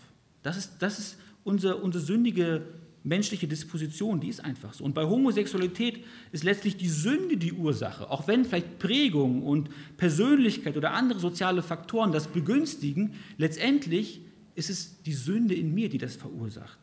Das 0.43 0.55
ist, 0.55 0.73
das 0.83 0.99
ist 0.99 1.17
unsere, 1.43 1.77
unsere 1.77 2.03
sündige 2.03 2.61
menschliche 3.03 3.47
Disposition, 3.47 4.19
die 4.19 4.27
ist 4.27 4.45
einfach 4.45 4.75
so. 4.75 4.83
Und 4.83 4.93
bei 4.93 5.03
Homosexualität 5.03 6.03
ist 6.31 6.43
letztlich 6.43 6.77
die 6.77 6.89
Sünde 6.89 7.37
die 7.37 7.53
Ursache, 7.53 8.11
auch 8.11 8.27
wenn 8.27 8.45
vielleicht 8.45 8.77
Prägung 8.77 9.41
und 9.41 9.71
Persönlichkeit 9.97 10.77
oder 10.77 10.91
andere 10.91 11.19
soziale 11.19 11.63
Faktoren 11.63 12.11
das 12.11 12.27
begünstigen, 12.27 13.15
letztendlich 13.37 14.21
ist 14.53 14.69
es 14.69 15.01
die 15.01 15.13
Sünde 15.13 15.55
in 15.55 15.73
mir, 15.73 15.89
die 15.89 15.97
das 15.97 16.15
verursacht. 16.15 16.77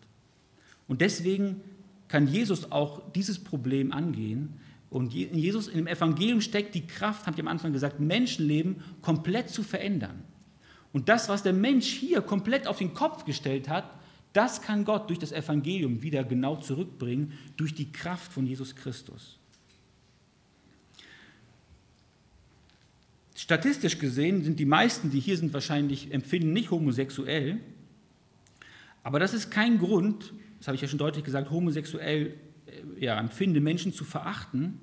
Und 0.89 1.01
deswegen 1.01 1.61
kann 2.09 2.27
Jesus 2.27 2.73
auch 2.73 3.13
dieses 3.13 3.39
Problem 3.39 3.93
angehen. 3.93 4.55
Und 4.91 5.15
in 5.15 5.37
Jesus, 5.37 5.69
im 5.69 5.87
Evangelium 5.87 6.41
steckt 6.41 6.75
die 6.75 6.87
Kraft, 6.87 7.27
habt 7.27 7.39
ihr 7.39 7.45
am 7.45 7.49
Anfang 7.49 7.73
gesagt, 7.73 8.01
Menschenleben 8.01 8.77
komplett 9.03 9.51
zu 9.51 9.63
verändern. 9.63 10.23
Und 10.93 11.09
das, 11.09 11.29
was 11.29 11.43
der 11.43 11.53
Mensch 11.53 11.87
hier 11.87 12.23
komplett 12.23 12.67
auf 12.67 12.79
den 12.79 12.95
Kopf 12.95 13.25
gestellt 13.25 13.69
hat, 13.69 13.91
das 14.33 14.63
kann 14.63 14.85
Gott 14.85 15.09
durch 15.09 15.19
das 15.19 15.33
Evangelium 15.33 16.03
wieder 16.03 16.23
genau 16.23 16.57
zurückbringen, 16.57 17.33
durch 17.57 17.75
die 17.75 17.91
Kraft 17.91 18.33
von 18.33 18.47
Jesus 18.47 18.77
Christus. 18.77 19.39
Statistisch 23.35 23.99
gesehen 23.99 24.43
sind 24.43 24.59
die 24.59 24.65
meisten, 24.65 25.11
die 25.11 25.21
hier 25.21 25.37
sind, 25.37 25.53
wahrscheinlich 25.53 26.13
empfinden 26.13 26.53
nicht 26.53 26.71
homosexuell. 26.71 27.61
Aber 29.03 29.21
das 29.21 29.35
ist 29.35 29.51
kein 29.51 29.79
Grund, 29.79 30.33
das 30.59 30.69
habe 30.69 30.75
ich 30.75 30.83
ja 30.83 30.89
schon 30.89 30.99
deutlich 30.99 31.25
gesagt, 31.25 31.51
homosexuell 31.51 32.35
ja, 32.99 33.19
empfindende 33.19 33.61
Menschen 33.61 33.93
zu 33.93 34.05
verachten, 34.05 34.81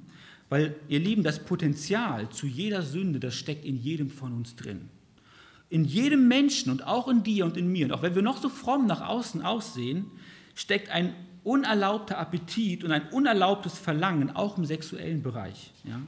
weil 0.49 0.75
ihr 0.87 0.99
Lieben, 0.99 1.23
das 1.23 1.43
Potenzial 1.43 2.29
zu 2.29 2.47
jeder 2.47 2.81
Sünde, 2.81 3.19
das 3.19 3.35
steckt 3.35 3.65
in 3.65 3.75
jedem 3.75 4.09
von 4.09 4.33
uns 4.33 4.55
drin 4.55 4.89
in 5.73 5.85
jedem 5.85 6.27
Menschen 6.27 6.71
und 6.71 6.85
auch 6.85 7.07
in 7.07 7.23
dir 7.23 7.45
und 7.45 7.57
in 7.57 7.67
mir, 7.67 7.87
und 7.87 7.93
auch 7.93 8.03
wenn 8.03 8.13
wir 8.13 8.21
noch 8.21 8.37
so 8.37 8.47
fromm 8.47 8.85
nach 8.85 9.01
außen 9.01 9.41
aussehen, 9.41 10.05
steckt 10.53 10.91
ein 10.91 11.15
unerlaubter 11.43 12.19
Appetit 12.19 12.83
und 12.83 12.91
ein 12.91 13.09
unerlaubtes 13.09 13.79
Verlangen, 13.79 14.35
auch 14.35 14.55
im 14.59 14.65
sexuellen 14.65 15.23
Bereich. 15.23 15.71
Ja? 15.83 15.99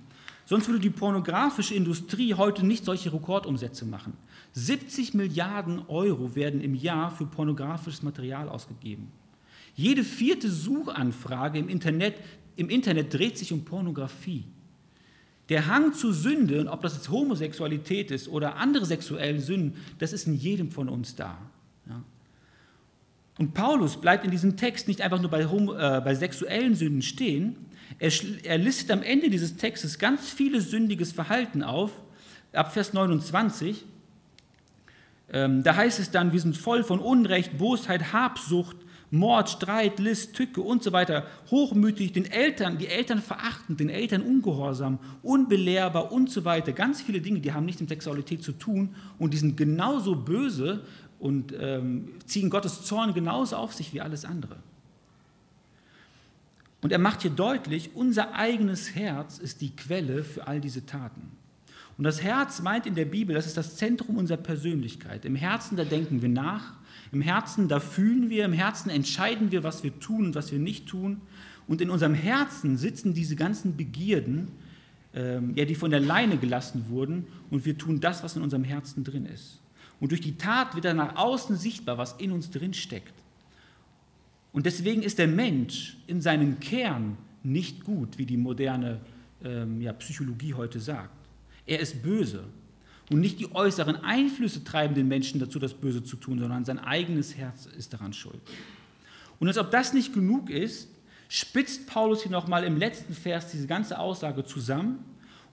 Sonst 0.45 0.67
würde 0.67 0.81
die 0.81 0.91
pornografische 0.91 1.73
Industrie 1.73 2.35
heute 2.35 2.63
nicht 2.63 2.85
solche 2.85 3.11
Rekordumsätze 3.11 3.85
machen. 3.85 4.13
70 4.53 5.15
Milliarden 5.15 5.81
Euro 5.87 6.35
werden 6.35 6.61
im 6.61 6.75
Jahr 6.75 7.09
für 7.09 7.25
pornografisches 7.25 8.03
Material 8.03 8.47
ausgegeben. 8.47 9.11
Jede 9.75 10.03
vierte 10.03 10.49
Suchanfrage 10.49 11.59
im 11.59 11.69
Internet, 11.69 12.15
im 12.55 12.69
Internet 12.69 13.13
dreht 13.13 13.37
sich 13.37 13.51
um 13.51 13.65
Pornografie. 13.65 14.45
Der 15.49 15.67
Hang 15.67 15.93
zu 15.93 16.11
Sünde, 16.11 16.67
ob 16.71 16.81
das 16.81 16.95
jetzt 16.95 17.09
Homosexualität 17.09 18.09
ist 18.09 18.27
oder 18.27 18.55
andere 18.55 18.85
sexuelle 18.85 19.39
Sünden, 19.39 19.75
das 19.99 20.13
ist 20.13 20.25
in 20.27 20.35
jedem 20.35 20.71
von 20.71 20.89
uns 20.89 21.15
da. 21.15 21.37
Ja. 21.87 22.01
Und 23.37 23.53
Paulus 23.53 23.97
bleibt 23.97 24.25
in 24.25 24.31
diesem 24.31 24.57
Text 24.57 24.87
nicht 24.87 25.01
einfach 25.01 25.21
nur 25.21 25.29
bei, 25.29 25.41
äh, 25.41 26.01
bei 26.01 26.15
sexuellen 26.15 26.73
Sünden 26.73 27.01
stehen, 27.01 27.57
er, 27.99 28.11
er 28.43 28.57
listet 28.57 28.91
am 28.91 29.03
Ende 29.03 29.29
dieses 29.29 29.57
Textes 29.57 29.99
ganz 29.99 30.29
viele 30.29 30.61
sündiges 30.61 31.11
Verhalten 31.11 31.63
auf, 31.63 31.91
ab 32.51 32.73
Vers 32.73 32.93
29. 32.93 33.85
Ähm, 35.31 35.63
da 35.63 35.75
heißt 35.75 35.99
es 35.99 36.11
dann, 36.11 36.33
wir 36.33 36.39
sind 36.39 36.57
voll 36.57 36.83
von 36.83 36.99
Unrecht, 36.99 37.57
Bosheit, 37.57 38.13
Habsucht, 38.13 38.77
Mord, 39.15 39.49
Streit, 39.49 39.99
List, 39.99 40.35
Tücke 40.35 40.61
und 40.61 40.83
so 40.83 40.91
weiter, 40.91 41.25
hochmütig, 41.49 42.13
den 42.13 42.25
Eltern, 42.25 42.77
die 42.77 42.87
Eltern 42.87 43.21
verachtend, 43.21 43.79
den 43.79 43.89
Eltern 43.89 44.21
ungehorsam, 44.21 44.99
unbelehrbar 45.23 46.11
und 46.11 46.29
so 46.29 46.45
weiter. 46.45 46.73
Ganz 46.73 47.01
viele 47.01 47.21
Dinge, 47.21 47.39
die 47.39 47.53
haben 47.53 47.65
nichts 47.65 47.81
mit 47.81 47.89
Sexualität 47.89 48.43
zu 48.43 48.51
tun 48.51 48.95
und 49.17 49.33
die 49.33 49.37
sind 49.37 49.57
genauso 49.57 50.15
böse 50.15 50.81
und 51.19 51.53
ähm, 51.59 52.09
ziehen 52.25 52.49
Gottes 52.49 52.83
Zorn 52.83 53.13
genauso 53.13 53.55
auf 53.55 53.73
sich 53.73 53.93
wie 53.93 54.01
alles 54.01 54.25
andere. 54.25 54.57
Und 56.81 56.91
er 56.91 56.99
macht 56.99 57.23
hier 57.23 57.31
deutlich, 57.31 57.95
unser 57.95 58.35
eigenes 58.35 58.93
Herz 58.93 59.39
ist 59.39 59.61
die 59.61 59.75
Quelle 59.75 60.23
für 60.23 60.45
all 60.45 60.61
diese 60.61 60.85
Taten. 60.85 61.31
Und 61.97 62.03
das 62.03 62.21
Herz 62.21 62.61
meint 62.61 62.85
in 62.85 62.95
der 62.95 63.05
Bibel, 63.05 63.33
das 63.33 63.45
ist 63.47 63.57
das 63.57 63.77
Zentrum 63.77 64.17
unserer 64.17 64.37
Persönlichkeit. 64.37 65.25
Im 65.25 65.35
Herzen, 65.35 65.77
da 65.77 65.85
denken 65.85 66.21
wir 66.21 66.29
nach, 66.29 66.73
im 67.15 67.21
Herzen, 67.21 67.69
da 67.69 67.79
fühlen 67.79 68.29
wir, 68.29 68.43
im 68.43 68.51
Herzen 68.51 68.89
entscheiden 68.89 69.49
wir, 69.49 69.63
was 69.63 69.83
wir 69.83 69.97
tun 70.01 70.25
und 70.25 70.35
was 70.35 70.51
wir 70.51 70.59
nicht 70.59 70.85
tun. 70.85 71.21
Und 71.65 71.79
in 71.79 71.89
unserem 71.89 72.13
Herzen 72.13 72.75
sitzen 72.75 73.13
diese 73.13 73.37
ganzen 73.37 73.77
Begierden, 73.77 74.49
ähm, 75.13 75.53
ja, 75.55 75.63
die 75.63 75.75
von 75.75 75.91
der 75.91 76.01
Leine 76.01 76.35
gelassen 76.35 76.89
wurden, 76.89 77.25
und 77.49 77.65
wir 77.65 77.77
tun 77.77 78.01
das, 78.01 78.21
was 78.21 78.35
in 78.35 78.41
unserem 78.41 78.65
Herzen 78.65 79.05
drin 79.05 79.25
ist. 79.25 79.61
Und 80.01 80.11
durch 80.11 80.19
die 80.19 80.35
Tat 80.35 80.75
wird 80.75 80.83
dann 80.83 80.97
nach 80.97 81.15
außen 81.15 81.55
sichtbar, 81.55 81.97
was 81.97 82.17
in 82.19 82.33
uns 82.33 82.51
drin 82.51 82.73
steckt. 82.73 83.13
Und 84.51 84.65
deswegen 84.65 85.01
ist 85.01 85.17
der 85.17 85.29
Mensch 85.29 85.95
in 86.07 86.19
seinem 86.19 86.59
Kern 86.59 87.17
nicht 87.43 87.85
gut, 87.85 88.17
wie 88.17 88.25
die 88.25 88.35
moderne 88.35 88.99
ähm, 89.41 89.79
ja, 89.79 89.93
Psychologie 89.93 90.53
heute 90.53 90.81
sagt. 90.81 91.15
Er 91.65 91.79
ist 91.79 92.03
böse. 92.03 92.43
Und 93.11 93.19
nicht 93.19 93.39
die 93.39 93.53
äußeren 93.53 93.97
Einflüsse 93.97 94.63
treiben 94.63 94.95
den 94.95 95.07
Menschen 95.07 95.39
dazu, 95.39 95.59
das 95.59 95.73
Böse 95.73 96.03
zu 96.03 96.15
tun, 96.15 96.39
sondern 96.39 96.65
sein 96.65 96.79
eigenes 96.79 97.35
Herz 97.37 97.67
ist 97.67 97.93
daran 97.93 98.13
schuld. 98.13 98.39
Und 99.39 99.47
als 99.47 99.57
ob 99.57 99.69
das 99.69 99.93
nicht 99.93 100.13
genug 100.13 100.49
ist, 100.49 100.89
spitzt 101.27 101.87
Paulus 101.87 102.23
hier 102.23 102.31
nochmal 102.31 102.63
im 102.63 102.77
letzten 102.77 103.13
Vers 103.13 103.51
diese 103.51 103.67
ganze 103.67 103.99
Aussage 103.99 104.43
zusammen 104.43 104.99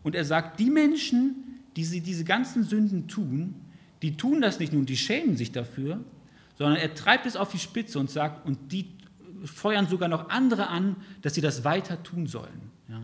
und 0.02 0.14
er 0.14 0.24
sagt, 0.24 0.60
die 0.60 0.70
Menschen, 0.70 1.60
die 1.76 1.84
sie 1.84 2.00
diese 2.00 2.24
ganzen 2.24 2.64
Sünden 2.64 3.08
tun, 3.08 3.54
die 4.02 4.16
tun 4.16 4.40
das 4.40 4.58
nicht 4.58 4.72
nur 4.72 4.80
und 4.80 4.88
die 4.88 4.96
schämen 4.96 5.36
sich 5.36 5.52
dafür, 5.52 6.00
sondern 6.58 6.76
er 6.76 6.94
treibt 6.94 7.26
es 7.26 7.36
auf 7.36 7.50
die 7.50 7.58
Spitze 7.58 7.98
und 7.98 8.10
sagt, 8.10 8.46
und 8.46 8.72
die 8.72 8.86
feuern 9.44 9.88
sogar 9.88 10.08
noch 10.08 10.28
andere 10.28 10.68
an, 10.68 10.96
dass 11.22 11.34
sie 11.34 11.40
das 11.40 11.64
weiter 11.64 12.02
tun 12.02 12.26
sollen. 12.26 12.70
Ja? 12.88 13.02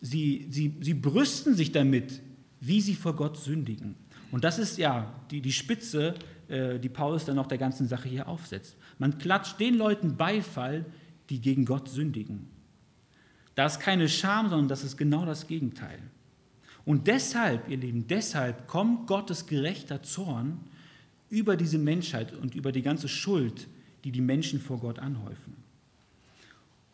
Sie, 0.00 0.46
sie, 0.50 0.76
sie 0.80 0.94
brüsten 0.94 1.54
sich 1.54 1.72
damit, 1.72 2.20
wie 2.60 2.80
sie 2.80 2.94
vor 2.94 3.14
Gott 3.14 3.36
sündigen. 3.38 3.94
Und 4.30 4.44
das 4.44 4.58
ist 4.58 4.78
ja 4.78 5.12
die, 5.30 5.40
die 5.40 5.52
Spitze, 5.52 6.14
äh, 6.48 6.78
die 6.78 6.88
Paulus 6.88 7.24
dann 7.24 7.36
noch 7.36 7.46
der 7.46 7.58
ganzen 7.58 7.88
Sache 7.88 8.08
hier 8.08 8.28
aufsetzt. 8.28 8.76
Man 8.98 9.18
klatscht 9.18 9.60
den 9.60 9.76
Leuten 9.76 10.16
Beifall, 10.16 10.84
die 11.30 11.40
gegen 11.40 11.64
Gott 11.64 11.88
sündigen. 11.88 12.48
Da 13.54 13.66
ist 13.66 13.80
keine 13.80 14.08
Scham, 14.08 14.48
sondern 14.48 14.68
das 14.68 14.84
ist 14.84 14.96
genau 14.96 15.24
das 15.24 15.46
Gegenteil. 15.46 15.98
Und 16.84 17.08
deshalb, 17.08 17.68
ihr 17.68 17.78
Lieben, 17.78 18.06
deshalb 18.06 18.68
kommt 18.68 19.06
Gottes 19.06 19.46
gerechter 19.46 20.02
Zorn 20.02 20.60
über 21.28 21.56
diese 21.56 21.78
Menschheit 21.78 22.32
und 22.32 22.54
über 22.54 22.70
die 22.70 22.82
ganze 22.82 23.08
Schuld, 23.08 23.66
die 24.04 24.12
die 24.12 24.20
Menschen 24.20 24.60
vor 24.60 24.78
Gott 24.78 24.98
anhäufen. 24.98 25.56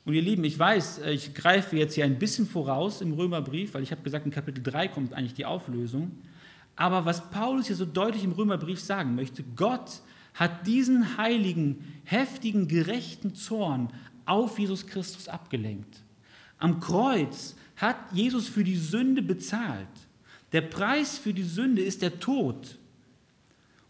Und 0.05 0.15
ihr 0.15 0.23
Lieben, 0.23 0.45
ich 0.45 0.59
weiß, 0.59 0.99
äh, 0.99 1.13
ich 1.13 1.35
greife 1.35 1.77
jetzt 1.77 1.95
hier 1.95 2.05
ein 2.05 2.19
bisschen 2.19 2.47
voraus 2.47 3.01
im 3.01 3.13
Römerbrief, 3.13 3.75
weil 3.75 3.83
ich 3.83 3.93
habe 3.93 4.03
gesagt, 4.03 4.27
in 4.27 4.33
Kapitel 4.33 4.63
3 4.63 4.89
kommt 4.89 5.15
eigentlich 5.15 5.35
die 5.35 5.47
Auflösung. 5.47 6.13
Aber 6.75 7.05
was 7.05 7.31
Paulus 7.31 7.67
hier 7.67 7.77
so 7.77 7.85
deutlich 7.85 8.25
im 8.25 8.33
Römerbrief 8.33 8.81
sagen 8.81 9.15
möchte, 9.15 9.45
Gott 9.57 10.01
hat 10.35 10.67
diesen 10.67 11.19
heiligen, 11.19 11.85
heftigen, 12.05 12.67
gerechten 12.67 13.35
Zorn 13.35 13.93
auf 14.25 14.59
Jesus 14.59 14.87
Christus 14.87 15.29
abgelenkt. 15.29 16.03
Am 16.59 16.81
Kreuz 16.81 17.55
hat 17.77 17.97
Jesus 18.13 18.49
für 18.49 18.65
die 18.65 18.77
Sünde 18.77 19.23
bezahlt. 19.23 19.89
Der 20.53 20.63
Preis 20.63 21.19
für 21.19 21.35
die 21.35 21.43
Sünde 21.43 21.83
ist 21.83 22.03
der 22.03 22.19
Tod. 22.19 22.79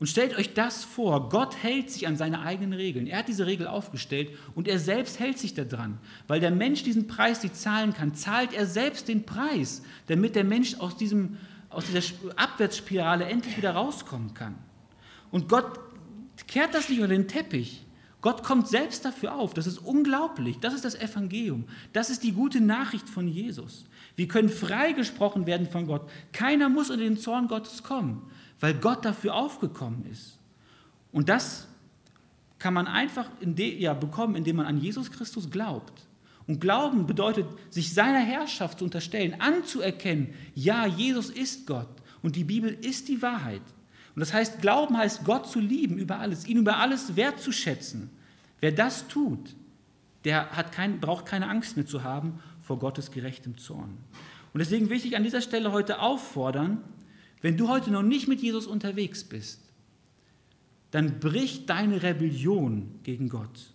Und 0.02 0.08
stellt 0.08 0.36
euch 0.36 0.52
das 0.52 0.82
vor, 0.82 1.28
Gott 1.28 1.62
hält 1.62 1.88
sich 1.88 2.08
an 2.08 2.16
seine 2.16 2.40
eigenen 2.40 2.72
Regeln. 2.72 3.06
Er 3.06 3.18
hat 3.18 3.28
diese 3.28 3.46
Regel 3.46 3.68
aufgestellt 3.68 4.30
und 4.56 4.66
er 4.66 4.80
selbst 4.80 5.20
hält 5.20 5.38
sich 5.38 5.54
daran. 5.54 5.98
Weil 6.26 6.40
der 6.40 6.50
Mensch 6.50 6.82
diesen 6.82 7.06
Preis 7.06 7.40
nicht 7.44 7.54
zahlen 7.54 7.94
kann, 7.94 8.12
zahlt 8.12 8.52
er 8.52 8.66
selbst 8.66 9.06
den 9.06 9.22
Preis, 9.22 9.82
damit 10.08 10.34
der 10.34 10.42
Mensch 10.42 10.74
aus, 10.80 10.96
diesem, 10.96 11.36
aus 11.70 11.84
dieser 11.86 12.02
Abwärtsspirale 12.34 13.26
endlich 13.26 13.56
wieder 13.56 13.74
rauskommen 13.74 14.34
kann. 14.34 14.56
Und 15.30 15.48
Gott 15.48 15.78
kehrt 16.48 16.74
das 16.74 16.88
nicht 16.88 16.98
unter 16.98 17.14
den 17.14 17.28
Teppich. 17.28 17.86
Gott 18.22 18.42
kommt 18.42 18.66
selbst 18.66 19.04
dafür 19.04 19.36
auf. 19.36 19.54
Das 19.54 19.68
ist 19.68 19.78
unglaublich. 19.78 20.58
Das 20.58 20.74
ist 20.74 20.84
das 20.84 20.96
Evangelium. 20.96 21.66
Das 21.92 22.10
ist 22.10 22.24
die 22.24 22.32
gute 22.32 22.60
Nachricht 22.60 23.08
von 23.08 23.28
Jesus. 23.28 23.84
Wir 24.16 24.26
können 24.26 24.48
freigesprochen 24.48 25.46
werden 25.46 25.68
von 25.68 25.86
Gott. 25.86 26.10
Keiner 26.32 26.68
muss 26.68 26.90
unter 26.90 27.04
den 27.04 27.18
Zorn 27.18 27.46
Gottes 27.46 27.84
kommen 27.84 28.31
weil 28.62 28.74
Gott 28.74 29.04
dafür 29.04 29.34
aufgekommen 29.34 30.06
ist. 30.10 30.38
Und 31.10 31.28
das 31.28 31.66
kann 32.60 32.72
man 32.72 32.86
einfach 32.86 33.28
in 33.40 33.56
ja, 33.56 33.92
bekommen, 33.92 34.36
indem 34.36 34.56
man 34.56 34.66
an 34.66 34.78
Jesus 34.78 35.10
Christus 35.10 35.50
glaubt. 35.50 36.06
Und 36.46 36.60
Glauben 36.60 37.06
bedeutet, 37.08 37.46
sich 37.70 37.92
seiner 37.92 38.20
Herrschaft 38.20 38.78
zu 38.78 38.84
unterstellen, 38.84 39.40
anzuerkennen, 39.40 40.32
ja, 40.54 40.86
Jesus 40.86 41.28
ist 41.28 41.66
Gott 41.66 41.88
und 42.22 42.36
die 42.36 42.44
Bibel 42.44 42.70
ist 42.70 43.08
die 43.08 43.20
Wahrheit. 43.20 43.62
Und 44.14 44.20
das 44.20 44.32
heißt, 44.32 44.62
Glauben 44.62 44.96
heißt, 44.96 45.24
Gott 45.24 45.48
zu 45.48 45.58
lieben 45.58 45.98
über 45.98 46.20
alles, 46.20 46.46
ihn 46.46 46.58
über 46.58 46.76
alles 46.76 47.16
wertzuschätzen. 47.16 48.10
Wer 48.60 48.70
das 48.70 49.08
tut, 49.08 49.56
der 50.24 50.44
kein, 50.70 51.00
braucht 51.00 51.26
keine 51.26 51.48
Angst 51.48 51.76
mehr 51.76 51.86
zu 51.86 52.04
haben 52.04 52.38
vor 52.62 52.78
Gottes 52.78 53.10
gerechtem 53.10 53.58
Zorn. 53.58 53.98
Und 54.52 54.60
deswegen 54.60 54.88
will 54.88 54.98
ich 54.98 55.02
dich 55.02 55.16
an 55.16 55.24
dieser 55.24 55.40
Stelle 55.40 55.72
heute 55.72 55.98
auffordern, 55.98 56.78
wenn 57.42 57.56
du 57.56 57.68
heute 57.68 57.90
noch 57.90 58.02
nicht 58.02 58.28
mit 58.28 58.40
Jesus 58.40 58.66
unterwegs 58.66 59.24
bist, 59.24 59.60
dann 60.92 61.20
bricht 61.20 61.68
deine 61.68 62.02
Rebellion 62.02 63.00
gegen 63.02 63.28
Gott. 63.28 63.72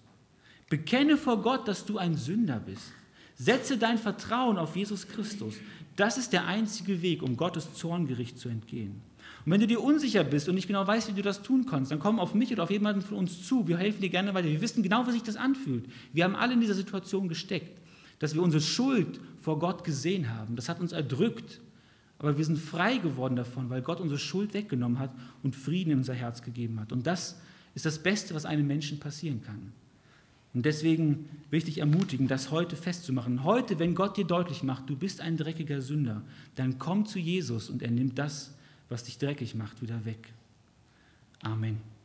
Bekenne 0.70 1.18
vor 1.18 1.42
Gott, 1.42 1.68
dass 1.68 1.86
du 1.86 1.98
ein 1.98 2.16
Sünder 2.16 2.60
bist. 2.60 2.92
Setze 3.36 3.78
dein 3.78 3.98
Vertrauen 3.98 4.58
auf 4.58 4.76
Jesus 4.76 5.08
Christus. 5.08 5.56
Das 5.96 6.18
ist 6.18 6.34
der 6.34 6.46
einzige 6.46 7.02
Weg, 7.02 7.22
um 7.22 7.38
Gottes 7.38 7.74
Zorngericht 7.74 8.40
zu 8.40 8.50
entgehen. 8.50 9.02
Und 9.46 9.52
wenn 9.52 9.62
du 9.62 9.68
dir 9.68 9.82
unsicher 9.82 10.24
bist 10.24 10.50
und 10.50 10.56
nicht 10.56 10.68
genau 10.68 10.86
weißt, 10.86 11.10
wie 11.10 11.14
du 11.14 11.22
das 11.22 11.42
tun 11.42 11.66
kannst, 11.66 11.92
dann 11.92 12.00
komm 12.00 12.20
auf 12.20 12.34
mich 12.34 12.52
oder 12.52 12.64
auf 12.64 12.72
jemanden 12.72 13.02
von 13.02 13.18
uns 13.18 13.48
zu. 13.48 13.68
Wir 13.68 13.78
helfen 13.78 14.02
dir 14.02 14.10
gerne 14.10 14.34
weiter. 14.34 14.48
Wir 14.48 14.62
wissen 14.62 14.84
genau, 14.84 15.08
wie 15.08 15.12
sich 15.12 15.24
das 15.24 15.38
anfühlt. 15.38 15.86
Wir 16.14 16.24
haben 16.24 16.36
alle 16.36 16.54
in 16.54 16.62
dieser 16.62 16.74
Situation 16.74 17.30
gesteckt, 17.30 17.82
dass 18.20 18.36
wir 18.36 18.42
unsere 18.42 18.62
Schuld 18.62 19.20
vor 19.42 19.60
Gott 19.60 19.84
gesehen 19.84 20.30
haben. 20.30 20.56
Das 20.56 20.70
hat 20.70 20.80
uns 20.80 20.92
erdrückt. 20.92 21.62
Aber 22.20 22.38
wir 22.38 22.46
sind 22.46 22.58
frei 22.58 22.98
geworden 22.98 23.36
davon, 23.36 23.70
weil 23.70 23.82
Gott 23.82 24.00
unsere 24.00 24.20
Schuld 24.20 24.54
weggenommen 24.54 25.00
hat 25.00 25.12
und 25.44 25.56
Frieden 25.56 25.92
in 25.92 25.98
unser 26.00 26.16
Herz 26.16 26.42
gegeben 26.42 26.80
hat. 26.80 26.92
Und 26.92 27.06
das 27.06 27.40
ist 27.76 27.86
das 27.86 28.00
Beste, 28.00 28.34
was 28.34 28.46
einem 28.46 28.66
Menschen 28.66 29.00
passieren 29.00 29.42
kann. 29.44 29.72
Und 30.54 30.66
deswegen 30.66 31.30
will 31.52 31.60
ich 31.60 31.66
dich 31.66 31.78
ermutigen, 31.78 32.28
das 32.28 32.50
heute 32.50 32.76
festzumachen. 32.76 33.44
Heute, 33.44 33.78
wenn 33.78 33.94
Gott 33.94 34.18
dir 34.18 34.26
deutlich 34.26 34.64
macht, 34.64 34.90
du 34.90 34.96
bist 34.96 35.22
ein 35.22 35.38
dreckiger 35.38 35.82
Sünder, 35.82 36.24
dann 36.56 36.80
komm 36.80 37.06
zu 37.06 37.20
Jesus 37.20 37.70
und 37.70 37.84
er 37.84 37.92
nimmt 37.92 38.18
das, 38.18 38.56
was 38.90 39.04
dich 39.04 39.20
dreckig 39.20 39.54
macht, 39.54 39.84
wieder 39.84 40.06
weg. 40.06 40.34
Amen. 41.44 41.97